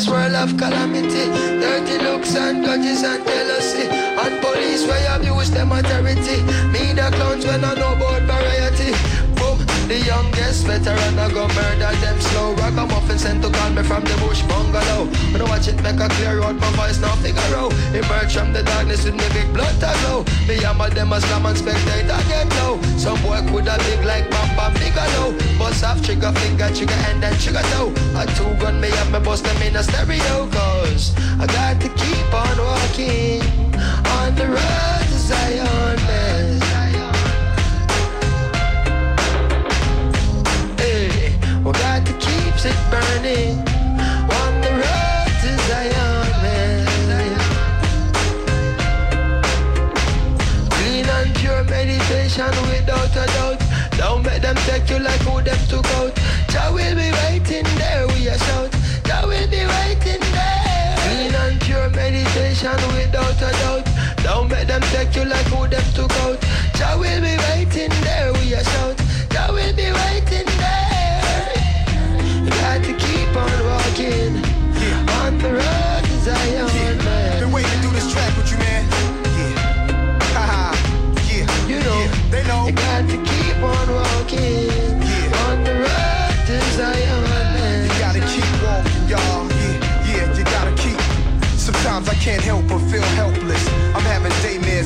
Zion. 0.00 0.34
of 0.34 0.56
calamity. 0.56 1.26
Dirty 1.60 1.98
looks 2.04 2.34
and 2.36 2.64
grudges 2.64 3.02
and 3.02 3.24
jealousy. 3.24 3.88
And 3.88 4.40
police 4.40 4.86
where 4.86 5.16
abuse 5.16 5.50
them 5.50 5.72
authority. 5.72 6.42
Me 6.72 6.92
the 6.92 7.10
clowns 7.16 7.44
when 7.44 7.64
I 7.64 7.74
know 7.74 7.94
about 7.94 8.37
the 9.88 9.98
youngest 10.04 10.66
veteran 10.66 11.18
I 11.18 11.32
go 11.32 11.48
murder 11.48 11.92
them 12.04 12.20
slow. 12.20 12.52
Ragamuffin 12.54 13.18
sent 13.18 13.42
to 13.42 13.50
call 13.50 13.70
me 13.70 13.82
from 13.82 14.04
the 14.04 14.14
bush 14.20 14.42
bungalow. 14.42 15.08
When 15.32 15.40
I 15.40 15.48
watch 15.48 15.66
it 15.66 15.82
make 15.82 15.98
a 15.98 16.08
clear 16.08 16.42
out 16.44 16.56
my 16.56 16.70
voice 16.76 17.00
now 17.00 17.16
figure 17.16 17.56
out. 17.56 17.72
Emerge 17.96 18.36
from 18.36 18.52
the 18.52 18.62
darkness 18.62 19.04
with 19.04 19.16
me 19.16 19.24
big 19.32 19.48
blood 19.54 19.74
to 19.80 19.90
glow. 20.04 20.24
Me 20.46 20.60
hammer 20.60 20.90
them 20.90 21.12
as 21.12 21.24
slam 21.24 21.46
and 21.46 21.56
spectator 21.56 22.20
get 22.28 22.48
low. 22.60 22.76
Some 23.00 23.20
boy 23.22 23.40
could 23.48 23.66
have 23.66 23.80
big 23.88 24.04
like 24.04 24.30
Bam 24.30 24.48
Bam 24.56 24.72
Bigelow. 24.76 25.32
Bust 25.58 25.82
off 25.82 26.04
trigger 26.04 26.32
finger, 26.32 26.68
trigger 26.76 27.00
and 27.08 27.24
trigger 27.40 27.64
toe. 27.72 27.90
A 28.20 28.28
two 28.36 28.52
gun 28.60 28.80
me 28.80 28.92
and 28.92 29.10
me 29.10 29.20
bust 29.20 29.44
them 29.44 29.60
in 29.62 29.74
a 29.74 29.82
stereo. 29.82 30.46
Cause 30.52 31.16
I 31.40 31.46
got 31.48 31.80
to 31.80 31.88
keep 31.88 32.28
on 32.36 32.56
walking 32.60 33.40
on 34.20 34.36
the 34.36 34.46
road 34.52 35.04
to 35.08 35.18
Zion, 35.18 35.96
man. 36.08 36.37
To 42.58 42.68
keep 42.68 42.72
it 42.72 42.90
burning 42.90 43.58
on 44.34 44.60
the 44.60 44.70
road 44.70 45.30
to 45.42 45.50
Zion. 45.66 46.26
Clean 50.70 51.06
and 51.06 51.34
pure 51.36 51.64
meditation 51.64 52.50
without 52.66 53.14
a 53.14 53.26
doubt. 53.34 53.60
Don't 53.96 54.22
let 54.24 54.42
them 54.42 54.56
take 54.66 54.90
you 54.90 54.98
like 54.98 55.20
who 55.20 55.40
them 55.42 55.58
took 55.68 55.86
out. 55.98 56.14
Jah 56.48 56.70
will 56.72 56.94
be 56.96 57.10
waiting 57.22 57.64
there, 57.76 58.06
we 58.08 58.28
a 58.28 58.38
shout. 58.38 58.72
Jah 59.04 59.22
will 59.26 59.48
be 59.48 59.64
waiting 59.64 60.20
there. 60.32 60.96
Clean 61.02 61.34
and 61.34 61.60
pure 61.60 61.90
meditation 61.90 62.78
without 62.94 63.36
a 63.36 63.52
doubt. 63.62 63.86
Don't 64.24 64.48
let 64.48 64.66
them 64.66 64.82
take 64.92 65.14
you 65.14 65.24
like 65.24 65.46
who 65.46 65.68
them 65.68 65.84
took 65.94 66.12
out. 66.22 66.40
Jah 66.74 66.96
will 66.98 67.20
be 67.20 67.36
waiting 67.50 67.90
there, 68.02 68.32
we 68.32 68.54
a 68.54 68.64
shout. 68.64 68.97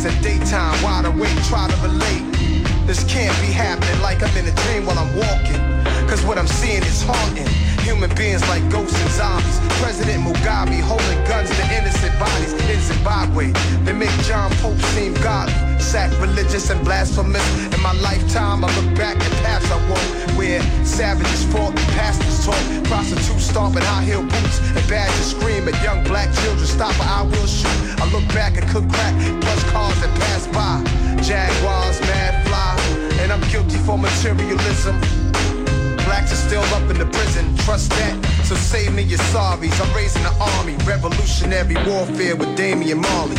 Daymares 0.03 0.17
at 0.17 0.23
daytime, 0.23 0.83
wide 0.83 1.05
awake, 1.05 1.37
try 1.45 1.69
to 1.69 1.77
relate. 1.83 2.23
This 2.87 3.05
can't 3.05 3.39
be 3.41 3.53
happening 3.53 4.01
like 4.03 4.23
I'm 4.23 4.37
in 4.37 4.47
a 4.47 4.55
dream 4.63 4.87
while 4.87 4.99
I'm 4.99 5.15
walking. 5.17 6.09
Cause 6.09 6.25
what 6.25 6.39
I'm 6.39 6.47
seeing 6.47 6.83
is 6.83 7.03
haunting. 7.03 7.47
Human 7.85 8.15
beings 8.17 8.47
like 8.49 8.63
ghosts 8.71 9.01
and 9.01 9.11
zombies. 9.11 9.59
President 9.81 10.23
Mugabe 10.25 10.81
holding 10.81 11.25
guns 11.27 11.51
to 11.51 11.63
innocent 11.75 12.19
bodies 12.19 12.53
in 12.53 12.81
Zimbabwe. 12.81 13.53
They 13.85 13.93
make 13.93 14.11
John 14.23 14.51
Pope 14.61 14.79
seem 14.95 15.15
godly. 15.15 15.72
Sacrilegious 15.83 16.71
and 16.71 16.83
blasphemous. 16.85 17.47
In 17.75 17.81
my 17.83 17.93
lifetime, 17.95 18.65
I 18.65 18.69
look 18.79 18.97
back 18.97 19.17
at 19.17 19.33
paths 19.43 19.71
I 19.71 19.79
walked 19.91 20.23
where 20.37 20.63
savages 20.85 21.45
fought, 21.53 21.71
and 21.77 21.89
pastors 21.99 22.45
taught, 22.45 22.85
prostitutes 22.85 23.45
stomping 23.45 23.83
high 23.83 24.05
heel 24.05 24.23
boots, 24.23 24.59
and 24.75 24.85
badges 24.89 25.31
scream 25.31 25.69
at 25.69 25.77
young 25.83 26.03
black 26.05 26.33
children. 26.43 26.67
Stop 26.67 26.95
or 26.99 27.07
I 27.07 27.23
will 27.23 27.47
shoot. 27.47 27.79
I 28.01 28.11
look 28.13 28.27
back 28.35 28.57
and 28.57 28.67
cook 28.71 28.89
crack, 28.89 29.15
plus 29.43 29.63
cars 29.71 29.99
that 30.01 30.13
pass 30.21 30.47
by. 30.49 30.83
Jaguars, 31.23 32.01
mad 32.03 32.47
fly, 32.47 32.75
and 33.21 33.33
I'm 33.33 33.43
guilty 33.51 33.79
for 33.79 33.99
materialism. 33.99 34.99
Blacks 36.07 36.33
are 36.33 36.43
still 36.49 36.65
up 36.75 36.91
in 36.91 36.99
the 36.99 37.07
prison, 37.07 37.55
trust 37.59 37.91
that. 37.91 38.15
So 38.45 38.55
save 38.55 38.93
me 38.95 39.03
your 39.03 39.21
sorries. 39.31 39.79
I'm 39.81 39.95
raising 39.95 40.25
an 40.25 40.35
army, 40.41 40.77
revolutionary 40.85 41.77
warfare 41.87 42.37
with 42.37 42.57
Damian 42.57 43.01
Marley. 43.01 43.37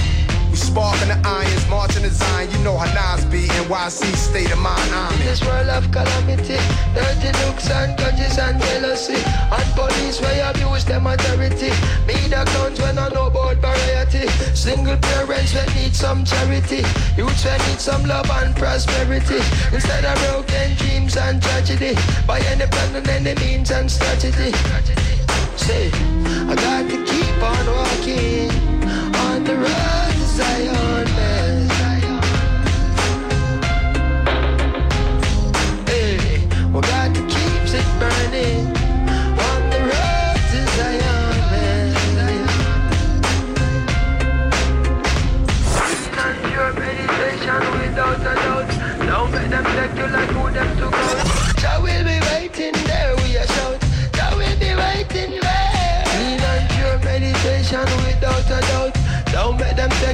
Sparking 0.63 1.09
the 1.09 1.19
irons, 1.27 1.67
marching 1.69 2.03
the 2.03 2.09
Zion. 2.09 2.49
You 2.51 2.59
know 2.63 2.77
how 2.77 2.87
Nas 2.95 3.25
be, 3.25 3.47
NYC 3.67 4.15
state 4.15 4.51
of 4.51 4.59
mind. 4.59 4.79
I'm 4.95 5.13
In 5.19 5.27
this 5.27 5.43
world 5.43 5.67
of 5.67 5.91
calamity, 5.91 6.55
dirty 6.95 7.31
looks 7.43 7.69
and 7.69 7.97
grudges 7.97 8.39
and 8.39 8.61
jealousy, 8.61 9.19
and 9.19 9.69
police 9.75 10.21
where 10.21 10.33
you 10.33 10.49
abuse 10.49 10.85
them 10.85 11.05
authority. 11.05 11.69
Me 12.07 12.15
the 12.31 12.47
clowns 12.47 12.79
when 12.79 12.97
I 12.97 13.09
know 13.09 13.27
about 13.27 13.57
variety. 13.57 14.27
Single 14.55 14.97
parents 14.97 15.53
when 15.53 15.67
need 15.75 15.93
some 15.93 16.23
charity, 16.23 16.81
youths 17.17 17.43
when 17.43 17.59
need 17.67 17.81
some 17.83 18.05
love 18.05 18.31
and 18.31 18.55
prosperity. 18.55 19.43
Instead 19.75 20.05
of 20.05 20.17
broken 20.23 20.75
dreams 20.77 21.17
and 21.17 21.43
tragedy, 21.43 21.93
by 22.25 22.39
any 22.39 22.65
plan 22.71 22.95
and 22.95 23.07
any 23.09 23.35
means 23.35 23.69
and 23.69 23.91
strategy. 23.91 24.55
Say, 25.57 25.91
I 26.47 26.55
got 26.55 26.89
to 26.89 26.97
keep 27.03 27.37
on 27.43 27.65
walking 27.67 28.49
on 29.27 29.43
the 29.43 29.55
road 29.55 30.02
to 30.37 30.92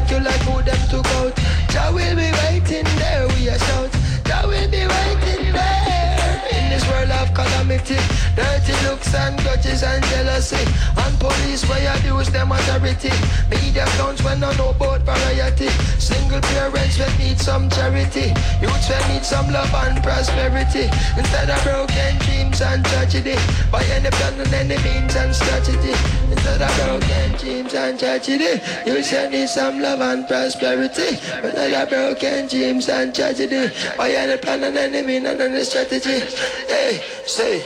you 0.08 0.20
like 0.20 0.42
who 0.48 0.62
them 0.64 0.82
to 0.90 1.02
go. 1.02 1.32
Jah 1.70 1.92
will 1.92 2.16
be 2.16 2.32
waiting 2.46 2.88
there, 3.02 3.28
we 3.36 3.50
a 3.50 3.58
shout. 3.60 3.92
Jah 4.24 4.48
will 4.48 4.70
be 4.72 4.86
waiting 4.86 5.52
there. 5.52 6.42
In 6.56 6.70
this 6.72 6.86
world 6.88 7.12
of 7.12 7.34
calamity, 7.34 7.98
dirty 8.36 8.76
looks 8.88 9.14
and 9.14 9.36
grudges 9.42 9.84
and 9.84 10.04
jealousy, 10.06 10.64
and 11.04 11.14
police 11.20 11.68
where 11.68 11.94
abuse 11.98 12.30
them 12.30 12.52
authority. 12.52 13.12
Media 13.50 13.86
clowns 13.98 14.24
when 14.24 14.44
I 14.44 14.56
know 14.58 14.70
about 14.70 15.02
variety. 15.02 15.70
Single 15.98 16.42
parents 16.42 16.98
when 17.00 17.12
need 17.18 17.40
some 17.40 17.70
charity. 17.70 18.32
Youths 18.62 18.90
when 18.90 19.04
need 19.10 19.26
some 19.26 19.52
love 19.52 19.74
and 19.74 20.02
prosperity. 20.04 20.88
Instead 21.18 21.50
of 21.50 21.62
broken 21.64 22.18
dreams 22.24 22.62
and 22.62 22.86
tragedy, 22.86 23.36
by 23.72 23.84
any 23.92 24.10
plan 24.10 24.40
and 24.40 24.54
any 24.54 24.78
means 24.84 25.16
and 25.16 25.36
strategy. 25.36 25.94
Instead 26.40 26.62
of 26.62 26.78
broken 26.78 27.38
dreams 27.38 27.74
and 27.74 28.00
tragedy, 28.00 28.62
youths 28.86 29.12
when 29.12 29.32
need 29.32 29.50
some 29.50 29.82
love 29.82 30.00
and 30.00 30.26
prosperity. 30.26 31.20
Instead 31.44 31.74
of 31.74 31.90
broken 31.90 32.48
dreams 32.48 32.88
and 32.88 33.14
tragedy, 33.14 33.70
by 33.98 34.12
any 34.12 34.38
plan 34.38 34.64
and 34.64 35.06
means 35.06 35.28
and 35.28 35.42
any 35.42 35.64
strategy. 35.66 36.20
Hey, 36.68 37.04
say, 37.26 37.62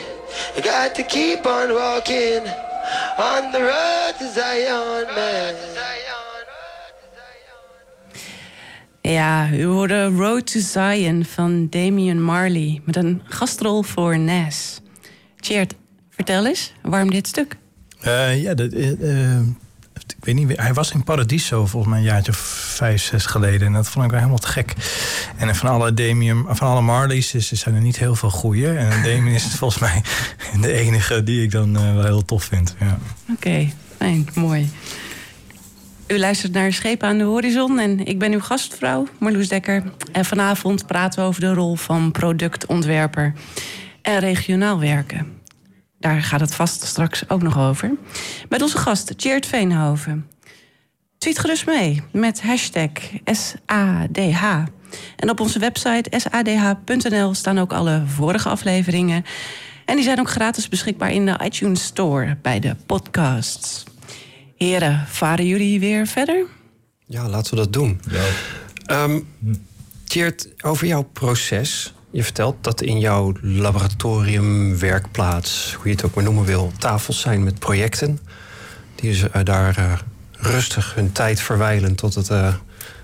you 0.56 0.64
got 0.64 0.96
to 0.96 1.04
keep 1.04 1.46
on 1.46 1.70
walking 1.76 2.42
on 3.20 3.52
the 3.52 3.62
road 3.62 4.14
to 4.18 4.28
Zion, 4.32 5.06
man. 5.16 5.56
Ja, 9.02 9.50
u 9.52 9.66
hoorde 9.66 10.10
Road 10.10 10.52
to 10.52 10.60
Zion 10.60 11.26
van 11.26 11.68
Damian 11.70 12.22
Marley 12.22 12.82
met 12.86 12.96
een 12.96 13.22
gastrol 13.26 13.84
voor 13.84 14.20
Nas. 14.20 14.82
Cheert, 15.38 15.74
vertel 16.10 16.46
eens, 16.46 16.74
waarom 16.82 17.12
dit 17.12 17.28
stuk? 17.28 17.56
Eh, 18.04 18.42
ja, 18.42 18.54
dat, 18.54 18.72
eh, 18.72 18.92
eh, 19.36 19.42
ik 19.94 20.26
weet 20.26 20.36
niet, 20.36 20.58
hij 20.58 20.74
was 20.74 20.92
in 20.92 21.04
Paradiso 21.04 21.66
volgens 21.66 21.94
mij 21.94 22.02
een 22.02 22.08
jaartje 22.08 22.32
of 22.32 22.38
vijf, 22.38 23.02
zes 23.02 23.26
geleden. 23.26 23.68
En 23.68 23.74
dat 23.74 23.90
vond 23.90 24.06
ik 24.06 24.12
wel 24.12 24.20
helemaal 24.20 24.42
te 24.42 24.48
gek. 24.48 24.74
En 25.38 25.56
van 25.56 25.70
alle 25.70 25.94
Damian, 25.94 26.46
van 26.50 26.68
alle 26.68 26.82
Marleys 26.82 27.34
is, 27.34 27.52
zijn 27.52 27.76
er 27.76 27.82
niet 27.82 27.98
heel 27.98 28.16
veel 28.16 28.30
goeie. 28.30 28.68
En 28.68 29.04
Damian 29.04 29.36
is 29.36 29.44
volgens 29.60 29.82
mij 29.82 30.02
de 30.62 30.74
enige 30.74 31.24
die 31.24 31.44
ik 31.44 31.52
dan 31.52 31.74
wel 31.74 32.04
heel 32.04 32.26
tof 32.26 32.44
vind. 32.44 32.76
Ja. 32.80 32.98
Oké, 33.34 33.70
fijn, 33.98 34.28
mooi. 34.34 34.70
U 36.08 36.20
luistert 36.20 36.54
naar 36.54 36.74
Schepen 36.74 37.08
aan 37.08 37.18
de 37.18 37.24
Horizon 37.24 37.80
en 37.80 38.06
ik 38.06 38.20
ben 38.20 38.32
uw 38.32 38.40
gastvrouw, 38.40 39.08
Marloes 39.20 39.48
Dekker. 39.48 39.84
En 40.12 40.26
vanavond 40.26 40.88
praten 40.88 41.20
we 41.20 41.28
over 41.28 41.42
de 41.42 41.54
rol 41.54 41.76
van 41.76 42.12
productontwerper 42.12 43.34
en 44.02 44.20
regionaal 44.20 44.80
werken. 44.80 45.42
Daar 46.04 46.24
gaat 46.24 46.40
het 46.40 46.56
vast 46.56 46.84
straks 46.84 47.30
ook 47.30 47.42
nog 47.42 47.60
over. 47.60 47.92
Met 48.50 48.62
onze 48.62 48.78
gast, 48.78 49.18
Tjeerd 49.18 49.46
Veenhoven. 49.46 50.28
Tweet 51.18 51.40
gerust 51.40 51.66
mee 51.66 52.02
met 52.12 52.42
hashtag 52.42 52.90
SADH. 53.26 54.44
En 55.16 55.30
op 55.30 55.40
onze 55.40 55.60
website 55.60 56.20
sadh.nl 56.20 57.34
staan 57.34 57.60
ook 57.60 57.74
alle 57.74 58.04
vorige 58.08 58.50
afleveringen. 58.50 59.26
En 59.86 59.96
die 59.96 60.04
zijn 60.04 60.20
ook 60.20 60.30
gratis 60.30 60.70
beschikbaar 60.70 61.12
in 61.12 61.26
de 61.26 61.40
iTunes 61.44 61.84
Store 61.84 62.38
bij 62.42 62.60
de 62.60 62.76
podcasts. 62.86 63.84
Heren, 64.58 65.06
varen 65.08 65.46
jullie 65.46 65.80
weer 65.80 66.08
verder? 66.08 66.46
Ja, 67.06 67.30
laten 67.30 67.56
we 67.56 67.60
dat 67.60 67.74
doen. 67.74 68.02
Ehm 68.86 69.20
Tjeerd, 70.04 70.48
over 70.62 70.88
jouw 70.88 71.04
proces. 71.04 71.94
Je 72.14 72.24
vertelt 72.24 72.56
dat 72.62 72.82
in 72.82 73.00
jouw 73.00 73.34
laboratorium, 73.42 74.80
werkplaats, 74.80 75.74
hoe 75.74 75.88
je 75.88 75.92
het 75.92 76.06
ook 76.06 76.14
maar 76.14 76.24
noemen 76.24 76.46
wil, 76.46 76.72
tafels 76.78 77.20
zijn 77.20 77.44
met 77.44 77.60
projecten. 77.60 78.20
Die 78.96 79.14
ze 79.14 79.30
eh, 79.30 79.44
daar 79.44 79.78
eh, 79.78 79.94
rustig 80.32 80.96
hun 80.96 81.12
tijd 81.12 81.42
verwijlen 81.42 81.96
tot 81.96 82.16
het 82.16 82.30
eh, 82.30 82.54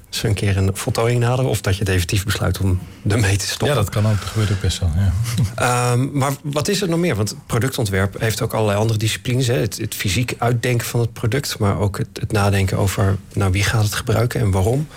ze 0.09 0.27
een 0.27 0.33
keer 0.33 0.57
een 0.57 0.69
voltooiing 0.73 1.21
naderen. 1.21 1.49
Of 1.49 1.61
dat 1.61 1.77
je 1.77 1.83
definitief 1.83 2.25
besluit 2.25 2.59
om 2.59 2.79
ermee 3.07 3.37
te 3.37 3.45
stoppen. 3.45 3.67
ja, 3.67 3.73
dat 3.73 3.89
kan 3.89 4.07
ook. 4.07 4.19
Dat 4.19 4.29
gebeurt 4.29 4.51
ook 4.51 4.61
best 4.61 4.79
wel. 4.79 4.91
Ja. 4.95 5.13
Ehm, 5.91 6.17
maar 6.17 6.33
wat 6.43 6.67
is 6.67 6.81
er 6.81 6.89
nog 6.89 6.99
meer? 6.99 7.15
Want 7.15 7.35
productontwerp 7.45 8.19
heeft 8.19 8.41
ook 8.41 8.53
allerlei 8.53 8.79
andere 8.79 8.99
disciplines. 8.99 9.47
Hè? 9.47 9.57
Het, 9.57 9.77
het 9.77 9.95
fysiek 9.95 10.35
uitdenken 10.37 10.87
van 10.87 10.99
het 10.99 11.13
product, 11.13 11.59
maar 11.59 11.79
ook 11.79 11.97
het, 11.97 12.07
het 12.13 12.31
nadenken 12.31 12.77
over 12.77 13.17
nou, 13.33 13.51
wie 13.51 13.63
gaat 13.63 13.83
het 13.83 13.95
gebruiken 13.95 14.39
en 14.39 14.51
waarom. 14.51 14.87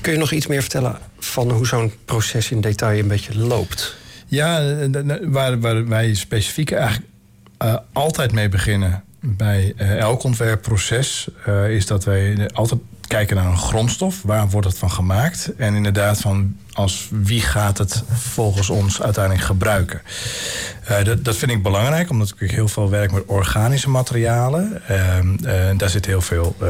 Kun 0.00 0.12
je 0.12 0.18
nog 0.18 0.32
iets 0.32 0.46
meer 0.46 0.60
vertellen 0.60 0.98
van 1.24 1.50
hoe 1.50 1.66
zo'n 1.66 1.92
proces 2.04 2.50
in 2.50 2.60
detail 2.60 2.98
een 2.98 3.08
beetje 3.08 3.38
loopt? 3.38 3.96
Ja, 4.26 4.60
eh, 4.60 4.84
d- 4.90 5.08
d- 5.08 5.18
waar, 5.22 5.60
waar 5.60 5.88
wij 5.88 6.14
specifiek 6.14 6.70
eigenlijk 6.70 7.06
eh, 7.58 7.74
altijd 7.92 8.32
mee 8.32 8.48
beginnen 8.48 9.02
bij 9.20 9.72
eh, 9.76 9.96
elk 9.98 10.22
ontwerpproces, 10.22 11.28
eh, 11.46 11.70
is 11.74 11.86
dat 11.86 12.04
wij 12.04 12.50
altijd 12.52 12.80
kijken 13.06 13.36
naar 13.36 13.46
een 13.46 13.58
grondstof. 13.58 14.22
Waar 14.22 14.48
wordt 14.48 14.66
het 14.66 14.78
van 14.78 14.90
gemaakt? 14.90 15.52
En 15.56 15.74
inderdaad 15.74 16.18
van 16.20 16.56
als 16.72 17.08
wie 17.10 17.40
gaat 17.40 17.78
het 17.78 18.02
volgens 18.12 18.70
ons 18.70 19.02
uiteindelijk 19.02 19.44
gebruiken. 19.44 20.02
Eh, 20.84 21.04
dat, 21.04 21.24
dat 21.24 21.36
vind 21.36 21.50
ik 21.50 21.62
belangrijk, 21.62 22.10
omdat 22.10 22.34
ik 22.38 22.50
heel 22.50 22.68
veel 22.68 22.90
werk 22.90 23.12
met 23.12 23.22
organische 23.26 23.90
materialen. 23.90 24.82
Ehm, 24.88 25.34
eh, 25.44 25.78
daar 25.78 25.88
zit 25.90 26.06
heel 26.06 26.20
veel 26.20 26.56
eh, 26.60 26.68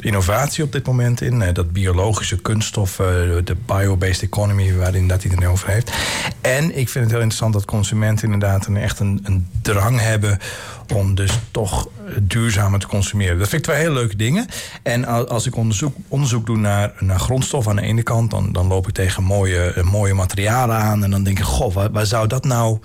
innovatie 0.00 0.64
op 0.64 0.72
dit 0.72 0.86
moment 0.86 1.20
in. 1.20 1.52
Dat 1.52 1.72
biologische 1.72 2.36
kunststof, 2.40 2.98
eh, 2.98 3.06
de 3.44 3.56
bio-based 3.66 4.22
economy, 4.22 4.74
waarin 4.76 5.08
dat 5.08 5.24
iedereen 5.24 5.48
over 5.48 5.68
heeft. 5.68 5.92
En 6.40 6.64
ik 6.78 6.88
vind 6.88 7.04
het 7.04 7.12
heel 7.12 7.22
interessant 7.22 7.52
dat 7.52 7.64
consumenten 7.64 8.24
inderdaad 8.32 8.66
een, 8.66 8.76
echt 8.76 8.98
een, 9.00 9.48
drang 9.62 10.00
hebben 10.00 10.38
om 10.94 11.14
dus 11.14 11.38
toch 11.50 11.88
duurzamer 12.20 12.80
te 12.80 12.86
consumeren. 12.86 13.38
Dat 13.38 13.48
vind 13.48 13.66
ik 13.66 13.72
twee 13.72 13.82
hele 13.82 13.94
leuke 13.94 14.16
dingen. 14.16 14.46
En 14.82 15.04
al- 15.04 15.28
als 15.28 15.46
ik 15.46 15.56
onderzoek, 15.56 15.96
onderzoek 16.08 16.46
doe 16.46 16.56
naar, 16.56 16.92
naar 16.98 17.18
grondstof 17.20 17.68
aan 17.68 17.76
de 17.76 17.82
ene 17.82 18.02
kant, 18.02 18.30
dan, 18.30 18.52
dan 18.52 18.66
loop 18.66 18.88
ik 18.88 18.94
tegen 18.94 19.22
mooie, 19.22 19.41
eh, 19.50 19.84
mooie 19.84 20.14
materialen 20.14 20.76
aan. 20.76 21.04
En 21.04 21.10
dan 21.10 21.22
denk 21.22 21.38
ik, 21.38 21.44
goh, 21.44 21.74
waar, 21.92 22.06
zou 22.06 22.26
dat 22.26 22.44
nou 22.44 22.78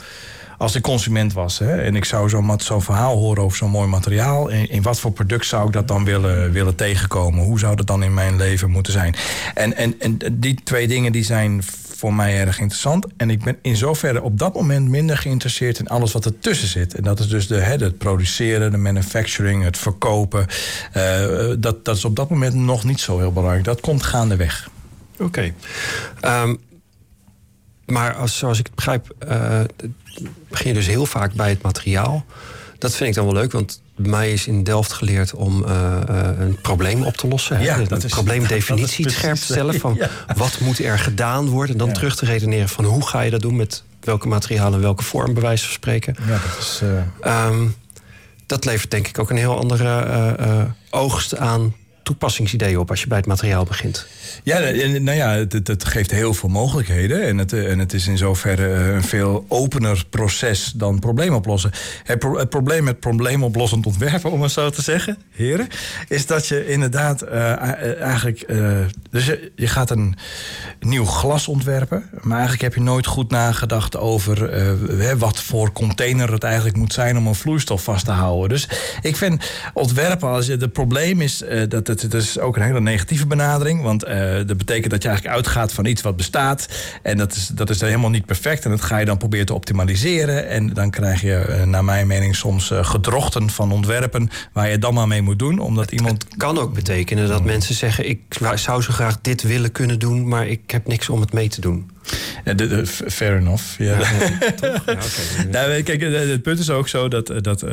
als 0.57 0.75
ik 0.75 0.81
consument 0.81 1.33
was 1.33 1.59
hè, 1.59 1.81
en 1.81 1.95
ik 1.95 2.05
zou 2.05 2.29
zo'n 2.29 2.81
verhaal 2.81 3.17
horen 3.17 3.43
over 3.43 3.57
zo'n 3.57 3.69
mooi 3.69 3.87
materiaal, 3.87 4.47
in, 4.47 4.69
in 4.69 4.81
wat 4.81 4.99
voor 4.99 5.11
product 5.11 5.45
zou 5.45 5.67
ik 5.67 5.73
dat 5.73 5.87
dan 5.87 6.03
willen, 6.03 6.51
willen 6.51 6.75
tegenkomen? 6.75 7.43
Hoe 7.43 7.59
zou 7.59 7.75
dat 7.75 7.87
dan 7.87 8.03
in 8.03 8.13
mijn 8.13 8.37
leven 8.37 8.69
moeten 8.69 8.93
zijn? 8.93 9.15
En, 9.53 9.75
en, 9.75 9.95
en 9.99 10.17
die 10.31 10.59
twee 10.63 10.87
dingen 10.87 11.11
die 11.11 11.23
zijn 11.23 11.63
voor 11.97 12.13
mij 12.13 12.39
erg 12.39 12.59
interessant. 12.59 13.05
En 13.17 13.29
ik 13.29 13.43
ben 13.43 13.57
in 13.61 13.75
zoverre 13.75 14.21
op 14.21 14.39
dat 14.39 14.53
moment 14.53 14.89
minder 14.89 15.17
geïnteresseerd 15.17 15.79
in 15.79 15.87
alles 15.87 16.11
wat 16.11 16.25
ertussen 16.25 16.67
zit. 16.67 16.95
En 16.95 17.03
dat 17.03 17.19
is 17.19 17.27
dus 17.27 17.47
de, 17.47 17.55
hè, 17.55 17.75
het 17.75 17.97
produceren, 17.97 18.71
de 18.71 18.77
manufacturing, 18.77 19.63
het 19.63 19.77
verkopen. 19.77 20.45
Eh, 20.91 21.27
dat, 21.59 21.85
dat 21.85 21.95
is 21.95 22.05
op 22.05 22.15
dat 22.15 22.29
moment 22.29 22.53
nog 22.53 22.83
niet 22.83 22.99
zo 22.99 23.17
heel 23.17 23.31
belangrijk. 23.31 23.63
Dat 23.63 23.81
komt 23.81 24.03
gaandeweg. 24.03 24.69
Oké. 25.19 25.53
Ehm, 26.19 26.56
maar 27.86 28.15
als, 28.15 28.38
zoals 28.38 28.60
ik 28.60 28.65
het 28.65 28.75
begrijp, 28.75 29.15
uh, 29.27 29.60
begin 30.49 30.67
je 30.67 30.73
dus 30.73 30.88
heel 30.88 31.06
vaak 31.06 31.34
bij 31.34 31.49
het 31.49 31.62
materiaal. 31.62 32.25
Dat 32.77 32.95
vind 32.95 33.10
ik 33.10 33.15
dan 33.15 33.25
wel 33.25 33.34
leuk, 33.34 33.51
want 33.51 33.82
bij 33.95 34.10
mij 34.10 34.34
is 34.34 34.47
in 34.47 34.63
Delft 34.63 34.93
geleerd 34.93 35.34
om 35.34 35.63
uh, 35.63 35.97
een 36.38 36.62
probleem 36.62 37.03
op 37.03 37.17
te 37.17 37.27
lossen. 37.27 37.62
Ja, 37.62 37.77
een 37.77 38.01
probleemdefinitie 38.10 39.10
scherp 39.17 39.36
te 39.36 39.43
stellen 39.43 39.80
van 39.80 39.99
wat 40.36 40.60
moet 40.60 40.80
er 40.80 40.99
gedaan 40.99 41.47
worden. 41.47 41.71
En 41.71 41.86
dan 41.86 41.93
terug 41.93 42.15
te 42.15 42.25
redeneren 42.25 42.69
van 42.69 42.86
hoe 42.86 43.08
ga 43.08 43.21
je 43.21 43.32
dat 43.32 43.41
doen 43.41 43.56
met 43.56 43.84
welke 43.99 44.27
materialen 44.27 44.73
en 44.73 44.82
welke 44.82 45.03
vorm, 45.03 45.34
bij 45.34 45.43
wijze 45.43 45.63
van 45.63 45.73
spreken. 45.73 46.15
Ja, 46.27 46.27
dat 46.27 46.58
is. 46.60 46.82
Uh... 47.23 47.47
Um, 47.47 47.75
dat 48.45 48.65
levert 48.65 48.91
denk 48.91 49.08
ik 49.08 49.19
ook 49.19 49.30
een 49.30 49.38
heel 49.38 49.58
andere 49.58 50.73
oogst 50.89 51.38
aan 51.38 51.73
toepassingsideeën 52.03 52.77
op 52.77 52.89
als 52.89 53.01
je 53.01 53.08
bij 53.08 53.17
het 53.17 53.27
materiaal 53.27 53.63
begint. 53.63 54.08
Ja, 54.43 54.59
nou 54.59 55.11
ja, 55.11 55.29
het, 55.31 55.67
het, 55.67 55.85
geeft 55.85 56.11
heel 56.11 56.33
veel 56.33 56.49
mogelijkheden. 56.49 57.23
En 57.23 57.37
het, 57.37 57.53
en 57.53 57.79
het 57.79 57.93
is 57.93 58.07
in 58.07 58.17
zoverre 58.17 58.73
eh, 58.73 58.93
een 58.93 59.03
veel 59.03 59.45
opener 59.47 60.05
proces 60.09 60.71
dan 60.75 60.99
probleemoplossen. 60.99 61.71
Het, 62.03 62.23
het 62.23 62.49
probleem 62.49 62.83
met 62.83 62.99
probleemoplossend 62.99 63.85
ontwerpen, 63.85 64.31
om 64.31 64.41
het 64.41 64.51
zo 64.51 64.69
te 64.69 64.81
zeggen, 64.81 65.17
heren, 65.31 65.67
is 66.07 66.25
dat 66.25 66.47
je 66.47 66.67
inderdaad 66.67 67.23
uh, 67.23 68.01
eigenlijk. 68.01 68.43
Uh, 68.47 68.77
dus 69.09 69.25
je, 69.25 69.51
je, 69.55 69.67
gaat 69.67 69.89
een 69.89 70.15
nieuw 70.79 71.05
glas 71.05 71.47
ontwerpen. 71.47 72.03
Maar 72.21 72.37
eigenlijk 72.37 72.61
heb 72.61 72.73
je 72.73 72.81
nooit 72.81 73.05
goed 73.05 73.31
nagedacht 73.31 73.97
over 73.97 74.35
wat 75.17 75.41
voor 75.41 75.71
container 75.71 76.31
het 76.31 76.43
eigenlijk 76.43 76.77
moet 76.77 76.93
zijn 76.93 77.17
om 77.17 77.27
een 77.27 77.35
vloeistof 77.35 77.83
vast 77.83 78.05
te 78.05 78.11
houden. 78.11 78.49
Dus 78.49 78.69
ik 79.01 79.15
vind 79.15 79.51
ontwerpen, 79.73 80.29
als 80.29 80.45
je, 80.45 80.55
het 80.55 80.73
probleem 80.73 81.21
is 81.21 81.43
dat 81.67 81.87
het, 81.87 82.01
het 82.01 82.13
is 82.13 82.39
ook 82.39 82.55
een 82.55 82.61
hele 82.63 82.81
negatieve 82.81 83.27
benadering. 83.27 83.81
Want 83.81 84.03
dat 84.45 84.58
betekent 84.58 84.91
dat 84.91 85.01
je 85.01 85.08
eigenlijk 85.08 85.38
uitgaat 85.38 85.73
van 85.73 85.86
iets 85.86 86.01
wat 86.01 86.15
bestaat. 86.15 86.67
En 87.01 87.17
dat 87.17 87.36
is, 87.36 87.47
dat 87.47 87.69
is 87.69 87.77
dan 87.77 87.89
helemaal 87.89 88.10
niet 88.10 88.25
perfect. 88.25 88.65
En 88.65 88.71
dat 88.71 88.82
ga 88.82 88.97
je 88.97 89.06
dan 89.06 89.17
proberen 89.17 89.45
te 89.45 89.53
optimaliseren. 89.53 90.47
En 90.47 90.73
dan 90.73 90.89
krijg 90.89 91.21
je, 91.21 91.45
uh, 91.49 91.63
naar 91.63 91.84
mijn 91.84 92.08
mening, 92.08 92.36
soms 92.36 92.71
uh, 92.71 92.86
gedrochten 92.86 93.49
van 93.49 93.71
ontwerpen. 93.71 94.30
waar 94.53 94.69
je 94.69 94.80
dan 94.80 94.93
maar 94.93 95.08
mee 95.08 95.21
moet 95.21 95.39
doen. 95.39 95.60
Omdat 95.60 95.91
iemand. 95.91 96.23
Het 96.23 96.38
kan 96.38 96.58
ook 96.58 96.73
betekenen 96.73 97.27
dat 97.27 97.43
mensen 97.43 97.75
zeggen: 97.75 98.10
ik 98.10 98.19
zou 98.56 98.82
zo 98.82 98.93
graag 98.93 99.21
dit 99.21 99.41
willen 99.41 99.71
kunnen 99.71 99.99
doen. 99.99 100.27
maar 100.27 100.47
ik 100.47 100.71
heb 100.71 100.88
niks 100.88 101.10
om 101.10 101.21
het 101.21 101.34
mee 101.34 101.49
te 101.49 101.62
doen. 101.62 101.89
Ja, 102.45 102.53
de, 102.53 102.67
de, 102.67 102.86
fair 102.88 103.38
enough. 103.38 103.63
Ja. 103.77 103.99
ja, 103.99 104.51
toch? 104.51 104.84
ja 104.86 104.93
okay. 104.93 105.45
nou, 105.51 105.82
kijk, 105.82 106.01
het 106.01 106.41
punt 106.41 106.60
is 106.60 106.69
ook 106.69 106.88
zo 106.88 107.08
dat, 107.08 107.34
dat 107.41 107.65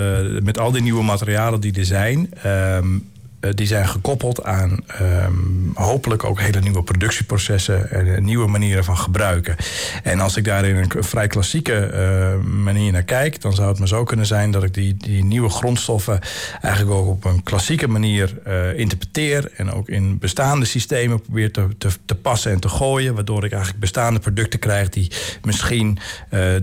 met 0.42 0.58
al 0.58 0.72
die 0.72 0.82
nieuwe 0.82 1.02
materialen 1.02 1.60
die 1.60 1.78
er 1.78 1.84
zijn. 1.84 2.18
Um, 2.18 2.32
eh, 2.42 3.13
die 3.50 3.66
zijn 3.66 3.88
gekoppeld 3.88 4.44
aan 4.44 4.78
ehm, 4.86 5.32
hopelijk 5.74 6.24
ook 6.24 6.40
hele 6.40 6.60
nieuwe 6.60 6.82
productieprocessen 6.82 7.90
en 7.90 8.24
nieuwe 8.24 8.46
manieren 8.46 8.84
van 8.84 8.98
gebruiken. 8.98 9.56
En 10.02 10.20
als 10.20 10.36
ik 10.36 10.44
daar 10.44 10.64
in 10.64 10.76
een 10.76 11.04
vrij 11.04 11.26
klassieke 11.26 11.90
uh, 11.94 12.44
manier 12.44 12.92
naar 12.92 13.02
kijk, 13.02 13.40
dan 13.40 13.52
zou 13.52 13.68
het 13.68 13.78
maar 13.78 13.88
zo 13.88 14.04
kunnen 14.04 14.26
zijn 14.26 14.50
dat 14.50 14.62
ik 14.62 14.74
die, 14.74 14.96
die 14.96 15.24
nieuwe 15.24 15.48
grondstoffen 15.48 16.20
eigenlijk 16.60 16.94
ook 16.94 17.06
op 17.06 17.24
een 17.24 17.42
klassieke 17.42 17.88
manier 17.88 18.32
interpreteer 18.76 19.50
en 19.56 19.72
ook 19.72 19.88
in 19.88 20.18
bestaande 20.18 20.64
systemen 20.64 21.20
probeer 21.20 21.52
te, 21.52 21.68
te, 22.06 22.14
passen 22.14 22.52
en 22.52 22.60
te 22.60 22.68
gooien, 22.68 23.14
waardoor 23.14 23.44
ik 23.44 23.50
eigenlijk 23.50 23.80
bestaande 23.80 24.20
producten 24.20 24.58
krijg 24.58 24.88
die 24.88 25.10
misschien 25.42 25.98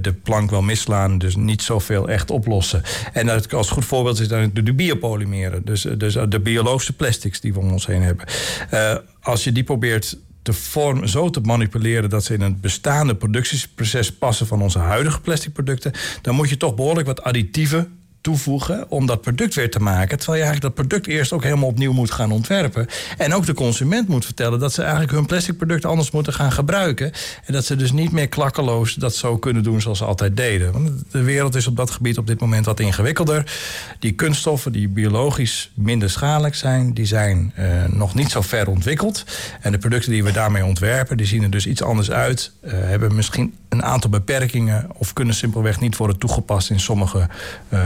de 0.02 0.14
plank 0.24 0.50
wel 0.50 0.62
misslaan, 0.62 1.18
dus 1.18 1.36
niet 1.36 1.62
zoveel 1.62 2.10
echt 2.10 2.32
oplossen. 2.32 2.82
En 3.14 3.26
dat 3.26 3.54
als 3.54 3.70
goed 3.70 3.86
voorbeeld 3.86 4.20
is 4.20 4.28
dan 4.28 4.50
de 4.54 4.74
biopolymeren, 4.74 5.66
dus, 5.66 5.82
dus 5.98 6.18
de 6.30 6.40
biologische 6.40 6.71
plastics 6.98 7.40
die 7.40 7.54
we 7.54 7.60
om 7.60 7.72
ons 7.72 7.86
heen 7.86 8.02
hebben. 8.02 8.26
Uh, 8.74 8.96
als 9.22 9.44
je 9.44 9.52
die 9.52 9.64
probeert 9.64 10.18
te 10.42 10.54
vorm, 10.54 11.08
zo 11.08 11.30
te 11.30 11.40
manipuleren 11.40 12.10
dat 12.10 12.24
ze 12.24 12.34
in 12.34 12.42
een 12.42 12.60
bestaande 12.60 13.16
productieproces 13.16 14.14
passen 14.14 14.48
van 14.48 14.62
onze 14.62 14.80
huidige 14.80 15.22
plastic 15.22 15.54
producten, 15.54 15.92
dan 16.22 16.36
moet 16.36 16.50
je 16.50 16.58
toch 16.58 16.76
behoorlijk 16.76 17.08
wat 17.08 17.24
additieven 17.24 18.01
toevoegen 18.22 18.86
om 18.90 19.06
dat 19.06 19.22
product 19.22 19.56
weer 19.56 19.72
te 19.72 19.80
maken. 19.80 20.18
Terwijl 20.18 20.38
je 20.38 20.46
eigenlijk 20.46 20.76
dat 20.76 20.88
product 20.88 21.08
eerst 21.08 21.32
ook 21.32 21.44
helemaal 21.44 21.68
opnieuw 21.68 21.94
moet 21.94 22.12
gaan 22.12 22.32
ontwerpen. 22.32 22.88
En 23.18 23.34
ook 23.34 23.46
de 23.46 23.54
consument 23.54 24.08
moet 24.08 24.26
vertellen 24.26 24.60
dat 24.60 24.74
ze 24.74 24.82
eigenlijk 24.82 25.12
hun 25.12 25.26
plastic 25.26 25.58
product 25.58 25.86
anders 25.86 26.12
moeten 26.12 26.34
gaan 26.34 26.52
gebruiken. 26.52 27.12
En 27.46 27.54
dat 27.54 27.66
ze 27.66 27.76
dus 27.76 27.92
niet 27.92 28.12
meer 28.12 28.28
klakkeloos 28.28 28.94
dat 28.94 29.16
zo 29.16 29.38
kunnen 29.38 29.64
doen 29.64 29.82
zoals 29.82 29.98
ze 29.98 30.06
altijd 30.06 30.38
deden. 30.38 30.72
Want 30.72 31.04
de 31.12 31.22
wereld 31.22 31.56
is 31.56 31.68
op 31.68 31.78
dat 31.78 31.92
gebied 31.92 32.18
op 32.18 32.28
dit 32.28 32.40
moment 32.40 32.66
wat 32.66 32.80
ingewikkelder. 32.80 33.52
Die 34.00 34.12
kunststoffen 34.12 34.72
die 34.72 34.88
biologisch 34.88 35.72
minder 35.74 36.10
schadelijk 36.10 36.56
zijn, 36.56 36.94
die 36.94 37.06
zijn 37.06 37.54
uh, 37.60 37.66
nog 37.88 38.16
niet 38.16 38.32
zo 38.32 38.42
ver 38.42 38.68
ontwikkeld. 38.68 39.26
En 39.62 39.72
de 39.72 39.78
producten 39.78 40.12
die 40.12 40.24
we 40.24 40.32
daarmee 40.32 40.66
ontwerpen, 40.66 41.18
die 41.18 41.26
zien 41.26 41.44
er 41.44 41.50
dus 41.50 41.68
iets 41.68 41.82
anders 41.82 42.12
uit. 42.12 42.52
Uh, 42.62 42.72
hebben 42.72 43.16
misschien 43.16 43.54
een 43.70 43.84
aantal 43.84 44.10
beperkingen 44.10 44.90
of 44.94 45.14
kunnen 45.14 45.36
simpelweg 45.36 45.80
niet 45.80 45.98
worden 45.98 46.18
toegepast 46.18 46.70
in 46.70 46.80
sommige 46.80 47.28
uh, 47.70 47.80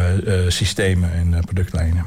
systemen 0.48 1.14
en 1.14 1.32
uh, 1.32 1.40
productlijnen. 1.40 2.06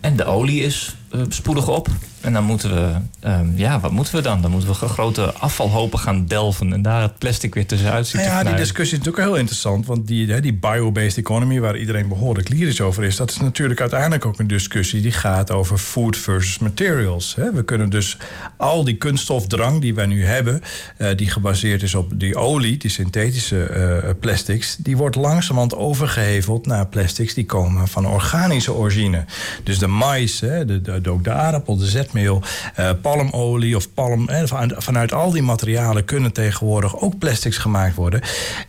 En 0.00 0.16
de 0.16 0.24
olie 0.24 0.62
is 0.62 0.96
spoedig 1.28 1.68
op. 1.68 1.88
En 2.20 2.32
dan 2.32 2.44
moeten 2.44 2.74
we, 2.74 2.94
um, 3.28 3.52
ja, 3.56 3.80
wat 3.80 3.90
moeten 3.90 4.14
we 4.14 4.20
dan? 4.20 4.42
Dan 4.42 4.50
moeten 4.50 4.68
we 4.68 4.74
grote 4.74 5.32
afvalhopen 5.32 5.98
gaan 5.98 6.26
delven 6.26 6.72
en 6.72 6.82
daar 6.82 7.02
het 7.02 7.18
plastic 7.18 7.54
weer 7.54 7.66
tussenuit 7.66 8.06
zien. 8.06 8.20
Ja, 8.20 8.42
die 8.42 8.54
discussie 8.54 8.98
is 8.98 9.04
natuurlijk 9.04 9.28
heel 9.28 9.38
interessant. 9.40 9.86
Want 9.86 10.06
die, 10.06 10.40
die 10.40 10.54
bio-based 10.54 11.16
economy, 11.16 11.60
waar 11.60 11.76
iedereen 11.76 12.08
behoorlijk 12.08 12.48
lyrisch 12.48 12.80
over 12.80 13.04
is, 13.04 13.16
dat 13.16 13.30
is 13.30 13.36
natuurlijk 13.36 13.80
uiteindelijk 13.80 14.26
ook 14.26 14.38
een 14.38 14.46
discussie 14.46 15.00
die 15.00 15.12
gaat 15.12 15.50
over 15.50 15.78
food 15.78 16.16
versus 16.16 16.58
materials. 16.58 17.34
We 17.54 17.64
kunnen 17.64 17.90
dus 17.90 18.16
al 18.56 18.84
die 18.84 18.96
kunststofdrang 18.96 19.80
die 19.80 19.94
wij 19.94 20.06
nu 20.06 20.24
hebben, 20.24 20.62
uh, 20.98 21.08
die 21.16 21.30
gebaseerd 21.30 21.82
is 21.82 21.94
op 21.94 22.20
die 22.20 22.36
olie, 22.36 22.76
die 22.76 22.90
synthetische 22.90 24.02
uh, 24.04 24.10
plastics, 24.20 24.76
die 24.76 24.96
wordt 24.96 25.16
langzamerhand 25.16 25.74
overgeheveld 25.74 26.66
naar 26.66 26.86
plastics 26.86 27.34
die 27.34 27.46
komen 27.46 27.88
van 27.88 28.06
organische 28.06 28.72
origine. 28.72 29.24
Dus 29.62 29.78
de 29.78 29.86
mais, 29.86 30.38
de, 30.38 31.00
ook 31.08 31.24
de 31.24 31.32
aardappel, 31.32 31.76
de 31.76 31.86
zet 31.86 32.02
zetmeel, 32.02 32.42
uh, 32.78 32.90
palmolie 33.02 33.76
of 33.76 33.94
palm. 33.94 34.28
Eh, 34.28 34.42
vanuit 34.76 35.12
al 35.12 35.30
die 35.30 35.42
materialen 35.42 36.04
kunnen 36.04 36.32
tegenwoordig 36.32 37.00
ook 37.00 37.18
plastics 37.18 37.56
gemaakt 37.56 37.94
worden. 37.94 38.20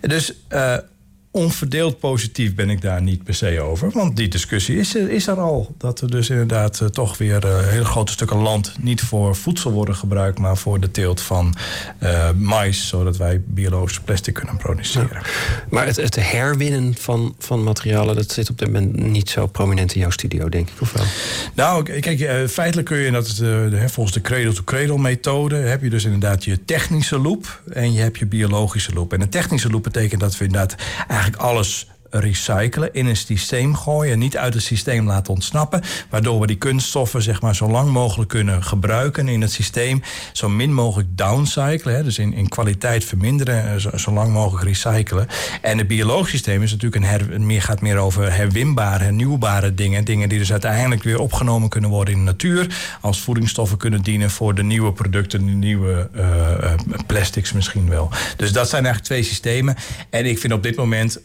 Dus 0.01 0.33
uh, 0.49 0.77
onverdeeld 1.35 1.99
positief 1.99 2.55
ben 2.55 2.69
ik 2.69 2.81
daar 2.81 3.01
niet 3.01 3.23
per 3.23 3.33
se 3.33 3.61
over. 3.61 3.91
Want 3.91 4.15
die 4.15 4.27
discussie 4.27 4.77
is, 4.77 4.95
is 4.95 5.27
er 5.27 5.39
al. 5.39 5.75
Dat 5.77 6.01
er 6.01 6.11
dus 6.11 6.29
inderdaad 6.29 6.79
uh, 6.81 6.87
toch 6.87 7.17
weer 7.17 7.45
uh, 7.45 7.67
hele 7.67 7.85
grote 7.85 8.11
stukken 8.11 8.37
land 8.37 8.73
niet 8.79 9.01
voor 9.01 9.35
voedsel 9.35 9.71
worden 9.71 9.95
gebruikt, 9.95 10.39
maar 10.39 10.57
voor 10.57 10.79
de 10.79 10.91
teelt 10.91 11.21
van 11.21 11.55
uh, 12.03 12.29
mais, 12.31 12.87
zodat 12.87 13.17
wij 13.17 13.41
biologisch 13.45 13.99
plastic 13.99 14.33
kunnen 14.33 14.57
produceren. 14.57 15.21
Maar 15.69 15.85
het, 15.85 15.95
het, 15.95 16.15
herwinnen 16.15 16.95
van, 16.97 17.35
van 17.39 17.63
materialen, 17.63 18.15
dat 18.15 18.31
zit 18.31 18.49
op 18.49 18.57
dit 18.57 18.71
moment 18.71 18.95
niet 18.95 19.29
zo 19.29 19.47
prominent 19.47 19.93
in 19.93 19.99
jouw 19.99 20.09
studio, 20.09 20.49
denk 20.49 20.69
ik, 20.69 20.81
of 20.81 20.93
wel? 20.93 21.05
Nou, 21.53 21.99
kijk, 21.99 22.49
feitelijk 22.49 22.87
kun 22.87 22.97
je, 22.97 23.11
dat 23.11 23.25
is 23.25 23.35
de, 23.35 23.83
volgens 23.85 24.15
de 24.15 24.21
cradle-to-cradle 24.21 24.97
methode, 24.97 25.55
heb 25.55 25.81
je 25.81 25.89
dus 25.89 26.03
inderdaad 26.03 26.43
je 26.43 26.65
technische 26.65 27.19
loop 27.19 27.61
en 27.71 27.93
je 27.93 28.01
hebt 28.01 28.17
je 28.17 28.25
biologische 28.25 28.93
loop. 28.93 29.13
En 29.13 29.21
een 29.21 29.29
technische 29.29 29.69
loop 29.69 29.83
betekent 29.83 30.21
dat 30.21 30.37
we 30.37 30.45
inderdaad 30.45 30.75
eigenlijk 31.23 31.43
alles 31.43 31.87
recyclen, 32.19 32.93
in 32.93 33.05
een 33.05 33.17
systeem 33.17 33.75
gooien, 33.75 34.19
niet 34.19 34.37
uit 34.37 34.53
het 34.53 34.63
systeem 34.63 35.07
laten 35.07 35.33
ontsnappen, 35.33 35.81
waardoor 36.09 36.39
we 36.39 36.47
die 36.47 36.55
kunststoffen 36.55 37.21
zeg 37.21 37.41
maar 37.41 37.55
zo 37.55 37.69
lang 37.69 37.89
mogelijk 37.89 38.29
kunnen 38.29 38.63
gebruiken 38.63 39.27
in 39.27 39.41
het 39.41 39.51
systeem, 39.51 40.01
zo 40.33 40.49
min 40.49 40.73
mogelijk 40.73 41.09
downcyclen, 41.17 41.95
hè, 41.95 42.03
dus 42.03 42.17
in, 42.17 42.33
in 42.33 42.47
kwaliteit 42.47 43.05
verminderen, 43.05 43.71
eh, 43.71 43.75
zo, 43.75 43.97
zo, 43.97 44.11
lang 44.11 44.33
mogelijk 44.33 44.63
recyclen. 44.67 45.27
En 45.61 45.77
het 45.77 45.87
biologisch 45.87 46.31
systeem 46.31 46.61
is 46.63 46.71
natuurlijk 46.71 47.31
een 47.31 47.45
meer, 47.45 47.61
gaat 47.61 47.81
meer 47.81 47.97
over 47.97 48.33
herwinbare, 48.33 49.03
hernieuwbare 49.03 49.73
dingen, 49.73 50.05
dingen 50.05 50.29
die 50.29 50.39
dus 50.39 50.51
uiteindelijk 50.51 51.03
weer 51.03 51.19
opgenomen 51.19 51.69
kunnen 51.69 51.89
worden 51.89 52.13
in 52.13 52.19
de 52.19 52.25
natuur, 52.25 52.75
als 53.01 53.21
voedingsstoffen 53.21 53.77
kunnen 53.77 54.01
dienen 54.01 54.29
voor 54.29 54.55
de 54.55 54.63
nieuwe 54.63 54.91
producten, 54.91 55.45
de 55.45 55.51
nieuwe 55.51 56.09
uh, 56.15 56.73
plastics 57.07 57.51
misschien 57.53 57.89
wel. 57.89 58.09
Dus 58.35 58.51
dat 58.51 58.69
zijn 58.69 58.85
eigenlijk 58.85 59.13
twee 59.13 59.23
systemen. 59.23 59.75
En 60.09 60.25
ik 60.25 60.39
vind 60.39 60.53
op 60.53 60.63
dit 60.63 60.75
moment 60.75 61.19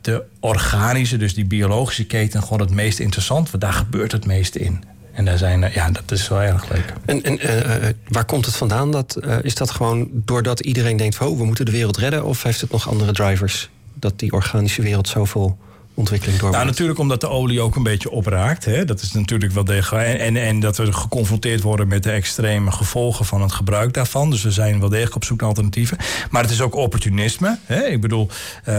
de 0.00 0.22
organische, 0.40 1.16
dus 1.16 1.34
die 1.34 1.44
biologische 1.44 2.04
keten, 2.06 2.42
gewoon 2.42 2.60
het 2.60 2.70
meest 2.70 2.98
interessant. 2.98 3.50
Want 3.50 3.62
daar 3.62 3.72
gebeurt 3.72 4.12
het 4.12 4.26
meeste 4.26 4.58
in. 4.58 4.84
En 5.12 5.24
daar 5.24 5.38
zijn, 5.38 5.70
ja, 5.74 5.90
dat 5.90 6.10
is 6.10 6.28
wel 6.28 6.42
erg 6.42 6.68
leuk. 6.68 6.92
En, 7.04 7.22
en 7.22 7.46
uh, 7.46 7.88
waar 8.08 8.24
komt 8.24 8.46
het 8.46 8.56
vandaan? 8.56 8.90
Dat, 8.90 9.18
uh, 9.24 9.36
is 9.42 9.54
dat 9.54 9.70
gewoon 9.70 10.08
doordat 10.12 10.60
iedereen 10.60 10.96
denkt: 10.96 11.20
oh, 11.20 11.38
we 11.38 11.44
moeten 11.44 11.64
de 11.64 11.70
wereld 11.70 11.96
redden? 11.96 12.24
Of 12.24 12.42
heeft 12.42 12.60
het 12.60 12.70
nog 12.70 12.88
andere 12.88 13.12
drivers? 13.12 13.70
Dat 13.94 14.18
die 14.18 14.32
organische 14.32 14.82
wereld 14.82 15.08
zoveel 15.08 15.58
ontwikkeling 15.96 16.38
doormaakt? 16.38 16.62
Nou, 16.62 16.70
natuurlijk 16.70 16.98
omdat 16.98 17.20
de 17.20 17.28
olie 17.28 17.60
ook 17.60 17.76
een 17.76 17.82
beetje 17.82 18.10
opraakt. 18.10 18.64
Hè? 18.64 18.84
Dat 18.84 19.00
is 19.00 19.12
natuurlijk 19.12 19.52
wel 19.52 19.64
degelijk. 19.64 20.06
En, 20.06 20.18
en, 20.18 20.36
en, 20.36 20.60
dat 20.60 20.76
we 20.76 20.92
geconfronteerd 20.92 21.62
worden 21.62 21.88
met 21.88 22.02
de 22.02 22.10
extreme 22.10 22.72
gevolgen 22.72 23.24
van 23.24 23.42
het 23.42 23.52
gebruik 23.52 23.92
daarvan. 23.92 24.30
Dus 24.30 24.42
we 24.42 24.50
zijn 24.50 24.80
wel 24.80 24.88
degelijk 24.88 25.14
op 25.14 25.24
zoek 25.24 25.40
naar 25.40 25.48
alternatieven. 25.48 25.98
Maar 26.30 26.42
het 26.42 26.50
is 26.50 26.60
ook 26.60 26.74
opportunisme. 26.74 27.58
Hè? 27.64 27.84
Ik 27.84 28.00
bedoel, 28.00 28.28
uh, 28.68 28.74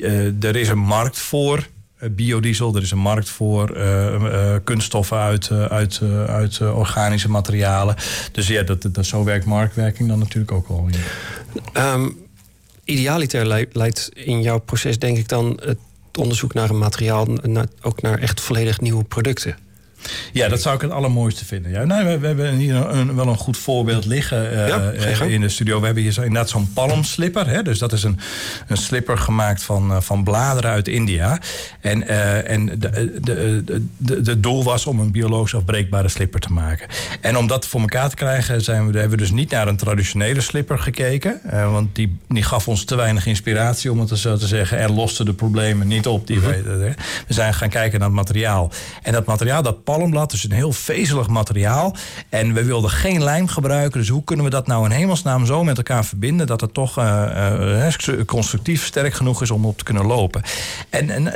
uh, 0.00 0.44
er 0.44 0.56
is 0.56 0.68
een 0.68 0.78
markt 0.78 1.18
voor 1.18 1.66
eh, 1.96 2.10
biodiesel. 2.10 2.76
Er 2.76 2.82
is 2.82 2.90
een 2.90 2.98
markt 2.98 3.28
voor 3.28 3.76
uh, 3.76 4.54
kunststoffen 4.64 5.18
uit, 5.18 5.50
uit, 5.50 6.00
uit 6.26 6.60
organische 6.60 7.30
materialen. 7.30 7.96
Dus 8.32 8.46
ja, 8.46 8.62
dat, 8.62 8.88
dat, 8.92 9.06
zo 9.06 9.24
werkt 9.24 9.44
marktwerking 9.44 10.08
dan 10.08 10.18
natuurlijk 10.18 10.52
ook 10.52 10.68
al. 10.68 10.88
Um, 11.76 12.16
idealiter 12.84 13.66
leidt 13.72 14.10
in 14.14 14.42
jouw 14.42 14.58
proces 14.58 14.98
denk 14.98 15.18
ik 15.18 15.28
dan 15.28 15.60
het 15.64 15.78
onderzoek 16.18 16.54
naar 16.54 16.70
een 16.70 16.78
materiaal... 16.78 17.26
ook 17.82 18.02
naar 18.02 18.18
echt 18.18 18.40
volledig 18.40 18.80
nieuwe 18.80 19.04
producten. 19.04 19.67
Ja, 20.32 20.48
dat 20.48 20.62
zou 20.62 20.74
ik 20.74 20.80
het 20.80 20.90
allermooiste 20.90 21.44
vinden. 21.44 21.70
Ja, 21.70 21.84
nou, 21.84 22.06
we, 22.06 22.18
we 22.18 22.26
hebben 22.26 22.54
hier 22.54 22.74
een, 22.74 23.14
wel 23.14 23.26
een 23.26 23.36
goed 23.36 23.56
voorbeeld 23.56 24.04
liggen 24.04 24.52
uh, 24.52 25.32
in 25.32 25.40
de 25.40 25.48
studio. 25.48 25.78
We 25.78 25.84
hebben 25.84 26.02
hier 26.02 26.12
zo, 26.12 26.22
inderdaad 26.22 26.48
zo'n 26.48 26.72
palmslipper. 26.72 27.48
Hè? 27.48 27.62
Dus 27.62 27.78
dat 27.78 27.92
is 27.92 28.02
een, 28.02 28.18
een 28.66 28.76
slipper 28.76 29.18
gemaakt 29.18 29.62
van, 29.62 29.90
uh, 29.90 30.00
van 30.00 30.24
bladeren 30.24 30.70
uit 30.70 30.88
India. 30.88 31.40
En, 31.80 32.08
en 32.46 32.66
de, 32.66 33.18
de, 33.20 33.64
de, 33.96 34.20
de, 34.20 34.40
doel 34.40 34.64
was 34.64 34.86
om 34.86 35.00
een 35.00 35.10
biologisch 35.10 35.54
afbreekbare 35.54 36.08
slipper 36.08 36.40
te 36.40 36.52
maken. 36.52 36.88
En 37.20 37.36
om 37.36 37.46
dat 37.46 37.66
voor 37.66 37.80
elkaar 37.80 38.08
te 38.08 38.16
krijgen, 38.16 38.62
zijn 38.62 38.92
we, 38.92 38.98
hebben 38.98 39.18
we 39.18 39.24
dus 39.24 39.32
niet 39.32 39.50
naar 39.50 39.68
een 39.68 39.76
traditionele 39.76 40.40
slipper 40.40 40.78
gekeken. 40.78 41.40
want 41.50 41.94
die, 41.94 42.18
die 42.28 42.42
gaf 42.42 42.68
ons 42.68 42.84
te 42.84 42.96
weinig 42.96 43.26
inspiratie, 43.26 43.90
om 43.90 44.00
het 44.00 44.18
zo 44.18 44.36
te 44.36 44.46
zeggen. 44.46 44.78
En 44.78 44.94
loste 44.94 45.24
de 45.24 45.32
problemen 45.32 45.86
niet 45.86 46.06
op. 46.06 46.26
Die 46.26 46.36
mm 46.36 46.46
we, 46.48 46.94
we 47.26 47.34
zijn 47.34 47.54
gaan 47.54 47.68
kijken 47.68 47.98
naar 47.98 48.08
het 48.08 48.16
materiaal. 48.16 48.70
En 49.02 49.12
dat 49.12 49.24
materiaal, 49.24 49.62
dat 49.62 49.84
palmblad. 49.88 50.30
Dus 50.30 50.44
een 50.44 50.52
heel 50.52 50.72
vezelig 50.72 51.28
materiaal. 51.28 51.96
En 52.28 52.52
we 52.52 52.64
wilden 52.64 52.90
geen 52.90 53.22
lijm 53.22 53.46
gebruiken. 53.46 54.00
Dus 54.00 54.08
hoe 54.08 54.24
kunnen 54.24 54.44
we 54.44 54.50
dat 54.50 54.66
nou 54.66 54.84
in 54.84 54.90
hemelsnaam 54.90 55.46
zo 55.46 55.64
met 55.64 55.76
elkaar 55.76 56.04
verbinden... 56.04 56.46
dat 56.46 56.60
het 56.60 56.74
toch 56.74 56.98
uh, 56.98 57.88
constructief 58.26 58.84
sterk 58.84 59.14
genoeg 59.14 59.42
is 59.42 59.50
om 59.50 59.64
op 59.64 59.78
te 59.78 59.84
kunnen 59.84 60.06
lopen. 60.06 60.42
En, 60.90 61.10
en 61.10 61.32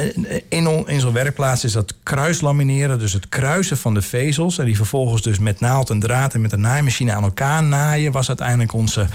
in, 0.49 0.87
in 0.87 1.01
zo'n 1.01 1.13
werkplaats 1.13 1.65
is 1.65 1.73
dat 1.73 1.95
kruislamineren. 2.03 2.99
Dus 2.99 3.13
het 3.13 3.29
kruisen 3.29 3.77
van 3.77 3.95
de 3.95 4.03
vezels. 4.03 4.59
En 4.59 4.65
die 4.65 4.77
vervolgens 4.77 5.23
dus 5.23 5.39
met 5.39 5.61
naald 5.61 5.91
en 5.91 6.01
draad 6.01 6.35
en 6.35 6.41
met 6.41 6.53
een 6.53 6.61
naaimachine 6.61 7.13
aan 7.13 7.23
elkaar 7.23 7.63
naaien... 7.63 8.13
was 8.13 8.29
uiteindelijk 8.29 8.73
onze, 8.73 9.07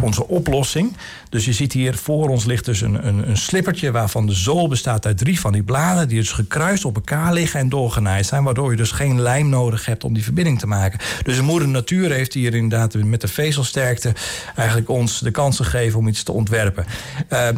onze 0.00 0.28
oplossing. 0.28 0.96
Dus 1.30 1.44
je 1.44 1.52
ziet 1.52 1.72
hier 1.72 1.96
voor 1.96 2.28
ons 2.28 2.44
ligt 2.44 2.64
dus 2.64 2.80
een, 2.80 3.06
een, 3.06 3.28
een 3.28 3.36
slippertje... 3.36 3.90
waarvan 3.90 4.26
de 4.26 4.34
zool 4.34 4.68
bestaat 4.68 5.06
uit 5.06 5.18
drie 5.18 5.40
van 5.40 5.52
die 5.52 5.62
bladen... 5.62 6.08
die 6.08 6.18
dus 6.18 6.32
gekruist 6.32 6.84
op 6.84 6.94
elkaar 6.94 7.32
liggen 7.32 7.60
en 7.60 7.68
doorgenaaid 7.68 8.26
zijn... 8.26 8.44
waardoor 8.44 8.70
je 8.70 8.76
dus 8.76 8.85
geen 8.90 9.20
lijm 9.20 9.48
nodig 9.48 9.86
hebt 9.86 10.04
om 10.04 10.14
die 10.14 10.24
verbinding 10.24 10.58
te 10.58 10.66
maken. 10.66 10.98
Dus 11.22 11.36
de 11.36 11.42
moeder 11.42 11.68
natuur 11.68 12.10
heeft 12.10 12.34
hier 12.34 12.54
inderdaad 12.54 12.94
met 12.94 13.20
de 13.20 13.28
vezelsterkte... 13.28 14.12
eigenlijk 14.56 14.88
ons 14.88 15.20
de 15.20 15.30
kans 15.30 15.56
gegeven 15.56 15.98
om 15.98 16.08
iets 16.08 16.22
te 16.22 16.32
ontwerpen. 16.32 16.84
Uh, 17.32 17.48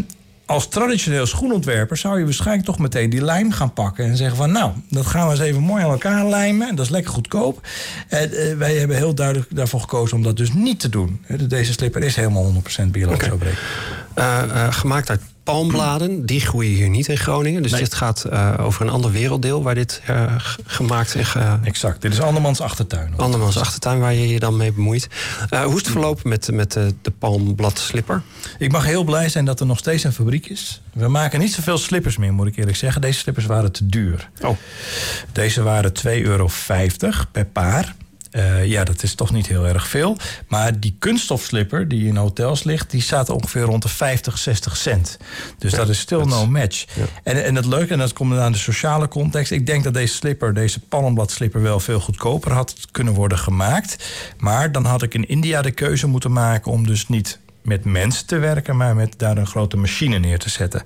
als 0.48 0.68
traditioneel 0.68 1.26
schoenontwerper 1.26 1.96
zou 1.96 2.18
je 2.18 2.24
waarschijnlijk 2.24 2.66
toch 2.66 2.78
meteen 2.78 3.10
die 3.10 3.24
lijm 3.24 3.52
gaan 3.52 3.72
pakken 3.72 4.04
en 4.04 4.16
zeggen 4.16 4.36
van 4.36 4.52
nou, 4.52 4.72
dat 4.90 5.06
gaan 5.06 5.26
we 5.26 5.30
eens 5.30 5.40
even 5.40 5.62
mooi 5.62 5.84
aan 5.84 5.90
elkaar 5.90 6.26
lijmen. 6.26 6.68
En 6.68 6.74
dat 6.74 6.84
is 6.84 6.90
lekker 6.90 7.12
goedkoop. 7.12 7.66
En, 8.08 8.30
uh, 8.30 8.56
wij 8.56 8.74
hebben 8.74 8.96
heel 8.96 9.14
duidelijk 9.14 9.56
daarvoor 9.56 9.80
gekozen 9.80 10.16
om 10.16 10.22
dat 10.22 10.36
dus 10.36 10.52
niet 10.52 10.80
te 10.80 10.88
doen. 10.88 11.24
Deze 11.48 11.72
slipper 11.72 12.02
is 12.02 12.16
helemaal 12.16 12.52
100% 12.84 12.86
biologisch 12.90 13.30
okay. 13.32 13.48
uh, 14.18 14.42
uh, 14.46 14.72
gemaakt 14.72 15.10
uit 15.10 15.20
palmbladen, 15.52 16.26
die 16.26 16.40
groeien 16.40 16.74
hier 16.74 16.88
niet 16.88 17.08
in 17.08 17.16
Groningen. 17.16 17.62
Dus 17.62 17.72
dit 17.72 17.94
gaat 17.94 18.24
uh, 18.32 18.54
over 18.60 18.82
een 18.82 18.88
ander 18.92 19.10
werelddeel 19.10 19.62
waar 19.62 19.74
dit 19.74 20.02
uh, 20.10 20.34
gemaakt 20.64 21.14
is. 21.14 21.34
Uh, 21.34 21.54
exact, 21.64 22.02
dit 22.02 22.12
is 22.12 22.20
andermans 22.20 22.60
achtertuin. 22.60 23.12
Andermans 23.16 23.58
achtertuin 23.58 23.98
waar 23.98 24.14
je 24.14 24.28
je 24.28 24.38
dan 24.38 24.56
mee 24.56 24.72
bemoeit. 24.72 25.08
hoe 25.50 25.66
is 25.66 25.74
het 25.74 25.88
verlopen 25.88 26.28
met, 26.28 26.52
met 26.52 26.72
de 26.72 27.10
palmbladslipper? 27.18 28.22
Ik 28.58 28.72
mag 28.72 28.84
heel 28.84 29.04
blij 29.04 29.28
zijn 29.28 29.44
dat 29.44 29.60
er 29.60 29.66
nog 29.66 29.78
steeds 29.78 30.04
een 30.04 30.12
fabriek 30.12 30.46
is. 30.46 30.80
We 30.92 31.08
maken 31.08 31.40
niet 31.40 31.52
zoveel 31.52 31.78
slippers 31.78 32.16
meer, 32.16 32.32
moet 32.32 32.46
ik 32.46 32.56
eerlijk 32.56 32.76
zeggen. 32.76 33.00
Deze 33.00 33.18
slippers 33.18 33.46
waren 33.46 33.72
te 33.72 33.86
duur. 33.86 34.30
Oh. 34.40 34.56
Deze 35.32 35.62
waren 35.62 35.92
2,50 36.06 36.12
euro 36.22 36.48
per 37.32 37.44
paar. 37.44 37.94
Uh, 38.32 38.66
ja, 38.66 38.84
dat 38.84 39.02
is 39.02 39.14
toch 39.14 39.32
niet 39.32 39.46
heel 39.46 39.66
erg 39.66 39.88
veel. 39.88 40.16
Maar 40.48 40.80
die 40.80 40.96
kunststofslipper 40.98 41.88
die 41.88 42.06
in 42.06 42.16
hotels 42.16 42.62
ligt, 42.64 42.90
die 42.90 43.02
staat 43.02 43.30
ongeveer 43.30 43.62
rond 43.62 43.82
de 43.82 43.88
50, 43.88 44.38
60 44.38 44.76
cent. 44.76 45.18
Dus 45.58 45.72
dat 45.72 45.88
is 45.88 45.98
still 45.98 46.24
no 46.24 46.46
match. 46.46 46.84
Ja. 46.94 47.04
En, 47.22 47.44
en 47.44 47.54
het 47.54 47.64
leuke, 47.64 47.92
en 47.92 47.98
dat 47.98 48.12
komt 48.12 48.38
aan 48.38 48.52
de 48.52 48.58
sociale 48.58 49.08
context. 49.08 49.52
Ik 49.52 49.66
denk 49.66 49.84
dat 49.84 49.94
deze 49.94 50.14
slipper, 50.14 50.54
deze 50.54 50.80
palmbladslipper, 50.80 51.62
wel 51.62 51.80
veel 51.80 52.00
goedkoper 52.00 52.52
had 52.52 52.74
kunnen 52.90 53.14
worden 53.14 53.38
gemaakt. 53.38 53.96
Maar 54.38 54.72
dan 54.72 54.84
had 54.84 55.02
ik 55.02 55.14
in 55.14 55.28
India 55.28 55.62
de 55.62 55.70
keuze 55.70 56.06
moeten 56.06 56.32
maken 56.32 56.72
om 56.72 56.86
dus 56.86 57.08
niet 57.08 57.38
met 57.68 57.84
mensen 57.84 58.26
te 58.26 58.38
werken, 58.38 58.76
maar 58.76 58.96
met 58.96 59.14
daar 59.16 59.36
een 59.36 59.46
grote 59.46 59.76
machine 59.76 60.18
neer 60.18 60.38
te 60.38 60.50
zetten. 60.50 60.82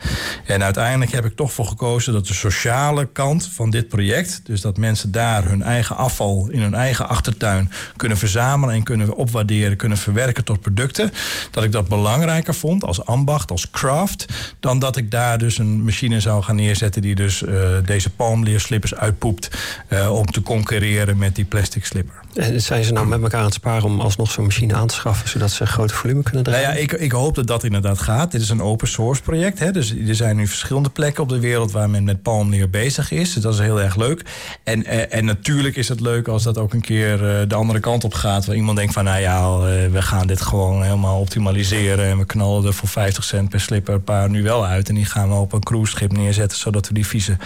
En 0.46 0.62
uiteindelijk 0.62 1.12
heb 1.12 1.24
ik 1.24 1.36
toch 1.36 1.52
voor 1.52 1.66
gekozen 1.66 2.12
dat 2.12 2.26
de 2.26 2.34
sociale 2.34 3.08
kant 3.12 3.46
van 3.46 3.70
dit 3.70 3.88
project, 3.88 4.40
dus 4.44 4.60
dat 4.60 4.76
mensen 4.76 5.12
daar 5.12 5.44
hun 5.44 5.62
eigen 5.62 5.96
afval 5.96 6.48
in 6.50 6.60
hun 6.60 6.74
eigen 6.74 7.08
achtertuin 7.08 7.70
kunnen 7.96 8.18
verzamelen 8.18 8.74
en 8.74 8.82
kunnen 8.82 9.14
opwaarderen, 9.14 9.76
kunnen 9.76 9.98
verwerken 9.98 10.44
tot 10.44 10.60
producten, 10.60 11.12
dat 11.50 11.64
ik 11.64 11.72
dat 11.72 11.88
belangrijker 11.88 12.54
vond 12.54 12.84
als 12.84 13.04
ambacht, 13.04 13.50
als 13.50 13.70
craft, 13.70 14.26
dan 14.60 14.78
dat 14.78 14.96
ik 14.96 15.10
daar 15.10 15.38
dus 15.38 15.58
een 15.58 15.84
machine 15.84 16.20
zou 16.20 16.42
gaan 16.42 16.56
neerzetten 16.56 17.02
die 17.02 17.14
dus 17.14 17.42
uh, 17.42 17.68
deze 17.84 18.10
palmleerslippers 18.10 18.94
uitpoept 18.94 19.50
uh, 19.88 20.12
om 20.12 20.26
te 20.26 20.42
concurreren 20.42 21.18
met 21.18 21.34
die 21.34 21.44
plastic 21.44 21.84
slipper. 21.84 22.20
En 22.34 22.62
zijn 22.62 22.84
ze 22.84 22.92
nou 22.92 23.06
met 23.06 23.22
elkaar 23.22 23.38
aan 23.38 23.44
het 23.44 23.54
sparen 23.54 23.84
om 23.84 24.00
alsnog 24.00 24.30
zo'n 24.30 24.44
machine 24.44 24.74
aan 24.74 24.86
te 24.86 24.94
schaffen, 24.94 25.28
zodat 25.28 25.50
ze 25.50 25.66
grote 25.66 25.94
volume 25.94 26.22
kunnen 26.22 26.42
draaien? 26.42 26.71
Ja, 26.72 26.78
ik, 26.78 26.92
ik 26.92 27.12
hoop 27.12 27.34
dat 27.34 27.46
dat 27.46 27.64
inderdaad 27.64 27.98
gaat. 27.98 28.32
Dit 28.32 28.40
is 28.40 28.48
een 28.48 28.62
open 28.62 28.88
source 28.88 29.22
project. 29.22 29.58
Hè? 29.58 29.70
Dus 29.70 29.94
er 29.96 30.14
zijn 30.14 30.36
nu 30.36 30.46
verschillende 30.46 30.90
plekken 30.90 31.22
op 31.22 31.28
de 31.28 31.40
wereld 31.40 31.72
waar 31.72 31.90
men 31.90 32.04
met 32.04 32.22
Palmleer 32.22 32.70
bezig 32.70 33.10
is. 33.10 33.32
Dus 33.32 33.42
dat 33.42 33.54
is 33.54 33.60
heel 33.60 33.80
erg 33.80 33.96
leuk. 33.96 34.22
En, 34.64 34.84
eh, 34.84 35.18
en 35.18 35.24
natuurlijk 35.24 35.76
is 35.76 35.88
het 35.88 36.00
leuk 36.00 36.28
als 36.28 36.42
dat 36.42 36.58
ook 36.58 36.72
een 36.72 36.80
keer 36.80 37.28
eh, 37.28 37.48
de 37.48 37.54
andere 37.54 37.80
kant 37.80 38.04
op 38.04 38.14
gaat. 38.14 38.46
Waar 38.46 38.56
iemand 38.56 38.76
denkt 38.76 38.92
van, 38.92 39.04
nou 39.04 39.20
ja, 39.20 39.38
eh, 39.38 39.90
we 39.90 40.02
gaan 40.02 40.26
dit 40.26 40.40
gewoon 40.40 40.82
helemaal 40.82 41.20
optimaliseren. 41.20 42.04
En 42.04 42.18
we 42.18 42.26
knallen 42.26 42.66
er 42.66 42.74
voor 42.74 42.88
50 42.88 43.24
cent 43.24 43.48
per 43.48 43.60
slipper 43.60 43.94
een 43.94 44.04
paar 44.04 44.30
nu 44.30 44.42
wel 44.42 44.66
uit. 44.66 44.88
En 44.88 44.94
die 44.94 45.04
gaan 45.04 45.28
we 45.28 45.34
op 45.34 45.52
een 45.52 45.62
cruiseschip 45.62 46.12
neerzetten. 46.12 46.58
Zodat 46.58 46.88
we 46.88 46.94
die 46.94 47.06
vieze 47.06 47.36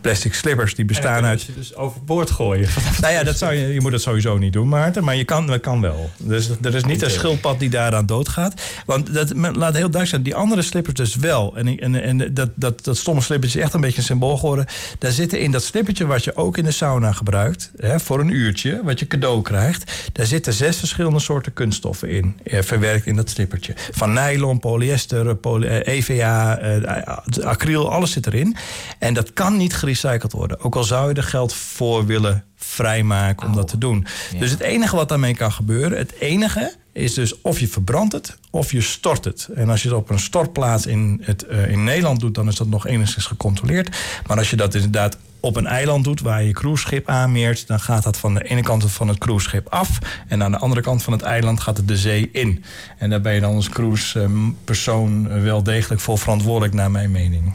plastic 0.00 0.34
slippers 0.34 0.74
die 0.74 0.84
bestaan 0.84 1.24
uit... 1.24 1.42
je 1.42 1.54
dus 1.54 1.74
overboord 1.76 2.30
gooien. 2.30 2.68
nou 3.00 3.12
ja, 3.12 3.22
dat 3.22 3.38
zou 3.38 3.54
je, 3.54 3.66
je 3.66 3.80
moet 3.80 3.90
dat 3.90 4.02
sowieso 4.02 4.38
niet 4.38 4.52
doen, 4.52 4.68
Maarten. 4.68 5.04
Maar 5.04 5.16
je 5.16 5.24
kan, 5.24 5.46
dat 5.46 5.60
kan 5.60 5.80
wel. 5.80 6.10
Dus 6.16 6.50
er 6.62 6.74
is 6.74 6.84
niet 6.84 7.02
een 7.02 7.10
schildpad 7.10 7.58
die 7.58 7.70
daaraan 7.70 8.06
doodgaat. 8.06 8.61
Want 8.86 9.14
dat 9.14 9.32
laat 9.34 9.54
heel 9.54 9.70
duidelijk 9.72 10.08
zijn. 10.08 10.22
Die 10.22 10.34
andere 10.34 10.62
slippers 10.62 10.94
dus 10.94 11.16
wel. 11.16 11.56
En, 11.56 11.78
en, 11.78 12.02
en 12.02 12.34
dat, 12.34 12.50
dat, 12.54 12.84
dat 12.84 12.96
stomme 12.96 13.20
slippertje 13.20 13.58
is 13.58 13.64
echt 13.64 13.74
een 13.74 13.80
beetje 13.80 13.98
een 13.98 14.02
symbool 14.02 14.36
geworden. 14.36 14.66
Daar 14.98 15.12
zitten 15.12 15.40
in 15.40 15.50
dat 15.50 15.62
slippertje 15.62 16.06
wat 16.06 16.24
je 16.24 16.36
ook 16.36 16.56
in 16.56 16.64
de 16.64 16.70
sauna 16.70 17.12
gebruikt. 17.12 17.70
Hè, 17.76 18.00
voor 18.00 18.20
een 18.20 18.30
uurtje, 18.30 18.80
wat 18.84 18.98
je 18.98 19.06
cadeau 19.06 19.42
krijgt. 19.42 19.92
Daar 20.12 20.26
zitten 20.26 20.52
zes 20.52 20.78
verschillende 20.78 21.18
soorten 21.18 21.52
kunststoffen 21.52 22.08
in. 22.08 22.36
Eh, 22.44 22.62
verwerkt 22.62 23.06
in 23.06 23.16
dat 23.16 23.30
slippertje. 23.30 23.74
Van 23.90 24.12
nylon, 24.12 24.58
polyester, 24.58 25.36
poly, 25.36 25.66
eh, 25.66 25.96
EVA, 25.96 26.58
eh, 26.58 27.44
acryl, 27.44 27.92
alles 27.92 28.10
zit 28.12 28.26
erin. 28.26 28.56
En 28.98 29.14
dat 29.14 29.32
kan 29.32 29.56
niet 29.56 29.74
gerecycled 29.74 30.32
worden. 30.32 30.60
Ook 30.60 30.76
al 30.76 30.84
zou 30.84 31.08
je 31.08 31.14
er 31.14 31.22
geld 31.22 31.54
voor 31.54 32.06
willen 32.06 32.44
vrijmaken 32.56 33.46
om 33.46 33.54
dat 33.54 33.68
te 33.68 33.78
doen. 33.78 34.06
Dus 34.38 34.50
het 34.50 34.60
enige 34.60 34.96
wat 34.96 35.08
daarmee 35.08 35.34
kan 35.34 35.52
gebeuren, 35.52 35.98
het 35.98 36.12
enige 36.18 36.72
is 36.92 37.14
dus 37.14 37.40
of 37.40 37.60
je 37.60 37.68
verbrandt 37.68 38.12
het 38.12 38.36
of 38.50 38.72
je 38.72 38.80
stort 38.80 39.24
het. 39.24 39.48
En 39.54 39.68
als 39.68 39.82
je 39.82 39.88
het 39.88 39.96
op 39.96 40.10
een 40.10 40.18
stortplaats 40.18 40.86
in, 40.86 41.20
het, 41.24 41.44
uh, 41.50 41.70
in 41.70 41.84
Nederland 41.84 42.20
doet, 42.20 42.34
dan 42.34 42.48
is 42.48 42.56
dat 42.56 42.66
nog 42.66 42.86
enigszins 42.86 43.26
gecontroleerd. 43.26 43.96
Maar 44.26 44.36
als 44.36 44.50
je 44.50 44.56
dat 44.56 44.74
inderdaad 44.74 45.16
op 45.40 45.56
een 45.56 45.66
eiland 45.66 46.04
doet 46.04 46.20
waar 46.20 46.42
je 46.42 46.52
cruiseschip 46.52 47.08
aanmeert, 47.08 47.66
dan 47.66 47.80
gaat 47.80 48.02
dat 48.02 48.16
van 48.16 48.34
de 48.34 48.42
ene 48.42 48.62
kant 48.62 48.92
van 48.92 49.08
het 49.08 49.18
cruiseschip 49.18 49.68
af. 49.68 49.98
En 50.28 50.42
aan 50.42 50.50
de 50.50 50.58
andere 50.58 50.80
kant 50.80 51.02
van 51.02 51.12
het 51.12 51.22
eiland 51.22 51.60
gaat 51.60 51.76
het 51.76 51.88
de 51.88 51.96
zee 51.96 52.28
in. 52.32 52.64
En 52.98 53.10
daar 53.10 53.20
ben 53.20 53.34
je 53.34 53.40
dan 53.40 53.54
als 53.54 53.68
cruisepersoon 53.68 55.42
wel 55.42 55.62
degelijk 55.62 56.00
voor 56.00 56.18
verantwoordelijk, 56.18 56.74
naar 56.74 56.90
mijn 56.90 57.10
mening. 57.10 57.54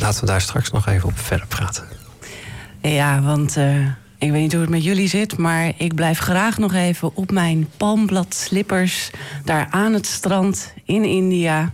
Laten 0.00 0.20
we 0.20 0.26
daar 0.26 0.40
straks 0.40 0.70
nog 0.70 0.86
even 0.86 1.08
op 1.08 1.18
verder 1.18 1.46
praten. 1.46 1.84
Ja, 2.82 3.22
want. 3.22 3.56
Uh 3.56 3.86
ik 4.18 4.30
weet 4.30 4.42
niet 4.42 4.52
hoe 4.52 4.60
het 4.60 4.70
met 4.70 4.84
jullie 4.84 5.08
zit, 5.08 5.36
maar 5.36 5.72
ik 5.76 5.94
blijf 5.94 6.18
graag 6.18 6.58
nog 6.58 6.74
even 6.74 7.16
op 7.16 7.30
mijn 7.30 7.68
palmbladslippers 7.76 9.10
daar 9.44 9.66
aan 9.70 9.92
het 9.92 10.06
strand 10.06 10.72
in 10.84 11.04
India 11.04 11.72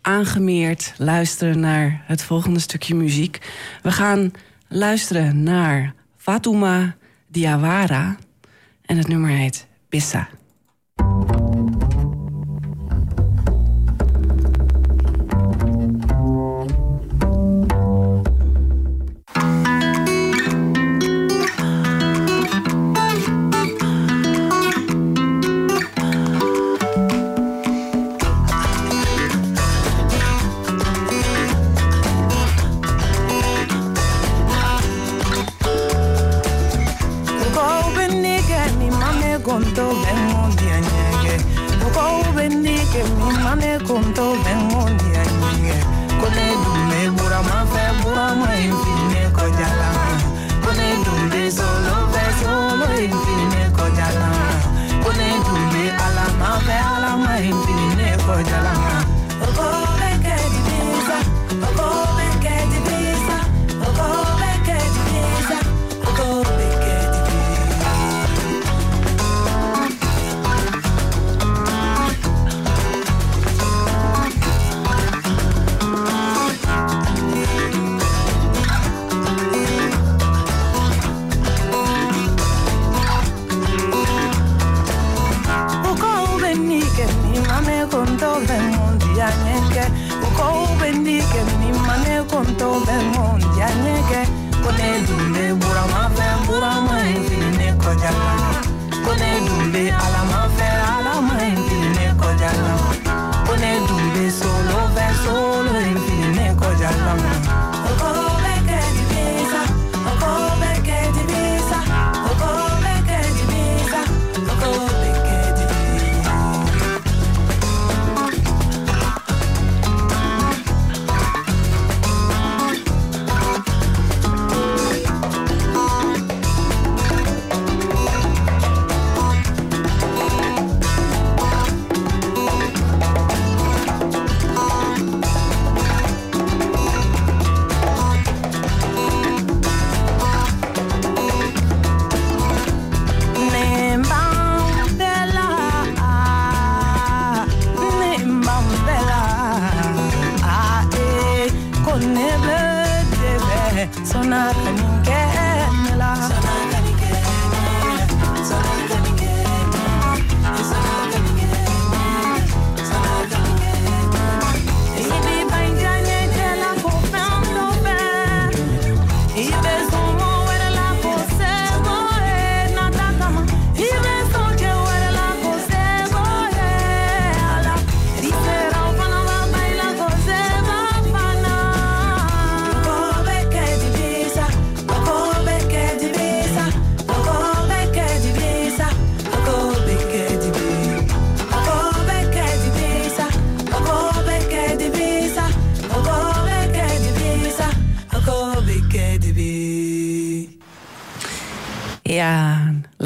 aangemeerd 0.00 0.94
luisteren 0.96 1.60
naar 1.60 2.02
het 2.06 2.22
volgende 2.22 2.60
stukje 2.60 2.94
muziek. 2.94 3.38
We 3.82 3.92
gaan 3.92 4.32
luisteren 4.68 5.42
naar 5.42 5.94
Fatuma 6.16 6.96
Diawara 7.28 8.16
en 8.82 8.96
het 8.96 9.08
nummer 9.08 9.30
heet 9.30 9.66
Bissa. 9.88 10.28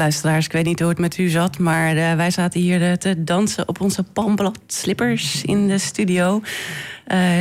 Luisteraars, 0.03 0.45
ik 0.45 0.51
weet 0.51 0.65
niet 0.65 0.79
hoe 0.79 0.89
het 0.89 0.97
met 0.99 1.17
u 1.17 1.27
zat, 1.29 1.57
maar 1.57 1.95
eh, 1.95 2.15
wij 2.15 2.31
zaten 2.31 2.59
hier 2.59 2.81
eh, 2.89 2.91
te 2.93 3.23
dansen 3.23 3.67
op 3.67 3.81
onze 3.81 4.03
palmblad 4.03 4.59
slippers 4.67 5.43
in 5.43 5.67
de 5.67 5.77
studio. 5.77 6.41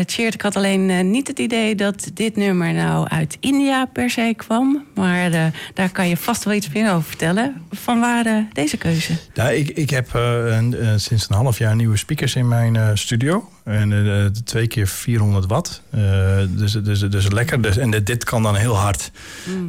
Cheert, 0.07 0.35
ik 0.35 0.43
had 0.43 0.57
alleen 0.57 1.11
niet 1.11 1.29
het 1.29 1.39
idee 1.39 1.75
dat 1.75 2.11
dit 2.15 2.37
nummer 2.37 2.73
nou 2.73 3.09
uit 3.09 3.37
India 3.41 3.85
per 3.85 4.11
se 4.11 4.33
kwam, 4.37 4.85
maar 4.95 5.31
daar 5.75 5.91
kan 5.93 6.09
je 6.09 6.17
vast 6.17 6.45
wel 6.45 6.55
iets 6.55 6.69
meer 6.73 6.91
over 6.93 7.03
vertellen. 7.09 7.63
Van 7.71 8.01
waar 8.01 8.47
deze 8.53 8.77
keuze? 8.77 9.13
Ja, 9.35 9.49
ik, 9.51 9.69
ik 9.69 9.91
heb 9.91 10.15
een, 10.15 11.01
sinds 11.01 11.27
een 11.29 11.37
half 11.37 11.59
jaar 11.59 11.77
nieuwe 11.77 11.97
speakers 11.97 12.35
in 12.35 12.49
mijn 12.49 12.99
studio. 12.99 13.49
En 13.65 14.33
twee 14.45 14.67
keer 14.67 14.87
400 14.87 15.47
watt. 15.47 15.83
Dus, 16.49 16.73
dus, 16.73 17.01
dus 17.01 17.31
lekker. 17.31 17.63
Dus, 17.63 17.77
en 17.77 17.91
dit- 17.91 18.25
kan 18.25 18.43
dan 18.43 18.57
heel 18.57 18.77
hard. 18.77 19.11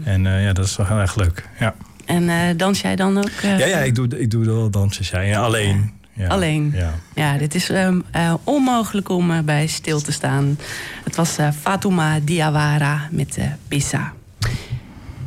En 0.04 0.26
eh, 0.28 0.44
ja, 0.44 0.54
dat 0.54 0.66
is 0.66 0.76
wel 0.76 0.88
heel 0.88 1.00
erg 1.00 1.16
leuk. 1.16 1.50
Ja, 1.60 1.76
En 2.06 2.30
eh, 2.30 2.58
dans 2.58 2.82
jij 2.82 2.95
dan 2.95 3.18
ook? 3.18 3.30
eh, 3.41 3.60
ja, 3.60 3.66
ja 3.66 3.78
ik, 3.78 3.95
doe, 3.95 4.20
ik 4.20 4.32
doe 4.32 4.45
wel 4.45 4.70
dansjes. 4.70 5.10
Ja, 5.10 5.20
ja, 5.20 5.41
alleen. 5.41 5.91
Ja. 6.14 6.28
Alleen. 6.28 6.72
Ja. 6.76 6.93
Ja, 7.16 7.38
dit 7.38 7.56
is 7.56 7.70
ehm, 7.70 7.99
eh, 8.12 8.34
onmogelijk 8.43 9.10
om 9.10 9.45
bij 9.45 9.68
stil 9.68 10.01
te 10.01 10.12
staan. 10.12 10.58
Het 11.04 11.16
was 11.16 11.38
Fatuma 11.62 12.20
Diawara 12.20 13.08
met 13.12 13.38
Pissa. 13.68 14.14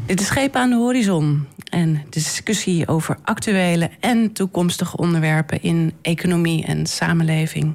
Dit 0.07 0.21
is 0.21 0.27
Schepen 0.27 0.61
aan 0.61 0.71
de 0.71 0.77
Horizon. 0.77 1.47
En 1.71 1.93
de 1.95 2.01
discussie 2.11 2.89
over 2.89 3.17
actuele 3.25 3.91
en 4.01 4.33
toekomstige 4.33 4.97
onderwerpen 4.97 5.63
in 5.63 5.93
economie 6.03 6.65
en 6.65 6.87
samenleving. 6.87 7.75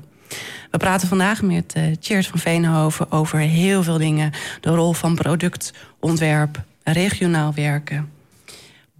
We 0.72 0.78
praten 0.78 1.08
vandaag 1.08 1.41
met 1.41 1.76
Cheers 1.99 2.28
van 2.28 2.39
Veenhoven 2.39 3.12
over 3.12 3.39
heel 3.39 3.84
veel 3.84 3.97
dingen. 3.97 4.32
De 4.62 4.70
rol 4.70 4.93
van 4.93 5.16
productontwerp, 5.16 6.64
regionaal 6.84 7.54
werken, 7.54 8.10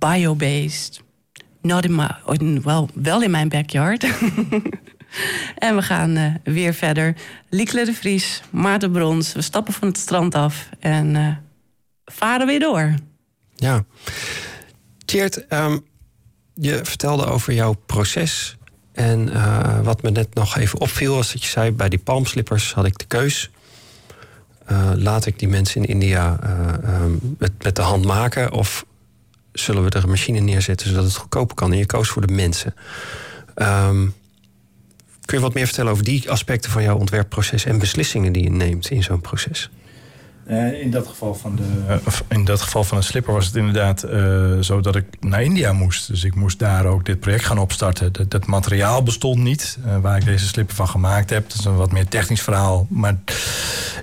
biobased, 0.02 1.02
not 1.62 1.86
in 1.86 1.96
my, 1.96 2.10
in- 2.26 2.62
wel, 2.94 3.22
in 3.22 3.32
mijn 3.32 3.50
backyard. 3.50 4.04
en 5.58 5.76
we 5.76 5.82
gaan 5.82 6.16
eh, 6.16 6.34
weer 6.44 6.74
verder. 6.74 7.16
Liekle 7.50 7.86
de 7.86 7.94
Vries, 7.94 8.42
Maarten 8.50 8.92
Brons. 8.92 9.34
We 9.34 9.42
stappen 9.42 9.74
van 9.74 9.88
het 9.88 9.98
strand 9.98 10.36
af 10.36 10.70
en 10.80 11.16
eh, 11.16 11.36
varen 12.06 12.48
weer 12.48 12.60
door. 12.60 12.94
Ja. 13.56 13.84
Tjeerd, 15.06 15.48
ehm, 15.48 15.78
je 16.54 16.80
vertelde 16.84 17.26
over 17.26 17.54
jouw 17.54 17.74
proces. 17.86 18.58
En 18.94 19.34
eh, 19.34 19.80
wat 19.82 20.02
me 20.02 20.12
net 20.12 20.34
nog 20.34 20.58
even 20.58 20.80
opviel, 20.80 21.16
was 21.16 21.32
dat 21.32 21.44
je 21.44 21.50
zei... 21.50 21.72
bij 21.72 21.90
die 21.90 22.00
palmslippers 22.00 22.74
had 22.74 22.86
ik 22.86 22.98
de 22.98 23.06
keus. 23.06 23.50
Laat 24.96 25.26
ik 25.26 25.40
die 25.40 25.48
mensen 25.48 25.84
in 25.84 25.88
India 25.90 26.40
eh, 26.44 26.94
ehm, 26.94 27.12
met 27.38 27.76
de 27.76 27.82
hand 27.82 28.06
maken... 28.06 28.52
of 28.52 28.86
zullen 29.54 29.84
we 29.84 29.90
er 29.90 30.04
een 30.04 30.10
machine 30.10 30.40
neerzetten 30.40 30.88
zodat 30.88 31.04
het 31.04 31.16
goedkoper 31.16 31.56
kan? 31.56 31.72
En 31.72 31.78
je 31.78 31.86
koos 31.86 32.10
voor 32.10 32.28
de 32.28 32.34
mensen. 32.34 32.74
Ehm, 33.56 34.08
kun 35.26 35.38
je 35.38 35.44
wat 35.44 35.54
meer 35.54 35.66
vertellen 35.66 35.92
over 35.92 36.04
die 36.04 36.32
aspecten 36.32 36.72
van 36.72 36.84
jouw 36.84 36.98
ontwerpproces... 36.98 37.66
en 37.66 37.80
beslissingen 37.80 38.32
die 38.32 38.44
je 38.44 38.50
neemt 38.50 38.90
in 38.90 39.04
zo'n 39.04 39.22
proces? 39.22 39.70
Eh, 40.46 40.82
in, 40.82 40.92
dat 40.92 41.08
geval 41.08 41.36
van 41.36 41.56
de, 41.56 42.00
of 42.06 42.24
in 42.30 42.46
dat 42.46 42.62
geval 42.62 42.84
van 42.84 42.98
een 42.98 43.04
slipper 43.04 43.34
was 43.34 43.46
het 43.46 43.56
inderdaad 43.56 44.04
eh, 44.04 44.60
zo 44.60 44.80
dat 44.80 44.96
ik 44.96 45.06
naar 45.20 45.44
India 45.44 45.74
moest. 45.74 46.08
Dus 46.08 46.24
ik 46.24 46.36
moest 46.36 46.60
daar 46.60 46.86
ook 46.86 47.06
dit 47.06 47.20
project 47.20 47.46
gaan 47.46 47.58
opstarten. 47.58 48.12
Dat, 48.28 48.46
materiaal 48.46 49.04
bestond 49.04 49.40
niet 49.40 49.78
eh, 49.86 49.98
waar 49.98 50.18
ik 50.18 50.26
deze 50.26 50.48
slipper 50.48 50.76
van 50.76 50.88
gemaakt 50.88 51.30
heb. 51.30 51.50
Dat 51.50 51.60
is 51.60 51.66
een 51.66 51.76
wat 51.76 51.92
meer 51.92 52.08
technisch 52.08 52.42
verhaal. 52.42 52.88
Maar 52.90 53.16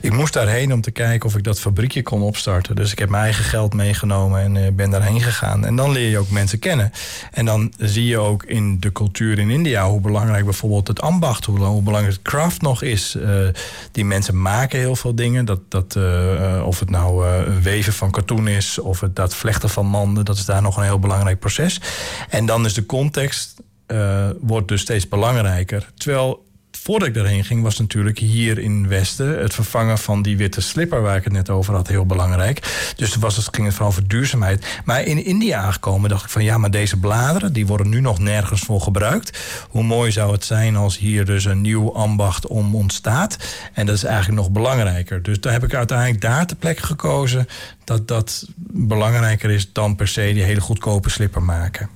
ik 0.01 0.13
moest 0.13 0.33
daarheen 0.33 0.73
om 0.73 0.81
te 0.81 0.91
kijken 0.91 1.29
of 1.29 1.37
ik 1.37 1.45
dat 1.45 1.61
fabriekje 1.61 2.03
kon 2.03 2.23
opstarten. 2.23 2.77
Dus 2.77 2.93
ik 2.93 2.99
heb 2.99 3.09
mijn 3.09 3.23
eigen 3.23 3.45
geld 3.45 3.75
meegenomen 3.75 4.41
en 4.41 4.57
eh, 4.57 4.73
ben 4.73 4.91
daarheen 4.91 5.21
gegaan. 5.21 5.65
En 5.65 5.77
dan 5.77 5.93
leer 5.93 6.11
je 6.11 6.19
ook 6.19 6.31
mensen 6.31 6.59
kennen. 6.59 6.93
En 7.33 7.45
dan 7.45 7.73
zie 7.79 8.07
je 8.07 8.19
ook 8.19 8.45
in 8.45 8.81
de 8.81 8.93
cultuur 8.93 9.39
in 9.39 9.51
India 9.51 9.89
hoe 9.89 10.01
belangrijk 10.01 10.45
bijvoorbeeld 10.45 10.89
het 10.89 11.01
ambacht, 11.01 11.45
hoe, 11.45 11.59
hoe 11.59 11.83
belangrijk 11.83 12.17
het 12.17 12.27
craft 12.27 12.63
nog 12.63 12.83
is. 12.83 13.15
Eh, 13.15 13.49
die 13.93 14.05
mensen 14.05 14.43
maken 14.43 14.79
heel 14.79 14.97
veel 14.97 15.15
dingen. 15.15 15.45
Dat, 15.45 15.61
dat, 15.69 15.97
eh, 16.37 16.67
of 16.67 16.81
het 16.81 16.91
nou 16.91 17.27
een 17.27 17.63
weven 17.63 17.93
van 17.93 18.11
katoen 18.11 18.49
is, 18.49 18.79
of 18.79 19.01
het 19.01 19.17
dat 19.17 19.35
vlechten 19.35 19.71
van 19.71 19.87
manden, 19.87 20.25
dat 20.25 20.37
is 20.37 20.45
daar 20.45 20.63
nog 20.63 20.77
een 20.77 20.83
heel 20.83 20.99
belangrijk 20.99 21.39
proces. 21.39 21.81
En 22.29 22.47
dan 22.47 22.65
is 22.65 22.75
de 22.75 22.87
context 22.87 23.57
eh, 23.89 24.29
wordt 24.41 24.69
dus 24.69 24.81
steeds 24.81 25.09
belangrijker. 25.09 25.91
Terwijl 25.95 26.47
voordat 26.89 27.09
ik 27.09 27.15
daarheen 27.15 27.45
ging, 27.45 27.63
was 27.63 27.79
natuurlijk 27.79 28.19
hier 28.19 28.59
in 28.59 28.89
Westen 28.89 29.39
het 29.39 29.55
vervangen 29.55 29.99
van 29.99 30.23
die 30.23 30.37
witte 30.37 30.61
slipper 30.61 31.03
waar 31.03 31.17
ik 31.17 31.25
het 31.25 31.33
net 31.33 31.51
over 31.51 31.75
had 31.75 31.89
heel 31.89 32.07
belangrijk. 32.07 32.93
Dus 32.97 33.17
was 33.17 33.37
het, 33.37 33.49
ging 33.51 33.67
het 33.67 33.75
vooral 33.75 33.93
over 33.93 34.09
duurzaamheid. 34.09 34.81
Maar 34.85 35.03
in 35.03 35.25
India 35.25 35.61
aangekomen 35.61 36.11
dacht 36.11 36.25
ik 36.25 36.31
van 36.31 36.45
ja, 36.45 36.59
maar 36.59 36.71
deze 36.71 36.97
bladeren 36.97 37.53
die 37.53 37.67
worden 37.67 37.89
nu 37.89 38.01
nog 38.01 38.19
nergens 38.19 38.61
voor 38.61 38.81
gebruikt. 38.81 39.39
Hoe 39.71 39.83
mooi 39.83 40.13
zou 40.13 40.33
het 40.33 40.45
zijn 40.45 40.77
als 40.77 40.99
hier 40.99 41.25
dus 41.25 41.45
een 41.45 41.61
nieuw 41.61 41.95
ambacht 41.95 42.47
om 42.47 42.75
ontstaat. 42.75 43.37
En 43.73 43.87
dat 43.87 43.95
is 43.95 44.05
eigenlijk 44.05 44.41
nog 44.41 44.51
belangrijker. 44.51 45.23
Dus 45.23 45.41
daar 45.41 45.53
heb 45.53 45.65
ik 45.65 45.75
uiteindelijk 45.75 46.21
daar 46.21 46.47
te 46.47 46.57
plek 46.57 46.79
gekozen 46.79 47.49
dat 47.85 48.09
dat 48.09 48.47
belangrijker 48.71 49.51
is 49.51 49.73
dan 49.73 49.97
per 49.97 50.09
se 50.09 50.33
die 50.33 50.43
hele 50.43 50.61
goedkope 50.61 51.11
slipper 51.11 51.43
maken. 51.43 51.89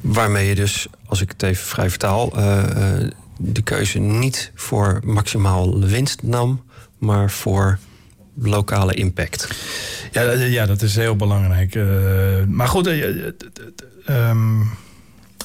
Waarmee 0.00 0.48
je 0.48 0.54
dus, 0.54 0.86
als 1.06 1.20
ik 1.20 1.28
het 1.28 1.42
even 1.42 1.66
vrij 1.66 1.90
vertaal, 1.90 2.38
uh, 2.38 2.62
de 3.38 3.62
keuze 3.62 3.98
niet 3.98 4.52
voor 4.54 5.00
maximaal 5.04 5.80
winst 5.80 6.22
nam, 6.22 6.62
maar 6.98 7.30
voor 7.30 7.78
lokale 8.34 8.94
impact. 8.94 9.48
Ja, 10.12 10.32
ja 10.32 10.66
dat 10.66 10.82
is 10.82 10.96
heel 10.96 11.16
belangrijk. 11.16 11.74
Uh, 11.74 12.44
maar 12.44 12.68
goed, 12.68 12.86
um, 14.06 14.70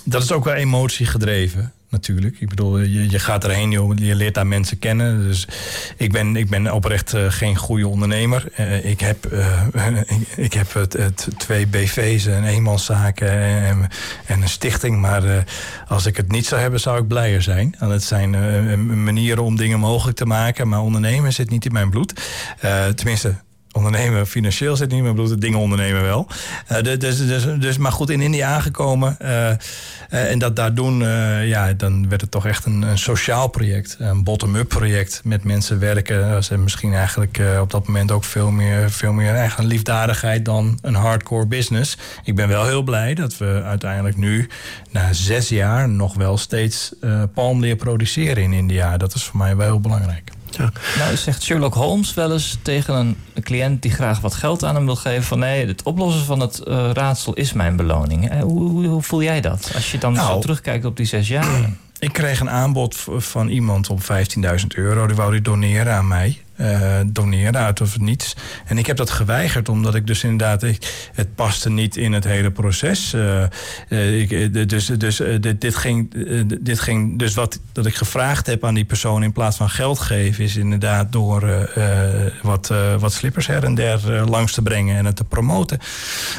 dat 0.03 0.23
is 0.23 0.31
ook 0.31 0.43
wel 0.43 0.53
emotie 0.53 1.05
gedreven 1.05 1.73
natuurlijk. 1.93 2.39
Ik 2.39 2.49
bedoel, 2.49 2.79
je, 2.79 3.09
je 3.09 3.19
gaat 3.19 3.43
erheen, 3.43 3.71
je, 3.95 4.15
leert 4.15 4.33
daar 4.33 4.47
mensen 4.47 4.79
kennen. 4.79 5.27
Dus 5.27 5.47
ik 5.97 6.11
ben, 6.11 6.35
ik 6.35 6.49
ben 6.49 6.73
oprecht 6.73 7.13
uh, 7.13 7.25
geen 7.27 7.55
goede 7.55 7.87
ondernemer. 7.87 8.45
Uh, 8.59 8.85
ik 8.85 8.99
heb, 8.99 9.31
uh, 9.73 10.01
ik 10.35 10.53
heb 10.53 10.73
het, 10.73 10.93
het, 10.93 11.27
twee 11.37 11.67
BV's, 11.67 12.25
een 12.25 12.45
eenmanszaken 12.45 13.31
en, 13.63 13.87
en 14.25 14.41
een 14.41 14.49
stichting. 14.49 15.01
Maar 15.01 15.45
als 15.87 16.05
ik 16.05 16.17
het 16.17 16.31
niet 16.31 16.45
zou 16.45 16.61
hebben, 16.61 16.79
zou 16.79 17.01
ik 17.01 17.07
blijer 17.07 17.41
zijn. 17.41 17.75
En 17.79 17.89
het 17.89 18.03
zijn 18.03 18.31
manieren 19.03 19.43
om 19.43 19.55
dingen 19.55 19.79
mogelijk 19.79 20.17
te 20.17 20.25
maken. 20.25 20.67
Maar 20.67 20.81
ondernemen 20.81 21.33
zit 21.33 21.49
niet 21.49 21.65
in 21.65 21.73
mijn 21.73 21.89
bloed. 21.89 22.13
tenminste, 22.95 23.35
ondernemen 23.73 24.27
financieel 24.27 24.75
zit 24.75 24.91
niet 24.91 25.01
meer, 25.01 25.13
bedoel, 25.13 25.39
dingen 25.39 25.59
ondernemen 25.59 26.01
wel. 26.01 26.27
Uh, 26.71 26.99
dus, 26.99 27.27
dus, 27.27 27.45
dus, 27.59 27.77
maar 27.77 27.91
goed, 27.91 28.09
in 28.09 28.21
India 28.21 28.53
aangekomen 28.55 29.17
uh, 29.21 29.29
uh, 29.29 29.55
en 30.09 30.39
dat 30.39 30.55
daar 30.55 30.73
doen, 30.73 30.99
ja, 31.45 31.73
dan 31.73 32.09
werd 32.09 32.21
het 32.21 32.31
toch 32.31 32.45
echt 32.45 32.65
een, 32.65 32.81
een 32.81 32.97
sociaal 32.97 33.47
project, 33.47 33.95
een 33.99 34.23
bottom-up 34.23 34.67
project 34.67 35.21
met 35.23 35.43
mensen 35.43 35.79
werken. 35.79 36.43
Ze 36.43 36.57
misschien 36.57 36.93
eigenlijk 36.93 37.41
op 37.61 37.71
dat 37.71 37.87
moment 37.87 38.11
ook 38.11 38.23
veel 38.23 38.51
meer, 38.51 38.91
veel 38.91 39.13
meer 39.13 39.35
eigen 39.35 39.65
liefdadigheid 39.65 40.45
dan 40.45 40.77
een 40.81 40.95
hardcore 40.95 41.45
business. 41.45 41.97
Ik 42.23 42.35
ben 42.35 42.47
wel 42.47 42.65
heel 42.65 42.83
blij 42.83 43.13
dat 43.13 43.37
we 43.37 43.61
uiteindelijk 43.65 44.17
nu, 44.17 44.49
na 44.91 45.13
zes 45.13 45.49
jaar, 45.49 45.89
nog 45.89 46.13
wel 46.13 46.37
steeds 46.37 46.93
palmleer 47.33 47.75
produceren 47.75 48.43
in 48.43 48.53
India. 48.53 48.97
Dat 48.97 49.13
is 49.13 49.23
voor 49.23 49.37
mij 49.37 49.55
wel 49.55 49.67
heel 49.67 49.79
belangrijk. 49.79 50.31
Ja. 50.57 50.71
Nou, 50.97 51.15
zegt 51.15 51.43
Sherlock 51.43 51.73
Holmes 51.73 52.13
wel 52.13 52.31
eens 52.31 52.57
tegen 52.61 52.95
een 52.95 53.43
cliënt 53.43 53.81
die 53.81 53.91
graag 53.91 54.19
wat 54.19 54.33
geld 54.33 54.63
aan 54.63 54.75
hem 54.75 54.85
wil 54.85 54.95
geven: 54.95 55.23
van 55.23 55.39
nee, 55.39 55.67
het 55.67 55.83
oplossen 55.83 56.25
van 56.25 56.39
het 56.39 56.61
uh, 56.67 56.89
raadsel 56.93 57.33
is 57.33 57.53
mijn 57.53 57.75
beloning. 57.75 58.29
Eh, 58.29 58.41
hoe, 58.41 58.69
hoe, 58.69 58.85
hoe, 58.85 59.01
voel 59.01 59.23
jij 59.23 59.41
dat 59.41 59.71
als 59.75 59.91
je 59.91 59.97
dan 59.97 60.13
nou, 60.13 60.27
zo 60.27 60.39
terugkijkt 60.39 60.85
op 60.85 60.97
die 60.97 61.05
zes 61.05 61.27
jaar? 61.27 61.69
Ik 61.99 62.13
kreeg 62.13 62.39
een 62.39 62.49
aanbod 62.49 63.05
van 63.17 63.47
iemand 63.47 63.89
op 63.89 64.01
15.000 64.01 64.07
euro. 64.67 65.07
Die 65.07 65.15
wou 65.15 65.31
die 65.31 65.41
doneren 65.41 65.93
aan 65.93 66.07
mij 66.07 66.41
uh, 66.63 66.99
doneren 67.05 67.57
uit 67.57 67.81
of 67.81 67.99
niets. 67.99 68.35
En 68.65 68.77
ik 68.77 68.85
heb 68.85 68.97
dat 68.97 69.09
geweigerd, 69.09 69.69
omdat 69.69 69.95
ik 69.95 70.07
dus 70.07 70.23
inderdaad... 70.23 70.63
Ik, 70.63 71.09
het 71.13 71.35
paste 71.35 71.69
niet 71.69 71.97
in 71.97 72.13
het 72.13 72.23
hele 72.23 72.51
proces. 72.51 73.13
Uh, 73.13 73.43
uh, 73.89 74.21
ik, 74.21 74.69
dus 74.69 74.85
dus 74.85 75.21
dit, 75.39 75.61
dit, 75.61 75.75
ging, 75.75 76.13
dit 76.61 76.79
ging... 76.79 77.19
Dus 77.19 77.33
wat 77.33 77.59
dat 77.71 77.85
ik 77.85 77.95
gevraagd 77.95 78.47
heb 78.47 78.65
aan 78.65 78.73
die 78.73 78.85
persoon... 78.85 79.23
in 79.23 79.31
plaats 79.31 79.57
van 79.57 79.69
geld 79.69 79.99
geven... 79.99 80.43
is 80.43 80.55
inderdaad 80.55 81.11
door 81.11 81.69
wat, 82.41 82.73
wat 82.99 83.13
slippers 83.13 83.47
her 83.47 83.63
en 83.63 83.75
der 83.75 84.29
langs 84.29 84.53
te 84.53 84.61
brengen... 84.61 84.97
en 84.97 85.05
het 85.05 85.15
te 85.15 85.23
promoten. 85.23 85.79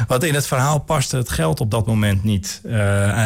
Want 0.06 0.24
in 0.24 0.34
het 0.34 0.46
verhaal 0.46 0.78
paste 0.78 1.16
het 1.16 1.28
geld 1.28 1.60
op 1.60 1.70
dat 1.70 1.86
moment 1.86 2.24
niet. 2.24 2.60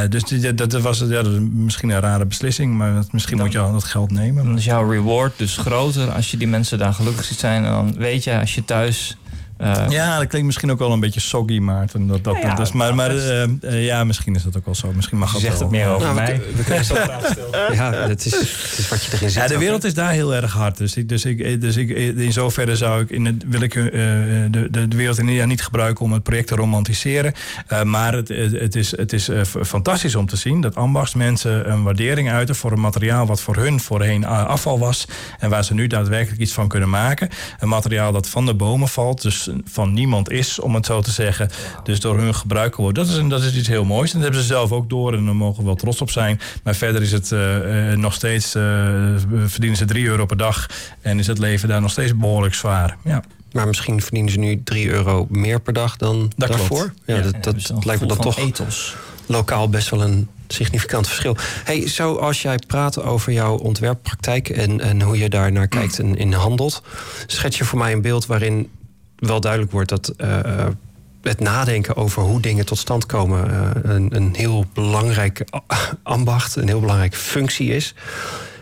dus 0.08 0.22
dat, 0.22 0.70
dat 0.70 0.82
was 0.82 0.98
ja, 0.98 1.22
misschien 1.52 1.90
een 1.90 2.00
rare 2.00 2.26
beslissing... 2.26 2.74
maar 2.74 3.04
misschien 3.10 3.38
moet 3.38 3.52
je 3.52 3.58
al 3.58 3.72
dat 3.72 3.84
geld 3.84 4.10
nemen. 4.10 4.44
Dan 4.44 4.56
is 4.56 4.64
jouw 4.64 4.90
reward 4.90 5.38
dus 5.38 5.56
groter 5.56 6.10
als 6.10 6.30
je 6.30 6.36
die 6.36 6.48
mensen 6.48 6.78
daar 6.78 6.87
gelukkig 6.94 7.24
ziet 7.24 7.38
zijn. 7.38 7.64
En 7.64 7.70
dan 7.70 7.94
weet 7.96 8.24
je, 8.24 8.38
als 8.38 8.54
je 8.54 8.64
thuis 8.64 9.16
uh, 9.58 9.84
ja, 9.88 10.18
dat 10.18 10.26
klinkt 10.26 10.46
misschien 10.46 10.70
ook 10.70 10.78
wel 10.78 10.92
een 10.92 11.00
beetje 11.00 11.20
soggy, 11.20 11.58
Maarten. 11.58 12.06
Dat, 12.06 12.24
dat, 12.24 12.36
ja, 12.42 12.54
dat 12.54 12.66
is, 12.66 12.72
maar 12.72 12.94
maar 12.94 13.14
uh, 13.14 13.42
uh, 13.60 13.84
ja, 13.84 14.04
misschien 14.04 14.34
is 14.34 14.42
dat 14.42 14.56
ook 14.56 14.64
wel 14.64 14.74
zo. 14.74 14.92
Misschien 14.92 15.18
mag 15.18 15.32
je 15.32 15.38
zegt 15.38 15.60
het 15.60 15.70
meer 15.70 15.88
over 15.88 16.02
nou, 16.02 16.14
mij. 16.14 16.36
We, 16.36 16.56
we 16.56 16.64
kunnen 16.64 16.84
zo 16.84 16.94
Ja, 17.72 17.92
het 17.92 18.26
is, 18.26 18.88
wat 18.88 19.04
je 19.04 19.12
erin 19.12 19.30
zit. 19.30 19.42
Ja, 19.42 19.48
de 19.48 19.58
wereld 19.58 19.84
is 19.84 19.94
daar 19.94 20.10
heel 20.10 20.34
erg 20.34 20.52
hard. 20.52 20.76
Dus, 20.76 20.96
ik, 20.96 21.08
dus, 21.08 21.24
ik, 21.24 21.60
dus 21.60 21.76
ik, 21.76 21.90
in 22.16 22.32
zoverre 22.32 22.76
zou 22.76 23.02
ik 23.02 23.10
in 23.10 23.26
het, 23.26 23.44
wil 23.46 23.60
ik 23.60 23.72
de, 23.72 24.68
de, 24.70 24.88
de 24.88 24.96
wereld 24.96 25.18
in 25.18 25.28
India 25.28 25.44
niet 25.44 25.62
gebruiken 25.62 26.04
om 26.04 26.12
het 26.12 26.22
project 26.22 26.48
te 26.48 26.54
romantiseren. 26.54 27.34
maar 27.84 28.12
het, 28.12 28.28
het 28.28 28.74
is, 28.74 28.96
het 28.96 29.12
is 29.12 29.30
fantastisch 29.62 30.14
om 30.14 30.26
te 30.26 30.36
zien 30.36 30.60
dat 30.60 30.74
ambachtsmensen 30.74 31.70
een 31.70 31.82
waardering 31.82 32.30
uiten 32.30 32.54
voor 32.54 32.72
een 32.72 32.80
materiaal 32.80 33.26
wat 33.26 33.40
voor 33.40 33.56
hun 33.56 33.80
voorheen 33.80 34.24
afval 34.24 34.78
was. 34.78 35.06
En 35.38 35.50
waar 35.50 35.64
ze 35.64 35.74
nu 35.74 35.86
daadwerkelijk 35.86 36.40
iets 36.40 36.52
van 36.52 36.68
kunnen 36.68 36.88
maken. 36.88 37.28
Een 37.58 37.68
materiaal 37.68 38.12
dat 38.12 38.28
van 38.28 38.46
de 38.46 38.54
bomen 38.54 38.88
valt. 38.88 39.22
Dus 39.22 39.47
van 39.64 39.92
niemand 39.92 40.30
is, 40.30 40.60
om 40.60 40.74
het 40.74 40.86
zo 40.86 41.00
te 41.00 41.10
zeggen. 41.10 41.50
Dus 41.82 42.00
door 42.00 42.18
hun 42.18 42.34
gebruiken 42.34 42.82
wordt. 42.82 42.96
Dat 42.96 43.08
is, 43.08 43.20
dat 43.28 43.42
is 43.42 43.56
iets 43.56 43.68
heel 43.68 43.84
moois. 43.84 44.08
En 44.08 44.14
dat 44.14 44.22
hebben 44.22 44.40
ze 44.40 44.46
zelf 44.46 44.72
ook 44.72 44.88
door 44.88 45.14
en 45.14 45.24
daar 45.24 45.36
mogen 45.36 45.58
we 45.58 45.64
wel 45.64 45.74
trots 45.74 46.00
op 46.00 46.10
zijn. 46.10 46.40
Maar 46.62 46.74
verder 46.74 47.02
is 47.02 47.12
het 47.12 47.30
uh, 47.30 47.92
nog 47.92 48.14
steeds, 48.14 48.54
uh, 48.54 48.62
verdienen 49.46 49.78
ze 49.78 49.84
3 49.84 50.06
euro 50.06 50.26
per 50.26 50.36
dag. 50.36 50.66
En 51.00 51.18
is 51.18 51.26
het 51.26 51.38
leven 51.38 51.68
daar 51.68 51.80
nog 51.80 51.90
steeds 51.90 52.16
behoorlijk 52.16 52.54
zwaar. 52.54 52.96
Ja. 53.04 53.22
Maar 53.52 53.66
misschien 53.66 54.02
verdienen 54.02 54.32
ze 54.32 54.38
nu 54.38 54.62
3 54.64 54.88
euro 54.88 55.26
meer 55.30 55.60
per 55.60 55.72
dag 55.72 55.96
dan 55.96 56.32
dat 56.36 56.48
daarvoor. 56.48 56.78
Klopt. 56.78 57.00
Ja, 57.04 57.20
dat, 57.20 57.44
dat 57.44 57.84
lijkt 57.84 58.00
me 58.00 58.06
dan 58.06 58.16
toch 58.16 58.38
ethos. 58.38 58.96
lokaal 59.26 59.68
best 59.68 59.88
wel 59.88 60.02
een 60.02 60.28
significant 60.48 61.06
verschil. 61.06 61.36
Hey, 61.64 61.88
zo 61.88 62.14
als 62.14 62.42
jij 62.42 62.58
praat 62.66 63.02
over 63.02 63.32
jouw 63.32 63.56
ontwerppraktijk 63.56 64.48
en, 64.48 64.80
en 64.80 65.02
hoe 65.02 65.18
je 65.18 65.28
daar 65.28 65.52
naar 65.52 65.68
kijkt 65.68 65.98
en 65.98 66.16
in 66.16 66.32
handelt, 66.32 66.82
schets 67.26 67.58
je 67.58 67.64
voor 67.64 67.78
mij 67.78 67.92
een 67.92 68.02
beeld 68.02 68.26
waarin 68.26 68.70
wel 69.18 69.40
duidelijk 69.40 69.72
wordt 69.72 69.88
dat 69.88 70.12
uh, 70.16 70.66
het 71.22 71.40
nadenken 71.40 71.96
over 71.96 72.22
hoe 72.22 72.40
dingen 72.40 72.66
tot 72.66 72.78
stand 72.78 73.06
komen 73.06 73.50
uh, 73.50 73.70
een, 73.82 74.16
een, 74.16 74.34
heel 74.34 74.64
belangrijke 74.72 75.46
ambacht, 76.02 76.56
een 76.56 76.68
heel 76.68 76.80
belangrijke 76.80 77.16
functie 77.16 77.74
is. 77.74 77.94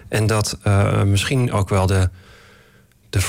En 0.09 0.27
dat 0.27 0.59
uh, 0.67 1.03
misschien 1.03 1.53
ook 1.53 1.69
wel 1.69 1.87
de, 1.87 2.11
de 3.11 3.21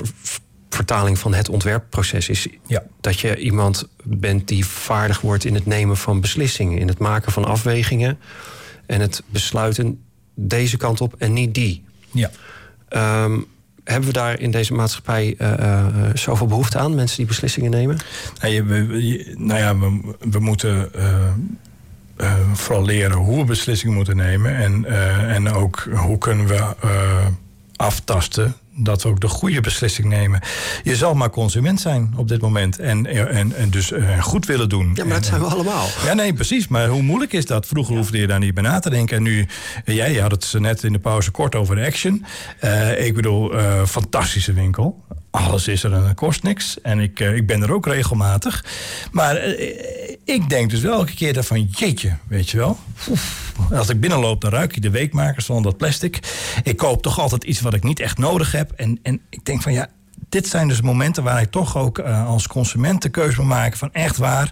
vertaling 0.70 1.20
van 1.20 1.34
het 1.34 1.50
ontwerpproces 1.50 2.30
is. 2.30 2.48
Ja. 2.68 2.84
Dat 3.02 3.20
je 3.20 3.38
iemand 3.38 3.88
bent 4.04 4.48
die 4.48 4.66
vaardig 4.66 5.22
wordt 5.22 5.46
in 5.46 5.54
het 5.54 5.66
nemen 5.66 5.98
van 5.98 6.22
beslissingen, 6.22 6.78
in 6.78 6.88
het 6.88 7.00
maken 7.00 7.32
van 7.32 7.46
afwegingen 7.46 8.20
en 8.86 9.02
het 9.02 9.24
besluiten 9.30 10.04
deze 10.34 10.78
kant 10.78 11.02
op 11.02 11.16
en 11.18 11.34
niet 11.34 11.54
die. 11.54 11.84
Ja. 12.12 12.32
Um, 13.24 13.48
hebben 13.88 14.08
we 14.08 14.14
daar 14.14 14.40
in 14.40 14.52
deze 14.52 14.74
maatschappij 14.74 15.36
uh, 15.42 15.86
zoveel 16.14 16.48
behoefte 16.48 16.78
aan, 16.78 16.96
mensen 16.96 17.18
die 17.18 17.26
beslissingen 17.26 17.72
nemen? 17.72 17.98
Nou, 18.42 18.64
we, 18.64 19.34
nou 19.38 19.60
ja, 19.60 19.78
we, 20.32 20.40
moeten 20.40 20.90
uh, 20.96 22.34
vooral 22.54 22.86
leren 22.86 23.18
hoe 23.18 23.38
we 23.38 23.44
beslissingen 23.44 23.96
moeten 23.96 24.16
nemen. 24.16 24.56
En, 24.56 24.86
en 25.28 25.52
ook 25.52 25.88
hoe 25.94 26.18
kunnen 26.18 26.48
we 26.48 26.76
aftasten 27.76 28.56
dat 28.78 29.04
we 29.04 29.10
ook 29.10 29.20
de 29.20 29.28
goede 29.28 29.62
beslissing 29.62 30.08
nemen. 30.08 30.42
Je 30.84 30.96
zal 30.96 31.14
maar 31.14 31.30
consument 31.30 31.82
zijn 31.82 32.14
op 32.16 32.28
dit 32.28 32.42
moment. 32.42 32.80
En, 32.80 33.06
en, 33.06 33.56
en 33.56 33.70
dus 33.70 33.92
uh, 33.92 34.24
goed 34.24 34.46
willen 34.46 34.70
doen. 34.70 34.92
Ja, 34.94 35.06
maar 35.06 35.14
dat 35.14 35.26
zijn 35.26 35.42
we 35.42 35.48
allemaal. 35.48 35.88
Ja, 36.06 36.14
nee, 36.14 36.34
precies. 36.34 36.68
Maar 36.68 36.88
hoe 36.88 37.02
moeilijk 37.02 37.34
is 37.34 37.46
dat? 37.46 37.66
Vroeger 37.66 37.94
ja. 37.94 38.00
hoefde 38.00 38.18
je 38.18 38.28
daar 38.28 38.40
niet 38.40 38.54
bij 38.54 38.64
na 38.64 38.80
te 38.80 38.90
denken. 38.90 39.18
En 39.18 39.24
nu, 39.24 39.48
uh, 39.86 39.96
jij 39.96 40.16
had 40.16 40.32
het 40.32 40.54
net 40.62 40.84
in 40.84 40.94
de 40.94 41.00
pauze 41.00 41.32
kort 41.32 41.56
over 41.56 41.76
de 41.76 41.86
Action. 41.86 42.26
Uh, 42.64 43.06
ik 43.06 43.16
bedoel, 43.16 43.52
fantastische 43.86 44.54
winkel. 44.54 45.06
Alles 45.38 45.68
is 45.68 45.84
er 45.84 45.94
en 45.94 46.16
kost 46.16 46.44
niks. 46.44 46.82
En 46.82 47.00
ik, 47.00 47.20
ik 47.20 47.48
ben 47.48 47.62
er 47.62 47.74
ook 47.74 47.86
regelmatig. 47.86 48.66
Maar 49.12 49.36
ik 50.26 50.50
denk 50.50 50.70
dus 50.70 50.82
wel 50.82 50.94
elke 50.94 51.14
keer 51.14 51.34
daarvan, 51.34 51.64
jeetje, 51.64 52.16
weet 52.28 52.50
je 52.50 52.58
wel. 52.58 52.80
Als 53.72 53.90
ik 53.90 54.00
binnenloop, 54.00 54.42
dan 54.42 54.52
ruik 54.52 54.76
je 54.76 54.82
de 54.82 54.90
weekmakers 54.90 55.46
van 55.46 55.64
dat 55.64 55.78
plastic. 55.78 56.20
Ik 56.64 56.78
koop 56.78 57.02
toch 57.02 57.20
altijd 57.20 57.44
iets 57.44 57.62
wat 57.62 57.74
ik 57.74 57.84
niet 57.84 58.00
echt 58.00 58.18
nodig 58.18 58.52
heb. 58.52 58.72
En, 58.72 59.00
en 59.04 59.22
ik 59.30 59.46
denk 59.46 59.62
van 59.62 59.74
ja, 59.74 59.90
dit 60.30 60.48
zijn 60.48 60.68
dus 60.68 60.82
momenten 60.82 61.24
waar 61.24 61.42
ik 61.42 61.52
toch 61.52 61.78
ook 61.78 61.98
uh, 61.98 62.28
als 62.28 62.48
consument 62.48 63.02
de 63.02 63.10
keuze 63.10 63.40
moet 63.40 63.50
maken 63.50 63.78
van 63.78 63.94
echt 63.94 64.18
waar 64.18 64.52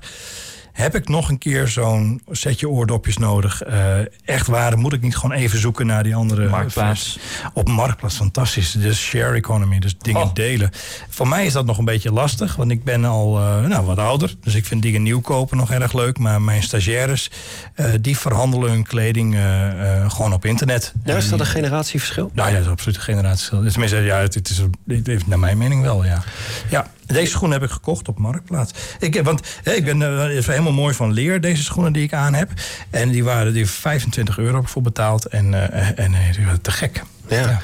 heb 0.75 0.95
ik 0.95 1.09
nog 1.09 1.29
een 1.29 1.37
keer 1.37 1.67
zo'n 1.67 2.21
setje 2.31 2.69
oordopjes 2.69 3.17
nodig? 3.17 3.61
Eh, 3.61 3.97
echt 4.25 4.47
waar, 4.47 4.77
moet 4.77 4.93
ik 4.93 5.01
niet 5.01 5.15
gewoon 5.17 5.37
even 5.37 5.59
zoeken 5.59 5.85
naar 5.85 6.03
die 6.03 6.15
andere... 6.15 6.49
Marktplaats. 6.49 7.19
Op 7.53 7.67
Marktplaats, 7.69 8.15
fantastisch. 8.15 8.71
Dus 8.71 8.99
share 9.01 9.35
economy, 9.35 9.79
dus 9.79 9.95
dingen 9.97 10.21
Oh. 10.21 10.33
delen. 10.33 10.69
Voor 11.09 11.27
mij 11.27 11.45
is 11.45 11.53
dat 11.53 11.65
nog 11.65 11.77
een 11.77 11.85
beetje 11.85 12.11
lastig, 12.11 12.55
want 12.55 12.71
ik 12.71 12.83
ben 12.83 13.05
al 13.05 13.37
eh, 13.39 13.65
nou, 13.65 13.85
wat 13.85 13.97
ouder. 13.97 14.33
Dus 14.41 14.55
ik 14.55 14.65
vind 14.65 14.81
dingen 14.81 15.03
nieuw 15.03 15.21
kopen 15.21 15.57
nog 15.57 15.71
erg 15.71 15.93
leuk. 15.93 16.17
Maar 16.17 16.41
mijn 16.41 16.63
stagiaires, 16.63 17.31
eh, 17.75 17.85
die 18.01 18.17
verhandelen 18.17 18.69
hun 18.71 18.83
kleding 18.83 19.35
eh, 19.35 20.01
eh, 20.03 20.11
gewoon 20.11 20.33
op 20.33 20.45
internet. 20.45 20.93
Ja, 21.03 21.15
is 21.15 21.29
dat 21.29 21.39
een 21.39 21.45
generatieverschil? 21.45 22.31
nou 22.33 22.49
ja, 22.49 22.55
dat 22.55 22.65
is 22.65 22.71
absoluut 22.71 22.95
een 22.97 23.03
generatieverschil. 23.03 23.71
Tenminste, 23.71 23.97
ja, 23.97 24.17
het, 24.17 24.33
het 24.33 24.49
is, 24.49 24.57
het 24.87 25.07
heeft 25.07 25.27
naar 25.27 25.39
mijn 25.39 25.57
mening 25.57 25.81
wel, 25.81 26.05
ja. 26.05 26.23
Ja, 26.69 26.87
deze 27.05 27.31
schoenen 27.31 27.59
heb 27.59 27.67
ik 27.69 27.73
gekocht 27.75 28.07
op 28.07 28.17
Marktplaats. 28.17 28.71
Ik, 28.99 29.13
heb- 29.13 29.25
want 29.25 29.41
hè, 29.63 29.71
ik 29.73 29.85
ben 29.85 30.01
eh, 30.01 30.45
helemaal 30.45 30.71
mooi 30.73 30.93
van 30.93 31.11
leer, 31.13 31.41
deze 31.41 31.63
schoenen 31.63 31.93
die 31.93 32.03
ik 32.03 32.13
aan 32.13 32.33
heb. 32.33 32.49
En 32.89 33.09
die 33.09 33.23
waren 33.23 33.53
die 33.53 33.69
25 33.69 34.37
euro 34.37 34.61
voor 34.65 34.81
betaald. 34.81 35.25
En, 35.25 35.53
eh, 35.71 36.05
en 36.05 36.13
eh, 36.13 36.33
die 36.35 36.45
waren 36.45 36.61
te 36.61 36.71
gek. 36.71 37.03
Ja. 37.27 37.35
Ja. 37.39 37.61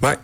Maar 0.00 0.18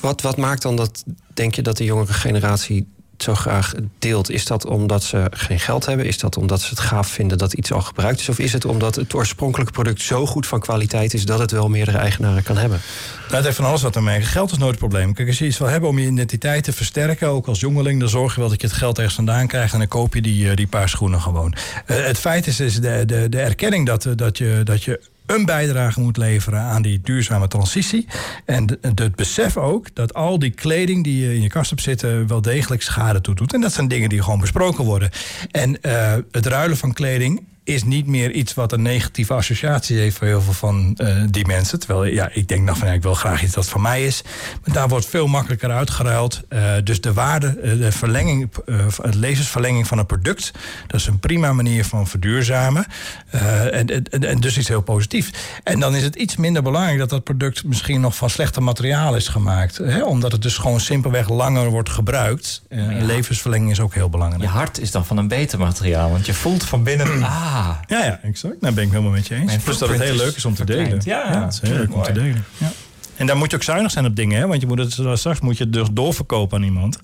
wat, 0.00 0.20
wat 0.20 0.36
maakt 0.36 0.62
dan 0.62 0.76
dat, 0.76 1.04
denk 1.34 1.54
je, 1.54 1.62
dat 1.62 1.76
de 1.76 1.84
jongere 1.84 2.12
generatie 2.12 2.92
zo 3.24 3.34
graag 3.34 3.72
deelt? 3.98 4.30
Is 4.30 4.46
dat 4.46 4.66
omdat 4.66 5.02
ze 5.02 5.26
geen 5.30 5.60
geld 5.60 5.86
hebben? 5.86 6.06
Is 6.06 6.18
dat 6.18 6.36
omdat 6.36 6.60
ze 6.60 6.68
het 6.68 6.80
gaaf 6.80 7.08
vinden 7.08 7.38
dat 7.38 7.52
iets 7.52 7.72
al 7.72 7.80
gebruikt 7.80 8.20
is? 8.20 8.28
Of 8.28 8.38
is 8.38 8.52
het 8.52 8.64
omdat 8.64 8.94
het 8.94 9.14
oorspronkelijke 9.14 9.72
product 9.72 10.00
zo 10.00 10.26
goed 10.26 10.46
van 10.46 10.60
kwaliteit 10.60 11.14
is 11.14 11.24
dat 11.24 11.38
het 11.38 11.50
wel 11.50 11.68
meerdere 11.68 11.98
eigenaren 11.98 12.42
kan 12.42 12.56
hebben? 12.56 12.80
Nou, 13.20 13.34
het 13.34 13.44
heeft 13.44 13.56
van 13.56 13.64
alles 13.64 13.82
wat 13.82 13.96
ermee. 13.96 14.20
Geld 14.20 14.50
is 14.50 14.58
nooit 14.58 14.70
het 14.70 14.78
probleem. 14.78 15.14
Kijk, 15.14 15.28
als 15.28 15.38
je 15.38 15.46
iets 15.46 15.58
wil 15.58 15.68
hebben 15.68 15.88
om 15.88 15.98
je 15.98 16.06
identiteit 16.06 16.64
te 16.64 16.72
versterken, 16.72 17.28
ook 17.28 17.46
als 17.46 17.60
jongeling, 17.60 18.00
dan 18.00 18.08
zorg 18.08 18.34
je 18.34 18.40
wel 18.40 18.48
dat 18.48 18.60
je 18.60 18.66
het 18.66 18.76
geld 18.76 18.96
ergens 18.96 19.14
vandaan 19.14 19.46
krijgt 19.46 19.72
en 19.72 19.78
dan 19.78 19.88
koop 19.88 20.14
je 20.14 20.22
die, 20.22 20.50
eh, 20.50 20.56
die 20.56 20.66
paar 20.66 20.88
schoenen 20.88 21.20
gewoon. 21.20 21.54
Eh, 21.86 22.04
het 22.04 22.18
feit 22.18 22.46
is, 22.46 22.60
is 22.60 22.80
de, 22.80 23.02
de, 23.06 23.28
de 23.28 23.40
erkenning 23.40 23.86
dat, 23.86 24.06
eh, 24.06 24.12
dat, 24.16 24.38
je, 24.38 24.60
dat 24.64 24.82
je 24.82 25.00
een 25.26 25.44
bijdrage 25.44 26.00
moet 26.00 26.16
leveren 26.16 26.60
aan 26.60 26.82
die 26.82 27.00
duurzame 27.02 27.48
transitie. 27.48 28.06
En 28.44 28.78
het 28.80 29.14
besef 29.14 29.56
ook 29.56 29.94
dat 29.94 30.14
al 30.14 30.38
die 30.38 30.50
kleding 30.50 31.04
die 31.04 31.26
je 31.26 31.34
in 31.34 31.42
je 31.42 31.48
kast 31.48 31.70
hebt 31.70 31.82
zitten 31.82 32.26
wel 32.26 32.42
degelijk 32.42 32.82
schade 32.82 33.20
toedoet. 33.20 33.54
En 33.54 33.60
dat 33.60 33.72
zijn 33.72 33.88
dingen 33.88 34.08
die 34.08 34.22
gewoon 34.22 34.40
besproken 34.40 34.84
worden. 34.84 35.10
En 35.50 35.80
eh, 35.82 36.14
het 36.30 36.46
ruilen 36.46 36.76
van 36.76 36.92
kleding 36.92 37.42
is 37.64 37.84
niet 37.84 38.06
meer 38.06 38.30
iets 38.30 38.54
wat 38.54 38.72
een 38.72 38.82
negatieve 38.82 39.34
associatie 39.34 39.98
heeft 39.98 40.16
voor 40.16 40.26
heel 40.26 40.40
veel 40.40 40.52
van 40.52 40.94
eh, 40.96 41.22
die 41.30 41.46
mensen. 41.46 41.78
Terwijl 41.78 42.04
ja, 42.04 42.28
ik 42.32 42.48
denk 42.48 42.64
nog 42.64 42.78
van 42.78 42.88
ja, 42.88 42.94
ik 42.94 43.02
wil 43.02 43.14
graag 43.14 43.42
iets 43.42 43.54
dat 43.54 43.68
van 43.68 43.80
mij 43.80 44.04
is. 44.04 44.22
Maar 44.64 44.74
daar 44.74 44.88
wordt 44.88 45.06
veel 45.06 45.26
makkelijker 45.26 45.70
uitgeruild. 45.70 46.42
Eh, 46.48 46.72
dus 46.84 47.00
de 47.00 47.12
waarde, 47.12 47.46
eh, 47.46 47.78
de 47.78 47.92
verlenging, 47.92 48.50
het 49.02 49.14
levensverlenging 49.14 49.86
van 49.86 49.98
een 49.98 50.06
product, 50.06 50.50
dat 50.86 51.00
is 51.00 51.06
een 51.06 51.18
prima 51.18 51.52
manier 51.52 51.84
van 51.84 52.06
verduurzamen. 52.06 52.86
En, 53.30 53.86
en, 53.86 54.24
en 54.24 54.40
dus 54.40 54.58
iets 54.58 54.68
heel 54.68 54.80
positiefs. 54.80 55.30
En 55.62 55.80
dan 55.80 55.94
is 55.94 56.02
het 56.02 56.14
iets 56.14 56.36
minder 56.36 56.62
belangrijk 56.62 56.98
dat 56.98 57.10
dat 57.10 57.24
product 57.24 57.64
misschien 57.64 58.00
nog 58.00 58.16
van 58.16 58.30
slechte 58.30 58.60
materiaal 58.60 59.16
is 59.16 59.28
gemaakt. 59.28 59.76
Hè? 59.76 60.04
Omdat 60.04 60.32
het 60.32 60.42
dus 60.42 60.56
gewoon 60.56 60.80
simpelweg 60.80 61.28
langer 61.28 61.70
wordt 61.70 61.90
gebruikt. 61.90 62.62
Ja. 62.70 63.04
Levensverlenging 63.04 63.70
is 63.70 63.80
ook 63.80 63.94
heel 63.94 64.08
belangrijk. 64.08 64.42
Je 64.42 64.48
hart 64.48 64.80
is 64.80 64.90
dan 64.90 65.06
van 65.06 65.16
een 65.16 65.28
beter 65.28 65.58
materiaal. 65.58 66.10
Want 66.10 66.26
je 66.26 66.34
voelt 66.34 66.64
van 66.64 66.82
binnen... 66.82 67.22
Ah, 67.34 67.53
Ja, 67.86 68.04
ja, 68.04 68.20
exact. 68.22 68.60
Daar 68.60 68.72
ben 68.72 68.84
ik 68.84 68.90
helemaal 68.90 69.12
met 69.12 69.26
je 69.26 69.34
eens. 69.34 69.56
Plus 69.56 69.78
dat 69.78 69.88
het 69.88 70.00
heel 70.00 70.16
leuk 70.16 70.36
is 70.36 70.44
om 70.44 70.54
te 70.54 70.64
delen. 70.64 71.00
Ja, 71.04 71.44
het 71.44 71.52
is 71.52 71.60
heel 71.60 71.76
leuk 71.76 71.94
om 71.94 72.02
te 72.02 72.12
delen. 72.12 72.44
Ja. 72.58 72.70
En 73.16 73.26
daar 73.26 73.36
moet 73.36 73.50
je 73.50 73.56
ook 73.56 73.62
zuinig 73.62 73.90
zijn 73.90 74.06
op 74.06 74.16
dingen, 74.16 74.40
hè? 74.40 74.46
want 74.46 74.60
je 74.60 74.66
moet 74.66 74.78
het, 74.78 74.92
straks 75.18 75.40
moet 75.40 75.56
je 75.58 75.64
het 75.64 75.72
dus 75.72 75.88
doorverkopen 75.92 76.58
aan 76.58 76.64
iemand. 76.64 76.98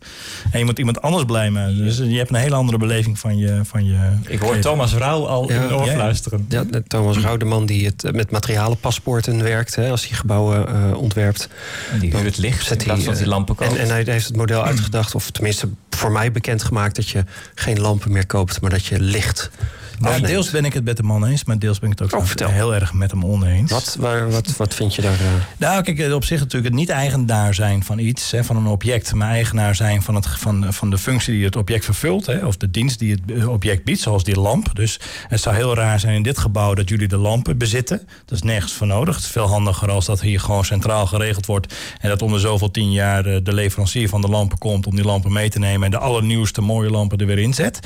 En 0.51 0.59
je 0.59 0.65
moet 0.65 0.79
iemand 0.79 1.03
anders 1.03 1.25
blij 1.25 1.51
maken. 1.51 1.77
Dus 1.77 1.97
je 1.97 2.17
hebt 2.17 2.31
een 2.31 2.37
hele 2.37 2.55
andere 2.55 2.79
beleving 2.79 3.19
van 3.19 3.39
je. 3.39 3.61
Van 3.65 3.85
je 3.85 3.99
ik 4.29 4.41
hoor 4.41 4.59
Thomas 4.59 4.95
Rauw 4.95 5.27
al 5.27 5.49
in 5.51 5.55
Ja. 5.63 5.69
oor 5.71 5.85
Ja. 5.87 5.93
fluisteren. 5.93 6.47
Ja, 6.49 6.65
de- 6.65 6.83
Thomas 6.87 7.19
Rauw, 7.19 7.37
de 7.37 7.45
man 7.45 7.67
die 7.67 7.87
het 7.87 8.05
eh, 8.05 8.13
met 8.13 8.31
materialenpaspoorten 8.31 9.43
werkt, 9.43 9.75
hè, 9.75 9.91
als 9.91 10.09
hij 10.09 10.17
gebouwen 10.19 10.69
eh, 10.69 10.97
ontwerpt. 10.97 11.49
En 11.93 11.99
die 11.99 12.11
Dan 12.11 12.21
huurt 12.21 12.39
licht 12.39 12.65
zet 12.67 12.79
in 12.79 12.85
plaats 12.85 13.03
van 13.03 13.13
hij, 13.13 13.23
die 13.23 13.31
lampen 13.31 13.57
En, 13.59 13.67
koopt. 13.69 13.81
en 13.81 13.89
hij 13.89 14.03
heeft 14.07 14.27
het 14.27 14.37
model 14.37 14.65
uitgedacht, 14.65 15.15
of 15.15 15.31
tenminste 15.31 15.69
voor 15.91 16.13
mij 16.13 16.33
bekendgemaakt, 16.33 16.97
dat 16.97 17.09
je 17.09 17.25
geen 17.55 17.81
lampen 17.81 18.13
meer 18.13 18.27
koopt, 18.27 18.61
maar 18.61 18.71
dat 18.71 18.85
je 18.87 19.01
licht. 19.01 19.51
Nou, 19.99 20.21
deels 20.21 20.51
ben 20.51 20.65
ik 20.65 20.73
het 20.73 20.85
met 20.85 20.97
de 20.97 21.03
man 21.03 21.27
eens, 21.27 21.45
maar 21.45 21.59
deels 21.59 21.79
ben 21.79 21.91
ik 21.91 21.99
het 21.99 22.15
ook 22.15 22.21
Oh, 22.23 22.47
heel 22.49 22.75
erg 22.75 22.93
met 22.93 23.11
hem 23.11 23.25
oneens. 23.25 23.71
Wat, 23.71 23.97
waar, 23.99 24.31
wat, 24.31 24.57
wat 24.57 24.75
vind 24.75 24.95
je 24.95 25.03
daar? 25.03 25.13
eh, 25.13 25.27
Nou, 25.57 25.83
kijk, 25.83 25.99
eh, 26.01 26.15
op 26.15 26.25
zich 26.25 26.39
natuurlijk 26.39 26.65
het 26.65 26.81
niet 26.81 26.89
eigenaar 26.89 27.55
zijn 27.55 27.85
van 27.85 27.99
iets, 27.99 28.31
hè, 28.31 28.45
van 28.45 28.57
een 28.57 28.67
object, 28.67 29.15
maar 29.15 29.31
eigenaar 29.31 29.75
zijn 29.75 30.03
van, 30.03 30.15
het, 30.15 30.27
van, 30.27 30.73
van 30.73 30.91
de 30.91 30.99
functie 30.99 31.35
die 31.35 31.45
het 31.45 31.57
object 31.57 31.85
vervult, 31.85 32.27
hè, 32.27 32.47
of 32.47 32.57
de 32.57 32.71
dienst 32.71 32.99
die 32.99 33.13
het 33.13 33.21
eh, 33.39 33.49
object 33.49 33.85
biedt, 33.85 34.01
zoals 34.01 34.25
die 34.25 34.41
lamp. 34.41 34.71
Dus 34.75 35.01
het 35.29 35.41
zou 35.41 35.57
heel 35.57 35.75
raar 35.75 36.01
zijn 36.01 36.15
in 36.15 36.23
dit 36.23 36.39
gebouw 36.39 36.75
dat 36.75 36.89
jullie 36.89 37.09
de 37.09 37.17
lampen 37.17 37.59
bezitten. 37.59 37.99
Dat 38.25 38.39
is 38.39 38.43
nergens 38.43 38.73
voor 38.73 38.87
nodig. 38.87 39.15
Het 39.15 39.25
is 39.25 39.31
veel 39.31 39.49
handiger 39.49 39.91
als 39.91 40.07
dat 40.07 40.21
hier 40.21 40.41
gewoon 40.41 40.65
centraal 40.65 41.07
geregeld 41.07 41.47
wordt 41.47 41.75
en 42.01 42.09
dat 42.09 42.23
om 42.23 42.33
de 42.33 42.39
zoveel 42.39 42.71
tien 42.71 42.93
jaar 42.93 43.27
eh, 43.27 43.41
de 43.43 43.55
leverancier 43.55 44.09
van 44.09 44.21
de 44.21 44.29
lampen 44.29 44.59
komt 44.59 44.87
om 44.87 44.95
die 44.95 45.05
lampen 45.05 45.33
mee 45.33 45.49
te 45.51 45.59
nemen 45.59 45.85
en 45.85 45.91
de 45.91 45.99
allernieuwste 45.99 46.61
mooie 46.61 46.91
lampen 46.91 47.19
er 47.19 47.27
weer 47.27 47.39
in 47.39 47.55
zet. 47.55 47.81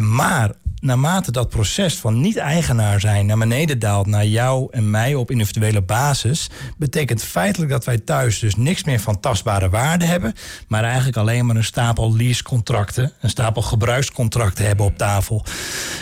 Maar 0.00 0.50
naarmate 0.80 1.32
dat 1.32 1.48
proces 1.48 1.96
van 1.96 2.20
niet-eigenaar 2.20 3.00
zijn 3.00 3.26
naar 3.26 3.38
beneden 3.38 3.78
daalt 3.78 4.06
naar 4.06 4.26
jou 4.26 4.68
en 4.70 4.90
mij 4.90 5.14
op 5.14 5.30
individuele 5.30 5.82
basis, 5.82 6.50
betekent 6.76 7.22
feitelijk 7.22 7.70
dat 7.70 7.84
wij 7.84 7.98
thuis 7.98 8.38
dus 8.38 8.56
niks 8.56 8.84
meer 8.84 9.00
van 9.00 9.20
tastbare 9.20 9.68
waarde 9.68 10.04
hebben, 10.04 10.34
maar 10.68 10.84
eigenlijk 10.84 11.16
alleen 11.16 11.46
maar 11.46 11.56
een 11.56 11.64
stapel 11.64 12.16
leasecontracten, 12.16 13.12
een 13.20 13.30
stapel 13.30 13.62
gebruikscontracten 13.62 14.66
hebben 14.66 14.86
op 14.86 14.98
tafel. 14.98 15.44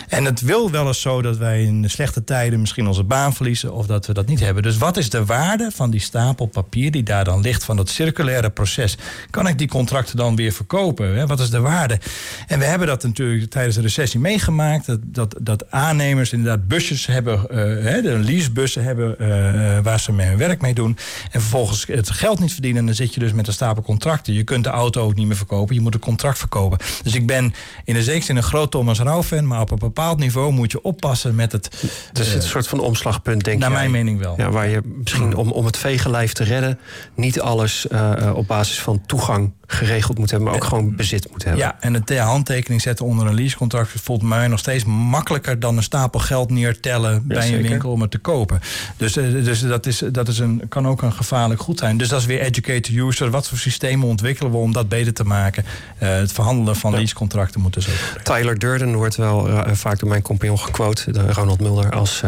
En 0.08 0.24
het 0.24 0.40
wil 0.40 0.70
wel 0.70 0.86
eens 0.86 1.00
zo 1.00 1.22
dat 1.22 1.36
wij 1.36 1.62
in 1.62 1.82
de 1.82 1.88
slechte 1.88 2.24
tijden 2.24 2.60
misschien 2.60 2.86
onze 2.86 3.04
baan 3.04 3.34
verliezen 3.34 3.72
of 3.72 3.86
dat 3.86 4.06
we 4.06 4.12
dat 4.12 4.26
niet 4.26 4.40
hebben. 4.40 4.62
Dus 4.62 4.76
wat 4.76 4.96
is 4.96 5.10
de 5.10 5.24
waarde 5.24 5.70
van 5.74 5.90
die 5.90 6.00
stapel 6.00 6.46
papier 6.46 6.90
die 6.90 7.02
daar 7.02 7.24
dan 7.24 7.40
ligt 7.40 7.64
van 7.64 7.76
dat 7.76 7.88
circulaire 7.88 8.50
proces? 8.50 8.96
Kan 9.30 9.48
ik 9.48 9.58
die 9.58 9.68
contracten 9.68 10.16
dan 10.16 10.36
weer 10.36 10.52
verkopen? 10.52 11.26
Wat 11.26 11.40
is 11.40 11.50
de 11.50 11.60
waarde? 11.60 11.98
En 12.46 12.58
we 12.58 12.64
hebben 12.64 12.86
dat 12.86 13.02
natuurlijk 13.02 13.50
tijdens 13.50 13.76
de 13.76 13.82
recessie 13.82 14.20
meegemaakt. 14.20 14.64
Dat, 14.86 15.00
dat, 15.04 15.34
dat 15.40 15.70
aannemers 15.70 16.32
inderdaad 16.32 16.68
busjes 16.68 17.06
hebben, 17.06 17.50
eh, 17.50 17.58
hè, 17.84 18.02
de 18.02 18.18
leasebussen 18.18 18.84
hebben 18.84 19.18
eh, 19.18 19.76
eh, 19.76 19.84
waar 19.84 20.00
ze 20.00 20.12
mee 20.12 20.26
hun 20.26 20.38
werk 20.38 20.60
mee 20.60 20.74
doen. 20.74 20.98
En 21.30 21.40
vervolgens 21.40 21.86
het 21.86 22.10
geld 22.10 22.38
niet 22.38 22.52
verdienen. 22.52 22.80
En 22.80 22.86
dan 22.86 22.94
zit 22.94 23.14
je 23.14 23.20
dus 23.20 23.32
met 23.32 23.46
een 23.46 23.52
stapel 23.52 23.82
contracten. 23.82 24.34
Je 24.34 24.44
kunt 24.44 24.64
de 24.64 24.70
auto 24.70 25.02
ook 25.02 25.14
niet 25.14 25.26
meer 25.26 25.36
verkopen. 25.36 25.74
Je 25.74 25.80
moet 25.80 25.94
een 25.94 26.00
contract 26.00 26.38
verkopen. 26.38 26.78
Dus 27.02 27.14
ik 27.14 27.26
ben 27.26 27.54
in 27.84 27.94
de 27.94 28.02
zekere 28.02 28.24
zin 28.24 28.36
een 28.36 28.42
groot 28.42 28.70
Thomas 28.70 29.00
Rauw 29.00 29.22
fan. 29.22 29.46
Maar 29.46 29.60
op 29.60 29.70
een 29.70 29.78
bepaald 29.78 30.18
niveau 30.18 30.52
moet 30.52 30.72
je 30.72 30.82
oppassen 30.82 31.34
met 31.34 31.52
het. 31.52 31.84
Er 32.12 32.24
zit 32.24 32.34
een 32.34 32.48
soort 32.48 32.68
van 32.68 32.80
omslagpunt, 32.80 33.44
denk 33.44 33.58
naar 33.58 33.70
jij. 33.70 33.78
mijn 33.78 33.90
mening 33.90 34.18
wel. 34.18 34.34
Ja, 34.36 34.50
waar 34.50 34.68
je 34.68 34.80
misschien 34.84 35.36
om, 35.36 35.50
om 35.50 35.64
het 35.64 35.76
vege 35.76 36.10
lijf 36.10 36.32
te 36.32 36.44
redden... 36.44 36.78
niet 37.14 37.40
alles 37.40 37.86
op 38.34 38.46
basis 38.46 38.80
van 38.80 39.02
toegang 39.06 39.52
geregeld 39.66 40.18
moet 40.18 40.30
hebben... 40.30 40.48
maar 40.48 40.56
ook 40.56 40.64
gewoon 40.64 40.96
bezit 40.96 41.30
moet 41.30 41.44
hebben. 41.44 41.62
Ja, 41.62 41.76
en 41.80 41.94
het 41.94 42.06
de 42.06 42.18
handtekening 42.18 42.82
zetten 42.82 43.06
onder 43.06 43.26
een 43.26 43.34
leasecontract 43.34 43.90
voelt 44.02 44.22
mij 44.22 44.48
nog 44.56 44.64
steeds 44.64 44.84
makkelijker 44.84 45.60
dan 45.60 45.76
een 45.76 45.82
stapel 45.82 46.20
geld 46.20 46.50
neertellen 46.50 47.26
bij 47.26 47.36
een 47.36 47.42
zeker. 47.42 47.68
winkel 47.68 47.90
om 47.90 48.00
het 48.00 48.10
te 48.10 48.18
kopen. 48.18 48.60
Dus, 48.96 49.16
eh, 49.16 49.24
dus 49.30 49.60
dat, 49.60 49.86
is, 49.86 50.02
dat 50.12 50.28
is 50.28 50.38
een, 50.38 50.62
kan 50.68 50.88
ook 50.88 51.02
een 51.02 51.12
gevaarlijk 51.12 51.60
goed 51.60 51.78
zijn. 51.78 51.96
Dus 51.96 52.08
dat 52.08 52.20
is 52.20 52.26
weer 52.26 52.40
educate 52.40 53.00
user. 53.00 53.30
Wat 53.30 53.48
voor 53.48 53.58
systemen 53.58 54.08
ontwikkelen 54.08 54.50
we 54.50 54.56
om 54.56 54.72
dat 54.72 54.88
beter 54.88 55.12
te 55.12 55.24
maken? 55.24 55.64
Eh, 55.98 56.08
het 56.08 56.32
verhandelen 56.32 56.76
van 56.76 56.92
leasecontracten 56.92 57.60
moet 57.60 57.74
dus 57.74 57.88
ook. 57.88 58.22
Tyler 58.22 58.58
Durden 58.58 58.94
wordt 58.94 59.16
wel 59.16 59.48
eh, 59.48 59.72
vaak 59.72 59.98
door 59.98 60.08
mijn 60.08 60.22
compagnon 60.22 60.58
gequote, 60.58 61.12
de 61.12 61.32
Ronald 61.32 61.60
Mulder, 61.60 61.90
als 61.90 62.22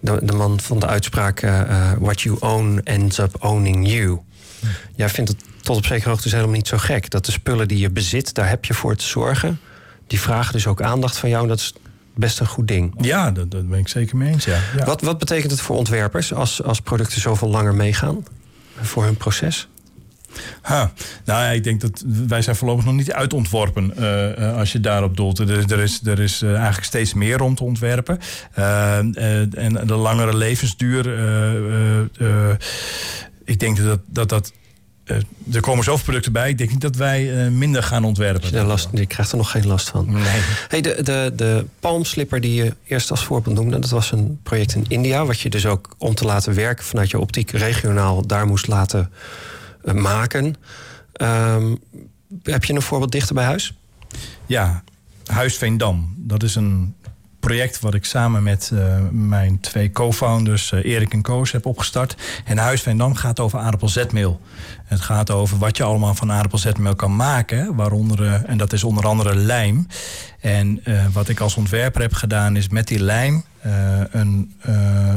de, 0.00 0.18
de 0.22 0.32
man 0.32 0.60
van 0.60 0.78
de 0.78 0.86
uitspraak: 0.86 1.40
What 1.98 2.20
you 2.20 2.36
own 2.40 2.80
ends 2.84 3.18
up 3.18 3.44
owning 3.44 3.88
you. 3.88 4.18
Jij 4.94 5.08
vindt 5.08 5.30
het 5.30 5.44
tot 5.62 5.76
op 5.76 5.86
zekere 5.86 6.08
hoogte 6.08 6.24
dus 6.24 6.32
helemaal 6.32 6.56
niet 6.56 6.68
zo 6.68 6.78
gek. 6.78 7.10
Dat 7.10 7.24
de 7.24 7.32
spullen 7.32 7.68
die 7.68 7.78
je 7.78 7.90
bezit, 7.90 8.34
daar 8.34 8.48
heb 8.48 8.64
je 8.64 8.74
voor 8.74 8.96
te 8.96 9.04
zorgen. 9.04 9.60
Die 10.08 10.20
vragen 10.20 10.52
dus 10.52 10.66
ook 10.66 10.82
aandacht 10.82 11.16
van 11.16 11.28
jou. 11.28 11.46
Dat 11.46 11.58
is 11.58 11.74
best 12.14 12.40
een 12.40 12.46
goed 12.46 12.68
ding. 12.68 12.94
Ja, 13.00 13.30
dat, 13.30 13.50
dat 13.50 13.68
ben 13.68 13.78
ik 13.78 13.88
zeker 13.88 14.16
mee 14.16 14.32
eens. 14.32 14.44
Ja. 14.44 14.58
Ja. 14.76 14.84
Wat, 14.84 15.00
wat 15.00 15.18
betekent 15.18 15.50
het 15.50 15.60
voor 15.60 15.76
ontwerpers 15.76 16.34
als, 16.34 16.62
als 16.62 16.80
producten 16.80 17.20
zoveel 17.20 17.48
langer 17.48 17.74
meegaan 17.74 18.24
voor 18.80 19.04
hun 19.04 19.16
proces? 19.16 19.68
Ha. 20.62 20.92
Nou 21.24 21.42
ja, 21.42 21.50
ik 21.50 21.64
denk 21.64 21.80
dat 21.80 22.04
wij 22.26 22.42
zijn 22.42 22.56
voorlopig 22.56 22.84
nog 22.84 22.94
niet 22.94 23.12
uitontworpen 23.12 23.96
eh, 23.96 24.56
als 24.56 24.72
je 24.72 24.80
daarop 24.80 25.16
doelt. 25.16 25.38
Er, 25.38 25.72
er 25.72 25.78
is, 25.78 26.00
er 26.04 26.20
is 26.20 26.42
eh, 26.42 26.54
eigenlijk 26.54 26.84
steeds 26.84 27.14
meer 27.14 27.40
om 27.40 27.54
te 27.54 27.64
ontwerpen. 27.64 28.18
En 28.54 29.12
de 29.86 29.94
langere 29.94 30.36
levensduur. 30.36 31.06
ik 33.44 33.60
denk 33.60 33.76
dat 33.76 34.00
dat. 34.06 34.28
dat 34.28 34.52
er 35.52 35.60
komen 35.60 35.84
zoveel 35.84 36.04
producten 36.04 36.32
bij. 36.32 36.50
Ik 36.50 36.58
denk 36.58 36.70
niet 36.70 36.80
dat 36.80 36.96
wij 36.96 37.44
eh, 37.44 37.50
minder 37.50 37.82
gaan 37.82 38.04
ontwerpen. 38.04 38.50
Je, 38.52 38.62
last, 38.62 38.88
je 38.92 39.06
krijgt 39.06 39.30
er 39.30 39.36
nog 39.36 39.50
geen 39.50 39.66
last 39.66 39.88
van. 39.88 40.12
Nee. 40.12 40.40
Hey, 40.68 40.80
de, 40.80 41.02
de, 41.02 41.32
de 41.36 41.66
palmslipper 41.80 42.40
die 42.40 42.54
je 42.54 42.74
eerst 42.86 43.10
als 43.10 43.24
voorbeeld 43.24 43.54
noemde, 43.54 43.78
dat 43.78 43.90
was 43.90 44.12
een 44.12 44.40
project 44.42 44.74
in 44.74 44.84
India, 44.88 45.24
wat 45.24 45.40
je 45.40 45.50
dus 45.50 45.66
ook 45.66 45.94
om 45.98 46.14
te 46.14 46.24
laten 46.24 46.54
werken 46.54 46.84
vanuit 46.84 47.10
je 47.10 47.18
optiek 47.18 47.50
regionaal 47.50 48.26
daar 48.26 48.46
moest 48.46 48.66
laten 48.66 49.10
eh, 49.84 49.94
maken. 49.94 50.56
Ehm, 51.12 51.74
heb 52.42 52.64
je 52.64 52.72
een 52.72 52.82
voorbeeld 52.82 53.12
dichter 53.12 53.34
bij 53.34 53.44
huis? 53.44 53.74
Ja. 54.46 54.82
Huis 55.26 55.56
Veendam. 55.56 56.14
Dat 56.16 56.42
is 56.42 56.54
een 56.54 56.94
project 57.40 57.80
wat 57.80 57.94
ik 57.94 58.04
samen 58.04 58.42
met 58.42 58.70
uh, 58.72 58.96
mijn 59.10 59.60
twee 59.60 59.90
co-founders, 59.90 60.72
uh, 60.72 60.84
Erik 60.84 61.12
en 61.12 61.22
Koos, 61.22 61.52
heb 61.52 61.66
opgestart. 61.66 62.16
En 62.44 62.58
Huis 62.58 62.82
Veendam 62.82 63.14
gaat 63.14 63.40
over 63.40 63.58
aardappelzetmeel. 63.58 64.40
Het 64.88 65.00
gaat 65.00 65.30
over 65.30 65.58
wat 65.58 65.76
je 65.76 65.82
allemaal 65.82 66.14
van 66.14 66.32
aardappelzetmeel 66.32 66.94
kan 66.94 67.16
maken. 67.16 67.74
Waaronder, 67.74 68.20
uh, 68.20 68.48
en 68.48 68.58
dat 68.58 68.72
is 68.72 68.84
onder 68.84 69.06
andere 69.06 69.36
lijm. 69.36 69.86
En 70.40 70.82
wat 71.12 71.28
ik 71.28 71.40
als 71.40 71.56
ontwerper 71.56 72.00
heb 72.00 72.14
gedaan 72.14 72.56
is 72.56 72.68
met 72.68 72.88
die 72.88 73.02
lijm 73.02 73.44
uh, 73.66 74.00
een, 74.10 74.54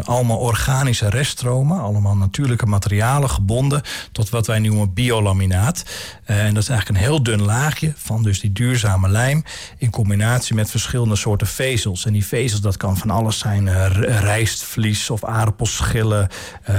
allemaal 0.04 0.38
organische 0.38 1.10
reststromen, 1.10 1.80
allemaal 1.80 2.16
natuurlijke 2.16 2.66
materialen 2.66 3.30
gebonden 3.30 3.82
tot 4.12 4.30
wat 4.30 4.48
wij 4.48 4.60
noemen 4.60 4.94
biolaminaat. 4.94 5.84
En 6.24 6.54
dat 6.54 6.64
is 6.64 6.70
eigenlijk 6.70 7.00
een 7.00 7.06
heel 7.06 7.24
dun 7.24 7.42
laagje 7.42 7.94
van 7.96 8.24
dus 8.24 8.40
die 8.40 8.52
duurzame 8.52 9.10
lijm 9.10 9.44
in 9.78 9.90
combinatie 9.90 10.56
met 10.56 10.70
verschillende 10.70 11.16
soorten 11.16 11.48
vezels. 11.48 12.06
En 12.06 12.14
die 12.14 12.26
vezels, 12.26 12.62
dat 12.62 12.78
kan 12.78 12.98
van 12.98 13.10
alles 13.10 13.40
zijn: 13.40 13.92
rijstvlies 14.20 15.10
of 15.10 15.24
aardappelschillen, 15.24 16.28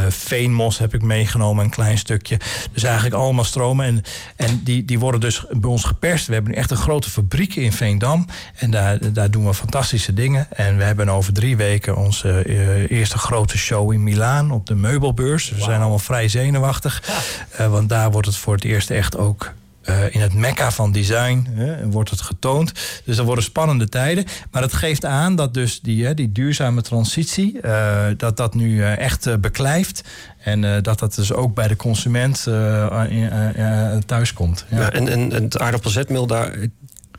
veenmos 0.09 0.79
heb 0.79 0.95
ik 0.95 1.03
meegenomen, 1.03 1.65
een 1.65 1.71
klein 1.71 1.99
stukje. 1.99 2.41
Dus 2.73 2.82
eigenlijk 2.85 3.15
allemaal 3.15 3.45
stromen. 3.45 3.87
En, 3.87 4.03
en 4.37 4.61
die, 4.65 4.85
die 4.85 4.99
worden 4.99 5.21
dus 5.21 5.45
bij 5.51 5.71
ons 5.71 5.85
geperst. 5.85 6.27
We 6.27 6.33
hebben 6.33 6.53
nu 6.53 6.59
echt 6.59 6.71
een 6.71 6.77
grote 6.77 7.11
fabriek 7.11 7.55
in 7.55 7.73
Veendam. 7.73 8.27
En 8.55 8.71
daar, 8.71 9.13
daar 9.13 9.31
doen 9.31 9.47
we 9.47 9.55
fantastische 9.55 10.15
dingen. 10.15 10.47
En 10.51 10.77
we 10.77 10.83
hebben 10.83 11.09
over 11.09 11.33
drie 11.33 11.57
weken 11.57 11.97
onze 11.97 12.45
uh, 12.47 12.91
eerste 12.91 13.19
grote 13.19 13.59
show 13.59 13.93
in 13.93 14.03
Milaan 14.03 14.51
op 14.51 14.67
de 14.67 14.75
meubelbeurs. 14.75 15.51
We 15.51 15.61
zijn 15.61 15.81
allemaal 15.81 15.99
vrij 15.99 16.29
zenuwachtig. 16.29 17.03
Uh, 17.61 17.71
want 17.71 17.89
daar 17.89 18.11
wordt 18.11 18.27
het 18.27 18.37
voor 18.37 18.55
het 18.55 18.65
eerst 18.65 18.91
echt 18.91 19.17
ook 19.17 19.53
uh, 19.85 20.15
in 20.15 20.21
het 20.21 20.35
mekka 20.35 20.71
van 20.71 20.93
design 20.93 21.47
hè, 21.51 21.91
wordt 21.91 22.11
het 22.11 22.21
getoond. 22.21 22.73
Dus 23.05 23.17
dat 23.17 23.27
worden 23.27 23.45
spannende 23.45 23.89
tijden. 23.89 24.25
Maar 24.51 24.63
het 24.63 24.73
geeft 24.73 25.05
aan 25.05 25.37
dat 25.37 25.55
dus 25.55 25.81
die, 25.81 26.05
hè, 26.05 26.15
die 26.15 26.33
duurzame 26.33 26.83
transitie... 26.83 27.59
Uh, 27.63 28.07
dat 28.17 28.37
dat 28.37 28.55
nu 28.55 28.77
uh, 28.77 28.99
echt 28.99 29.41
beklijft. 29.41 30.03
En 30.39 30.83
dat 30.83 30.99
dat 30.99 31.15
dus 31.15 31.33
ook 31.33 31.55
bij 31.55 31.69
de 31.69 31.77
consument 31.77 32.43
thuis 34.07 34.33
komt. 34.33 34.65
Ja. 34.69 34.81
ja 34.81 34.93
en, 34.93 35.09
en 35.09 35.31
het 35.31 35.59
aardappelzetmeel, 35.59 36.27
daar, 36.27 36.55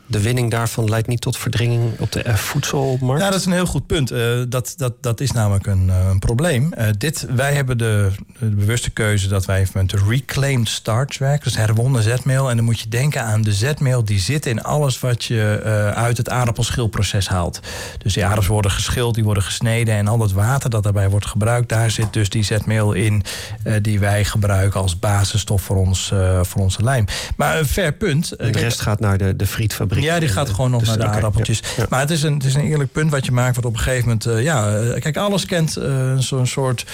de 0.06 0.22
winning 0.22 0.52
daarvan 0.52 0.90
leidt 0.90 1.08
niet 1.08 1.22
tot 1.22 1.38
verdringing 1.38 2.00
op 2.00 2.12
de 2.12 2.38
voedselmarkt? 2.38 3.24
Ja, 3.24 3.30
dat 3.30 3.40
is 3.40 3.46
een 3.46 3.52
heel 3.52 3.66
goed 3.66 3.88
punt. 3.88 4.12
Uh, 4.12 4.42
dat, 4.50 4.74
dat, 4.78 4.94
dat 5.02 5.20
is 5.20 5.32
namelijk 5.32 5.66
een, 5.66 5.88
uh, 5.88 6.08
een 6.10 6.20
probleem. 6.20 6.74
Uh, 6.78 6.88
dit, 6.98 7.28
wij 7.36 7.54
hebben 7.54 7.78
de, 7.78 8.12
de, 8.40 8.46
bewuste 8.46 8.90
keuze 8.90 9.28
dat 9.28 9.46
wij 9.46 9.68
met 9.74 9.90
de 9.90 10.00
reclaimed 10.08 10.70
starch 10.70 11.18
werken. 11.18 11.44
Dus 11.44 11.58
herwonnen 11.58 12.04
zetmeel. 12.04 12.50
En 12.50 12.56
dan 12.56 12.66
moet 12.66 12.80
je 12.80 12.90
denken 12.90 13.24
aan 13.24 13.42
de 13.42 13.54
zetmeel 13.54 14.04
die 14.04 14.20
zit 14.20 14.46
in 14.46 14.64
alles 14.64 15.00
wat 15.00 15.24
je 15.24 15.62
uit 15.96 16.18
het 16.18 16.30
aardappelschilproces 16.30 17.28
haalt. 17.28 17.60
Dus 17.98 18.14
die 18.14 18.24
aardappels 18.24 18.48
worden 18.48 18.72
geschild, 18.72 19.16
die 19.16 19.24
worden 19.24 19.44
gesneden. 19.44 19.96
En 19.96 20.08
al 20.08 20.20
het 20.20 20.32
water 20.32 20.70
dat 20.70 20.84
daarbij 20.84 21.10
wordt 21.10 21.26
gebruikt, 21.26 21.70
daar 21.70 21.92
zit 21.92 22.14
dus 22.14 22.30
die 22.30 22.44
zetmeel 22.44 22.94
in. 22.94 23.24
die 23.82 24.00
wij 24.00 24.26
gebruiken 24.26 24.82
als 24.82 25.00
basisstof 25.00 25.62
voor, 25.62 25.76
ons, 25.76 26.14
voor 26.42 26.62
onze 26.62 26.84
lijm. 26.84 27.06
Maar 27.38 27.60
een 27.60 27.66
ver 27.66 27.94
punt. 27.94 28.30
de 28.30 28.52
rest 28.52 28.82
gaat 28.82 29.00
naar 29.00 29.18
de, 29.18 29.36
de 29.36 29.48
frietfabriek. 29.48 29.93
Ja, 30.02 30.20
die 30.20 30.30
gaat 30.30 30.50
gewoon 30.50 30.72
nog 30.72 30.80
dus, 30.80 30.90
naar 30.90 30.98
de 30.98 31.04
okay, 31.04 31.16
aardappeltjes. 31.16 31.60
Ja, 31.60 31.68
ja. 31.78 31.86
Maar 31.90 32.00
het 32.00 32.12
is, 32.12 32.24
een, 32.24 32.34
het 32.34 32.44
is 32.44 32.54
een 32.54 32.66
eerlijk 32.66 32.92
punt 32.92 33.12
wat 33.12 33.26
je 33.26 33.32
maakt. 33.32 33.56
Wat 33.56 33.66
op 33.66 33.74
een 33.74 33.80
gegeven 33.80 34.08
moment... 34.08 34.28
Uh, 34.28 34.44
ja, 34.44 34.80
uh, 34.80 35.00
kijk, 35.00 35.18
alles 35.18 35.46
kent 35.46 35.78
uh, 35.78 36.18
zo'n 36.18 36.48
soort... 36.48 36.86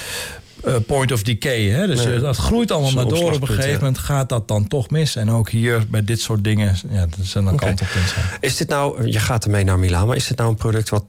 point 0.87 1.11
of 1.11 1.23
decay. 1.23 1.69
Hè? 1.69 1.87
Dus 1.87 2.05
nee, 2.05 2.19
dat 2.19 2.37
groeit 2.37 2.71
allemaal 2.71 2.91
maar 2.91 3.07
door. 3.07 3.31
Op 3.31 3.41
een 3.41 3.47
gegeven 3.47 3.79
moment 3.79 3.97
gaat 3.97 4.29
dat 4.29 4.47
dan 4.47 4.67
toch 4.67 4.89
mis. 4.89 5.15
En 5.15 5.31
ook 5.31 5.49
hier 5.49 5.85
bij 5.89 6.03
dit 6.03 6.21
soort 6.21 6.43
dingen, 6.43 6.75
ja, 6.89 6.99
dat 6.99 7.19
is 7.21 7.33
een 7.33 7.49
okay. 7.49 7.75
zijn. 7.77 8.25
Is 8.39 8.57
dit 8.57 8.69
nou, 8.69 9.07
je 9.07 9.19
gaat 9.19 9.43
ermee 9.43 9.63
naar 9.63 9.79
Milaan, 9.79 10.07
maar 10.07 10.15
is 10.15 10.27
dit 10.27 10.37
nou 10.37 10.49
een 10.49 10.55
product 10.55 10.89
wat 10.89 11.05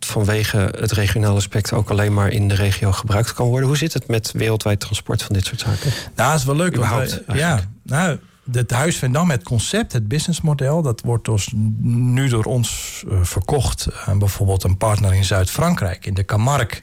vanwege 0.00 0.74
het 0.78 0.92
regionale 0.92 1.36
aspect 1.36 1.72
ook 1.72 1.90
alleen 1.90 2.14
maar 2.14 2.28
in 2.28 2.48
de 2.48 2.54
regio 2.54 2.92
gebruikt 2.92 3.34
kan 3.34 3.46
worden? 3.46 3.68
Hoe 3.68 3.76
zit 3.76 3.92
het 3.92 4.08
met 4.08 4.32
wereldwijd 4.32 4.80
transport 4.80 5.22
van 5.22 5.34
dit 5.34 5.44
soort 5.44 5.60
zaken? 5.60 5.90
Nou, 6.16 6.30
dat 6.30 6.38
is 6.38 6.44
wel 6.44 6.56
leuk. 6.56 6.76
Wij, 6.76 7.08
ja, 7.32 7.60
nou, 7.82 8.18
het 8.52 8.70
Huis 8.70 8.98
van 8.98 9.12
Dam, 9.12 9.30
het 9.30 9.42
concept, 9.42 9.92
het 9.92 10.08
businessmodel, 10.08 10.82
dat 10.82 11.00
wordt 11.00 11.24
dus 11.24 11.52
nu 11.80 12.28
door 12.28 12.44
ons 12.44 13.02
uh, 13.08 13.18
verkocht 13.22 13.88
aan 14.06 14.18
bijvoorbeeld 14.18 14.64
een 14.64 14.76
partner 14.76 15.14
in 15.14 15.24
Zuid-Frankrijk, 15.24 16.06
in 16.06 16.14
de 16.14 16.24
Camargue. 16.24 16.80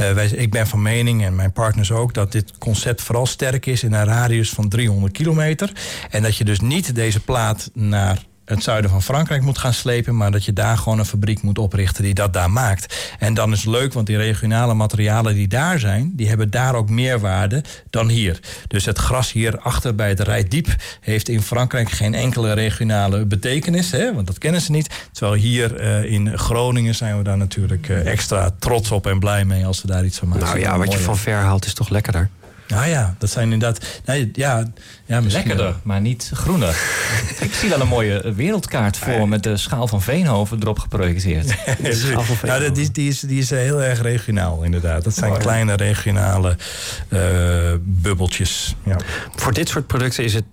Uh, 0.00 0.12
wij, 0.12 0.28
ik 0.28 0.50
ben 0.50 0.66
van 0.66 0.82
mening, 0.82 1.24
en 1.24 1.34
mijn 1.34 1.52
partners 1.52 1.92
ook, 1.92 2.14
dat 2.14 2.32
dit 2.32 2.58
concept 2.58 3.02
vooral 3.02 3.26
sterk 3.26 3.66
is 3.66 3.82
in 3.82 3.92
een 3.92 4.04
radius 4.04 4.50
van 4.50 4.68
300 4.68 5.12
kilometer. 5.12 5.72
En 6.10 6.22
dat 6.22 6.36
je 6.36 6.44
dus 6.44 6.60
niet 6.60 6.94
deze 6.94 7.20
plaat 7.20 7.70
naar 7.74 8.24
het 8.44 8.62
zuiden 8.62 8.90
van 8.90 9.02
Frankrijk 9.02 9.42
moet 9.42 9.58
gaan 9.58 9.72
slepen, 9.72 10.16
maar 10.16 10.30
dat 10.30 10.44
je 10.44 10.52
daar 10.52 10.78
gewoon 10.78 10.98
een 10.98 11.04
fabriek 11.04 11.42
moet 11.42 11.58
oprichten 11.58 12.04
die 12.04 12.14
dat 12.14 12.32
daar 12.32 12.50
maakt. 12.50 13.12
En 13.18 13.34
dan 13.34 13.52
is 13.52 13.58
het 13.58 13.70
leuk, 13.70 13.92
want 13.92 14.06
die 14.06 14.16
regionale 14.16 14.74
materialen 14.74 15.34
die 15.34 15.48
daar 15.48 15.78
zijn, 15.78 16.12
die 16.14 16.28
hebben 16.28 16.50
daar 16.50 16.74
ook 16.74 16.90
meer 16.90 17.20
waarde 17.20 17.64
dan 17.90 18.08
hier. 18.08 18.40
Dus 18.66 18.84
het 18.84 18.98
gras 18.98 19.32
hier 19.32 19.58
achter 19.58 19.94
bij 19.94 20.08
het 20.08 20.20
Rijdiep 20.20 20.76
heeft 21.00 21.28
in 21.28 21.42
Frankrijk 21.42 21.90
geen 21.90 22.14
enkele 22.14 22.52
regionale 22.52 23.24
betekenis, 23.24 23.90
hè, 23.90 24.14
want 24.14 24.26
dat 24.26 24.38
kennen 24.38 24.60
ze 24.60 24.70
niet. 24.70 25.08
Terwijl 25.12 25.40
hier 25.40 25.80
uh, 25.80 26.12
in 26.12 26.38
Groningen 26.38 26.94
zijn 26.94 27.16
we 27.16 27.22
daar 27.22 27.36
natuurlijk 27.36 27.88
uh, 27.88 28.06
extra 28.06 28.50
trots 28.58 28.90
op 28.90 29.06
en 29.06 29.18
blij 29.18 29.44
mee 29.44 29.66
als 29.66 29.82
we 29.82 29.88
daar 29.88 30.04
iets 30.04 30.18
van 30.18 30.28
maken. 30.28 30.44
Nou 30.44 30.58
ja, 30.58 30.78
wat 30.78 30.92
je 30.92 30.98
van 30.98 31.16
ver 31.16 31.38
haalt 31.38 31.66
is 31.66 31.74
toch 31.74 31.88
lekkerder? 31.88 32.28
Nou 32.68 32.88
ja, 32.88 33.14
dat 33.18 33.30
zijn 33.30 33.52
inderdaad. 33.52 33.86
Nee, 34.04 34.30
ja, 34.32 34.66
ja, 35.06 35.20
Lekkerder, 35.20 35.64
wel. 35.64 35.80
maar 35.82 36.00
niet 36.00 36.30
groener. 36.34 36.68
ik 37.40 37.54
zie 37.54 37.68
wel 37.68 37.80
een 37.80 37.88
mooie 37.88 38.32
wereldkaart 38.34 38.96
voor 38.96 39.28
met 39.28 39.42
de 39.42 39.56
schaal 39.56 39.88
van 39.88 40.02
Veenhoven 40.02 40.60
erop 40.60 40.78
geprojecteerd. 40.78 41.54
ja, 42.42 42.58
die, 42.58 42.90
die, 42.90 43.08
is, 43.08 43.20
die 43.20 43.38
is 43.38 43.50
heel 43.50 43.82
erg 43.82 44.02
regionaal, 44.02 44.62
inderdaad. 44.62 45.04
Dat 45.04 45.14
zijn 45.14 45.30
oh, 45.30 45.36
ja. 45.36 45.42
kleine 45.42 45.74
regionale 45.74 46.56
uh, 47.08 47.20
bubbeltjes. 47.80 48.74
Ja. 48.84 48.96
Voor 49.36 49.52
dit 49.52 49.68
soort 49.68 49.86
producten 49.86 50.24
is 50.24 50.34
het 50.34 50.44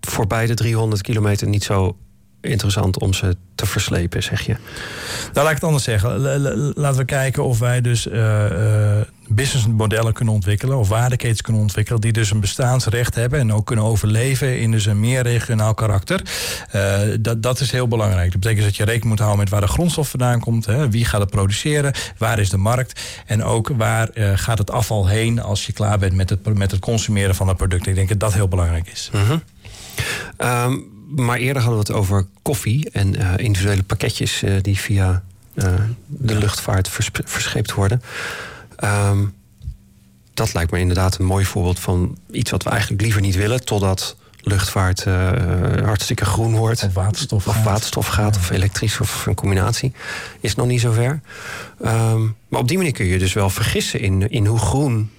voor 0.00 0.26
beide 0.26 0.54
300 0.54 1.02
kilometer 1.02 1.48
niet 1.48 1.64
zo 1.64 1.96
interessant 2.40 2.98
om 2.98 3.14
ze 3.14 3.36
te 3.54 3.66
verslepen, 3.66 4.22
zeg 4.22 4.40
je? 4.40 4.56
Nou, 5.32 5.34
laat 5.34 5.48
ik 5.48 5.54
het 5.54 5.64
anders 5.64 5.84
zeggen. 5.84 6.20
Laten 6.74 6.98
we 6.98 7.04
kijken 7.04 7.44
of 7.44 7.58
wij 7.58 7.80
dus 7.80 8.06
uh, 8.06 8.14
uh, 8.14 9.00
businessmodellen 9.34 10.12
kunnen 10.12 10.34
ontwikkelen... 10.34 10.78
of 10.78 10.88
waardeketens 10.88 11.40
kunnen 11.40 11.62
ontwikkelen... 11.62 12.00
die 12.00 12.12
dus 12.12 12.30
een 12.30 12.40
bestaansrecht 12.40 13.14
hebben 13.14 13.40
en 13.40 13.52
ook 13.52 13.66
kunnen 13.66 13.84
overleven... 13.84 14.60
in 14.60 14.70
dus 14.70 14.86
een 14.86 15.00
meer 15.00 15.22
regionaal 15.22 15.74
karakter. 15.74 16.22
Uh, 16.74 17.00
dat, 17.20 17.42
dat 17.42 17.60
is 17.60 17.70
heel 17.70 17.88
belangrijk. 17.88 18.32
Dat 18.32 18.40
betekent 18.40 18.64
dat 18.64 18.76
je 18.76 18.84
rekening 18.84 19.08
moet 19.08 19.18
houden 19.18 19.40
met 19.40 19.48
waar 19.48 19.60
de 19.60 19.66
grondstof 19.66 20.08
vandaan 20.08 20.40
komt... 20.40 20.66
Hè, 20.66 20.90
wie 20.90 21.04
gaat 21.04 21.20
het 21.20 21.30
produceren, 21.30 21.92
waar 22.18 22.38
is 22.38 22.50
de 22.50 22.56
markt... 22.56 23.00
en 23.26 23.44
ook 23.44 23.68
waar 23.76 24.08
gaat 24.34 24.58
het 24.58 24.70
afval 24.70 25.06
heen 25.06 25.40
als 25.42 25.66
je 25.66 25.72
klaar 25.72 25.98
bent 25.98 26.14
met 26.14 26.30
het, 26.30 26.54
met 26.54 26.70
het 26.70 26.80
consumeren 26.80 27.34
van 27.34 27.48
het 27.48 27.56
product. 27.56 27.86
Ik 27.86 27.94
denk 27.94 28.08
dat 28.08 28.20
dat 28.20 28.34
heel 28.34 28.48
belangrijk 28.48 28.88
is. 28.92 29.10
-hmm. 29.12 29.42
um, 30.38 30.90
maar 31.16 31.38
eerder 31.38 31.62
hadden 31.62 31.80
we 31.80 31.92
het 31.92 32.02
over 32.02 32.26
koffie 32.42 32.90
en 32.90 33.14
uh, 33.14 33.32
individuele 33.36 33.82
pakketjes 33.82 34.42
die 34.62 34.78
via 34.78 35.22
de 36.06 36.34
luchtvaart 36.34 36.88
vers 36.88 37.08
verscheept 37.24 37.74
worden. 37.74 38.02
Um, 38.84 39.34
dat 40.34 40.54
lijkt 40.54 40.70
me 40.70 40.78
inderdaad 40.78 41.18
een 41.18 41.24
mooi 41.24 41.44
voorbeeld 41.44 41.78
van 41.78 42.18
iets 42.30 42.50
wat 42.50 42.62
we 42.62 42.70
eigenlijk 42.70 43.02
liever 43.02 43.20
niet 43.20 43.36
willen, 43.36 43.64
totdat 43.64 44.16
luchtvaart 44.40 45.04
hartstikke 45.84 46.24
groen 46.24 46.54
wordt. 46.56 46.84
Of 46.84 46.94
waterstof 46.94 47.46
of 47.46 47.54
gaat. 47.54 47.64
waterstof 47.64 48.06
gaat, 48.06 48.34
ja. 48.34 48.40
of 48.40 48.50
elektrisch 48.50 49.00
of 49.00 49.26
een 49.26 49.34
combinatie. 49.34 49.92
Is 50.40 50.54
nog 50.54 50.66
niet 50.66 50.80
zover. 50.80 51.20
Um, 51.84 52.36
maar 52.48 52.60
op 52.60 52.68
die 52.68 52.76
manier 52.76 52.92
kun 52.92 53.06
je 53.06 53.18
dus 53.18 53.32
wel 53.32 53.50
vergissen 53.50 54.00
in, 54.00 54.30
in 54.30 54.46
hoe 54.46 54.58
groen 54.58 55.10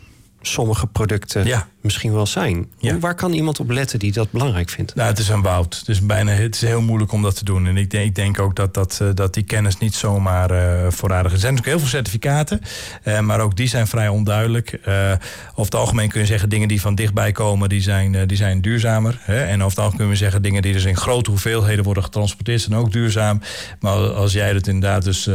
sommige 0.41 0.87
producten 0.87 1.45
ja. 1.45 1.67
Misschien 1.83 2.13
wel 2.13 2.25
zijn. 2.25 2.67
Ja. 2.77 2.99
Waar 2.99 3.15
kan 3.15 3.33
iemand 3.33 3.59
op 3.59 3.69
letten 3.69 3.99
die 3.99 4.11
dat 4.11 4.31
belangrijk 4.31 4.69
vindt? 4.69 4.95
Nou, 4.95 5.09
het 5.09 5.19
is 5.19 5.29
een 5.29 5.41
woud. 5.41 5.77
Het 5.79 5.87
is, 5.87 6.05
bijna, 6.05 6.31
het 6.31 6.55
is 6.55 6.61
heel 6.61 6.81
moeilijk 6.81 7.11
om 7.11 7.21
dat 7.21 7.35
te 7.35 7.45
doen. 7.45 7.67
En 7.67 7.77
ik 7.77 7.89
denk, 7.89 8.05
ik 8.05 8.15
denk 8.15 8.39
ook 8.39 8.55
dat, 8.55 8.73
dat, 8.73 9.01
dat 9.13 9.33
die 9.33 9.43
kennis 9.43 9.77
niet 9.77 9.95
zomaar 9.95 10.51
uh, 10.51 10.91
voorradig 10.91 11.25
is. 11.25 11.33
Er 11.33 11.39
zijn 11.39 11.53
natuurlijk 11.53 11.81
heel 11.81 11.89
veel 11.89 11.99
certificaten, 11.99 12.61
uh, 13.03 13.19
maar 13.19 13.39
ook 13.39 13.55
die 13.55 13.67
zijn 13.67 13.87
vrij 13.87 14.07
onduidelijk. 14.07 14.79
Uh, 14.87 15.11
over 15.51 15.63
het 15.63 15.75
algemeen 15.75 16.09
kun 16.09 16.19
je 16.19 16.25
zeggen, 16.25 16.49
dingen 16.49 16.67
die 16.67 16.81
van 16.81 16.95
dichtbij 16.95 17.31
komen, 17.31 17.69
die 17.69 17.81
zijn, 17.81 18.27
die 18.27 18.37
zijn 18.37 18.61
duurzamer. 18.61 19.19
Hè? 19.21 19.43
En 19.43 19.55
over 19.55 19.69
het 19.69 19.77
algemeen 19.77 19.97
kunnen 19.97 20.13
we 20.13 20.19
zeggen, 20.19 20.41
dingen 20.41 20.61
die 20.61 20.73
dus 20.73 20.85
in 20.85 20.97
grote 20.97 21.29
hoeveelheden 21.29 21.83
worden 21.83 22.03
getransporteerd, 22.03 22.61
zijn 22.61 22.79
ook 22.79 22.91
duurzaam. 22.91 23.41
Maar 23.79 23.97
als 24.13 24.33
jij 24.33 24.53
het 24.53 24.67
inderdaad 24.67 25.03
dus 25.03 25.29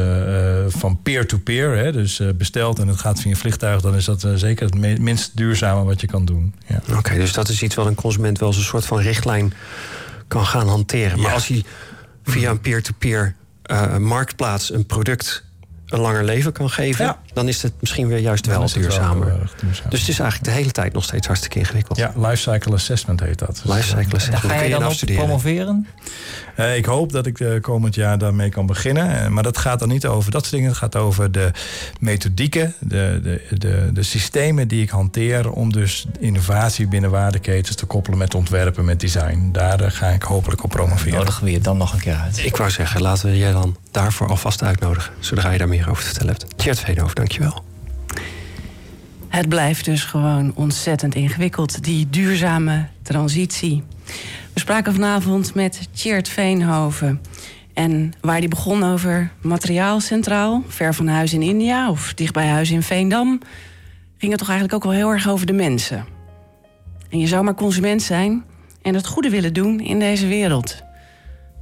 van 0.68 1.03
peer-to-peer, 1.03 1.70
-peer, 1.70 1.92
dus 1.92 2.20
bestelt 2.36 2.78
en 2.78 2.88
het 2.88 3.01
gaat 3.01 3.20
via 3.20 3.30
een 3.30 3.36
vliegtuig, 3.36 3.80
dan 3.80 3.94
is 3.94 4.05
dat 4.05 4.26
zeker 4.34 4.66
het 4.66 4.99
minst 4.99 5.36
duurzame 5.36 5.84
wat 5.84 6.01
je 6.01 6.07
kan 6.07 6.24
doen. 6.24 6.38
Ja. 6.66 6.80
Oké, 6.89 6.97
okay, 6.97 7.16
dus 7.16 7.32
dat 7.32 7.49
is 7.49 7.62
iets 7.62 7.74
wat 7.74 7.86
een 7.86 7.95
consument 7.95 8.39
wel 8.39 8.49
eens 8.49 8.59
een 8.59 8.64
soort 8.64 8.84
van 8.84 8.99
richtlijn 8.99 9.53
kan 10.28 10.47
gaan 10.47 10.68
hanteren. 10.68 11.18
Maar 11.18 11.28
ja. 11.28 11.34
als 11.34 11.47
hij 11.49 11.64
via 12.24 12.51
een 12.51 12.61
peer-to-peer 12.61 13.36
-peer, 13.62 13.76
uh, 13.76 13.97
marktplaats 13.97 14.72
een 14.72 14.86
product 14.86 15.45
een 15.86 16.01
langer 16.01 16.24
leven 16.24 16.53
kan 16.53 16.70
geven, 16.70 17.05
ja. 17.05 17.20
Dan 17.39 17.49
is 17.49 17.62
het 17.62 17.72
misschien 17.80 18.09
weer 18.09 18.18
juist 18.18 18.47
wel 18.47 18.66
duurzamer. 18.72 19.51
Dus 19.89 20.01
het 20.01 20.09
is 20.09 20.18
eigenlijk 20.18 20.45
de 20.45 20.51
hele 20.51 20.70
tijd 20.70 20.93
nog 20.93 21.05
steeds 21.05 21.26
hartstikke 21.26 21.59
ingewikkeld. 21.59 21.99
Ja, 21.99 22.12
lifecycle 22.16 22.72
assessment 22.72 23.20
heet 23.20 23.39
dat. 23.39 23.61
Dus, 23.62 23.74
Lifecycle 23.74 24.03
eh, 24.03 24.12
assessment. 24.12 24.43
Daar 24.43 24.51
ga 24.51 24.57
je 24.57 24.64
je 24.64 24.70
dan 24.70 24.80
nou 24.80 24.91
op 24.91 24.97
studeren? 24.97 25.24
promoveren? 25.24 25.86
Eh, 26.57 26.76
ik 26.76 26.84
hoop 26.84 27.12
dat 27.12 27.26
ik 27.26 27.41
eh, 27.41 27.61
komend 27.61 27.95
jaar 27.95 28.18
daarmee 28.18 28.49
kan 28.49 28.66
beginnen. 28.66 29.32
Maar 29.32 29.43
dat 29.43 29.59
gaat 29.59 29.78
dan 29.78 29.89
niet 29.89 30.07
over 30.07 30.30
dat 30.30 30.41
soort 30.41 30.55
dingen. 30.55 30.68
Het 30.68 30.78
gaat 30.78 30.97
over 30.97 31.32
de 31.32 31.51
methodieken, 32.01 32.74
de, 32.80 33.20
de, 33.22 33.59
de, 33.59 33.91
de 33.93 34.03
systemen 34.03 34.68
die 34.68 34.82
ik 34.82 34.91
hanteer... 34.91 35.51
om 35.51 35.72
dus 35.72 36.07
innovatie 36.20 36.86
binnen 36.86 37.11
waardeketens 37.11 37.76
te 37.76 37.86
koppelen 37.86 38.18
met 38.18 38.34
ontwerpen, 38.34 38.84
met 38.84 39.01
design. 39.01 39.49
Daar 39.53 39.91
ga 39.91 40.09
ik 40.09 40.22
hopelijk 40.22 40.64
op 40.64 40.70
promoveren. 40.70 41.18
Nodigen 41.18 41.45
we 41.45 41.51
je 41.51 41.61
dan 41.61 41.76
nog 41.76 41.93
een 41.93 42.01
keer 42.01 42.14
uit. 42.14 42.45
Ik 42.45 42.57
wou 42.57 42.70
zeggen, 42.70 43.01
laten 43.01 43.30
we 43.30 43.39
jij 43.39 43.53
dan 43.53 43.76
daarvoor 43.91 44.28
alvast 44.28 44.62
uitnodigen. 44.62 45.12
Zodra 45.18 45.51
je 45.51 45.59
daar 45.59 45.68
meer 45.68 45.91
over 45.91 46.03
te 46.03 46.09
vertellen 46.09 46.32
hebt. 46.39 46.59
Tjert 46.59 46.80
Veenhoven, 46.80 47.14
dankjewel. 47.28 47.64
Het 49.28 49.48
blijft 49.48 49.84
dus 49.84 50.04
gewoon 50.04 50.52
ontzettend 50.54 51.14
ingewikkeld, 51.14 51.84
die 51.84 52.10
duurzame 52.10 52.86
transitie. 53.02 53.82
We 54.52 54.60
spraken 54.60 54.92
vanavond 54.92 55.54
met 55.54 55.88
Tjeerd 55.92 56.28
Veenhoven. 56.28 57.20
En 57.74 58.12
waar 58.20 58.40
die 58.40 58.48
begon 58.48 58.82
over 58.82 59.30
materiaalcentraal, 59.40 60.62
ver 60.68 60.94
van 60.94 61.08
huis 61.08 61.32
in 61.32 61.42
India 61.42 61.90
of 61.90 62.14
dicht 62.14 62.32
bij 62.32 62.46
huis 62.46 62.70
in 62.70 62.82
Veendam, 62.82 63.40
ging 64.18 64.30
het 64.30 64.40
toch 64.40 64.48
eigenlijk 64.48 64.84
ook 64.84 64.90
wel 64.90 65.00
heel 65.00 65.10
erg 65.10 65.28
over 65.28 65.46
de 65.46 65.52
mensen. 65.52 66.04
En 67.10 67.18
je 67.18 67.26
zou 67.26 67.44
maar 67.44 67.54
consument 67.54 68.02
zijn 68.02 68.44
en 68.82 68.94
het 68.94 69.06
goede 69.06 69.30
willen 69.30 69.52
doen 69.52 69.80
in 69.80 69.98
deze 69.98 70.26
wereld. 70.26 70.82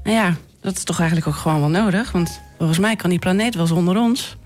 Nou 0.02 0.16
ja, 0.16 0.34
dat 0.60 0.76
is 0.76 0.84
toch 0.84 0.98
eigenlijk 0.98 1.28
ook 1.28 1.34
gewoon 1.34 1.60
wel 1.60 1.82
nodig, 1.82 2.12
want 2.12 2.40
volgens 2.58 2.78
mij 2.78 2.96
kan 2.96 3.10
die 3.10 3.18
planeet 3.18 3.54
wel 3.54 3.66
zonder 3.66 3.96
ons. 3.96 4.36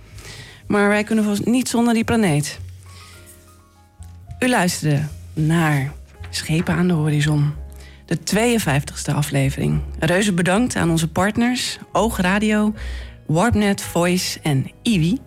Maar 0.71 0.89
wij 0.89 1.05
kunnen 1.05 1.25
volgens 1.25 1.47
niet 1.47 1.69
zonder 1.69 1.95
die 1.95 2.05
planeet. 2.05 2.59
U 4.39 4.49
luisterde 4.49 5.03
naar 5.35 5.93
Schepen 6.31 6.75
aan 6.75 6.89
de 6.89 6.95
Horizon. 6.95 7.53
De 8.07 8.19
52e 8.19 9.15
aflevering. 9.15 9.81
Reuze 9.99 10.33
bedankt 10.33 10.77
aan 10.77 10.91
onze 10.91 11.09
partners 11.09 11.79
Oog 11.93 12.21
Radio, 12.21 12.75
Warpnet 13.27 13.83
Voice 13.83 14.41
en 14.43 14.71
Iwi. 14.83 15.19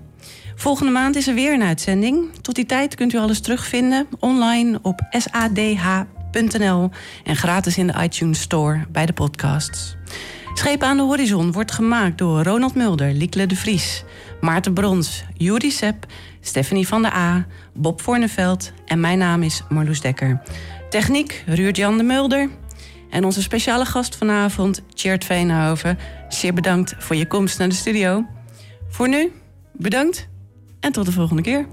Volgende 0.55 0.91
maand 0.91 1.15
is 1.15 1.27
er 1.27 1.33
weer 1.33 1.53
een 1.53 1.63
uitzending. 1.63 2.35
Tot 2.41 2.55
die 2.55 2.65
tijd 2.65 2.95
kunt 2.95 3.13
u 3.13 3.17
alles 3.17 3.39
terugvinden 3.39 4.07
online 4.19 4.79
op 4.81 5.01
sadh.nl 5.11 6.89
en 7.23 7.35
gratis 7.35 7.77
in 7.77 7.87
de 7.87 8.03
iTunes 8.03 8.41
Store 8.41 8.85
bij 8.91 9.05
de 9.05 9.13
podcasts. 9.13 9.95
Schepen 10.53 10.87
aan 10.87 10.97
de 10.97 11.03
Horizon 11.03 11.51
wordt 11.51 11.71
gemaakt 11.71 12.17
door 12.17 12.43
Ronald 12.43 12.75
Mulder, 12.75 13.13
Liekle 13.13 13.47
de 13.47 13.55
Vries, 13.55 14.03
Maarten 14.43 14.73
Brons, 14.73 15.23
Juri 15.37 15.71
Sepp, 15.71 16.05
Stephanie 16.41 16.87
van 16.87 17.01
der 17.01 17.13
A, 17.13 17.45
Bob 17.73 18.01
Voorneveld 18.01 18.71
en 18.85 18.99
mijn 18.99 19.17
naam 19.17 19.43
is 19.43 19.63
Marloes 19.69 20.01
Dekker. 20.01 20.41
Techniek 20.89 21.43
Ruurt-Jan 21.45 21.97
de 21.97 22.03
Mulder. 22.03 22.49
En 23.09 23.23
onze 23.23 23.41
speciale 23.41 23.85
gast 23.85 24.15
vanavond, 24.15 24.81
Tjeerd 24.93 25.25
Veenhoven. 25.25 25.97
Zeer 26.29 26.53
bedankt 26.53 26.95
voor 26.97 27.15
je 27.15 27.27
komst 27.27 27.59
naar 27.59 27.69
de 27.69 27.75
studio. 27.75 28.25
Voor 28.89 29.09
nu, 29.09 29.31
bedankt 29.73 30.27
en 30.79 30.91
tot 30.91 31.05
de 31.05 31.11
volgende 31.11 31.41
keer. 31.41 31.65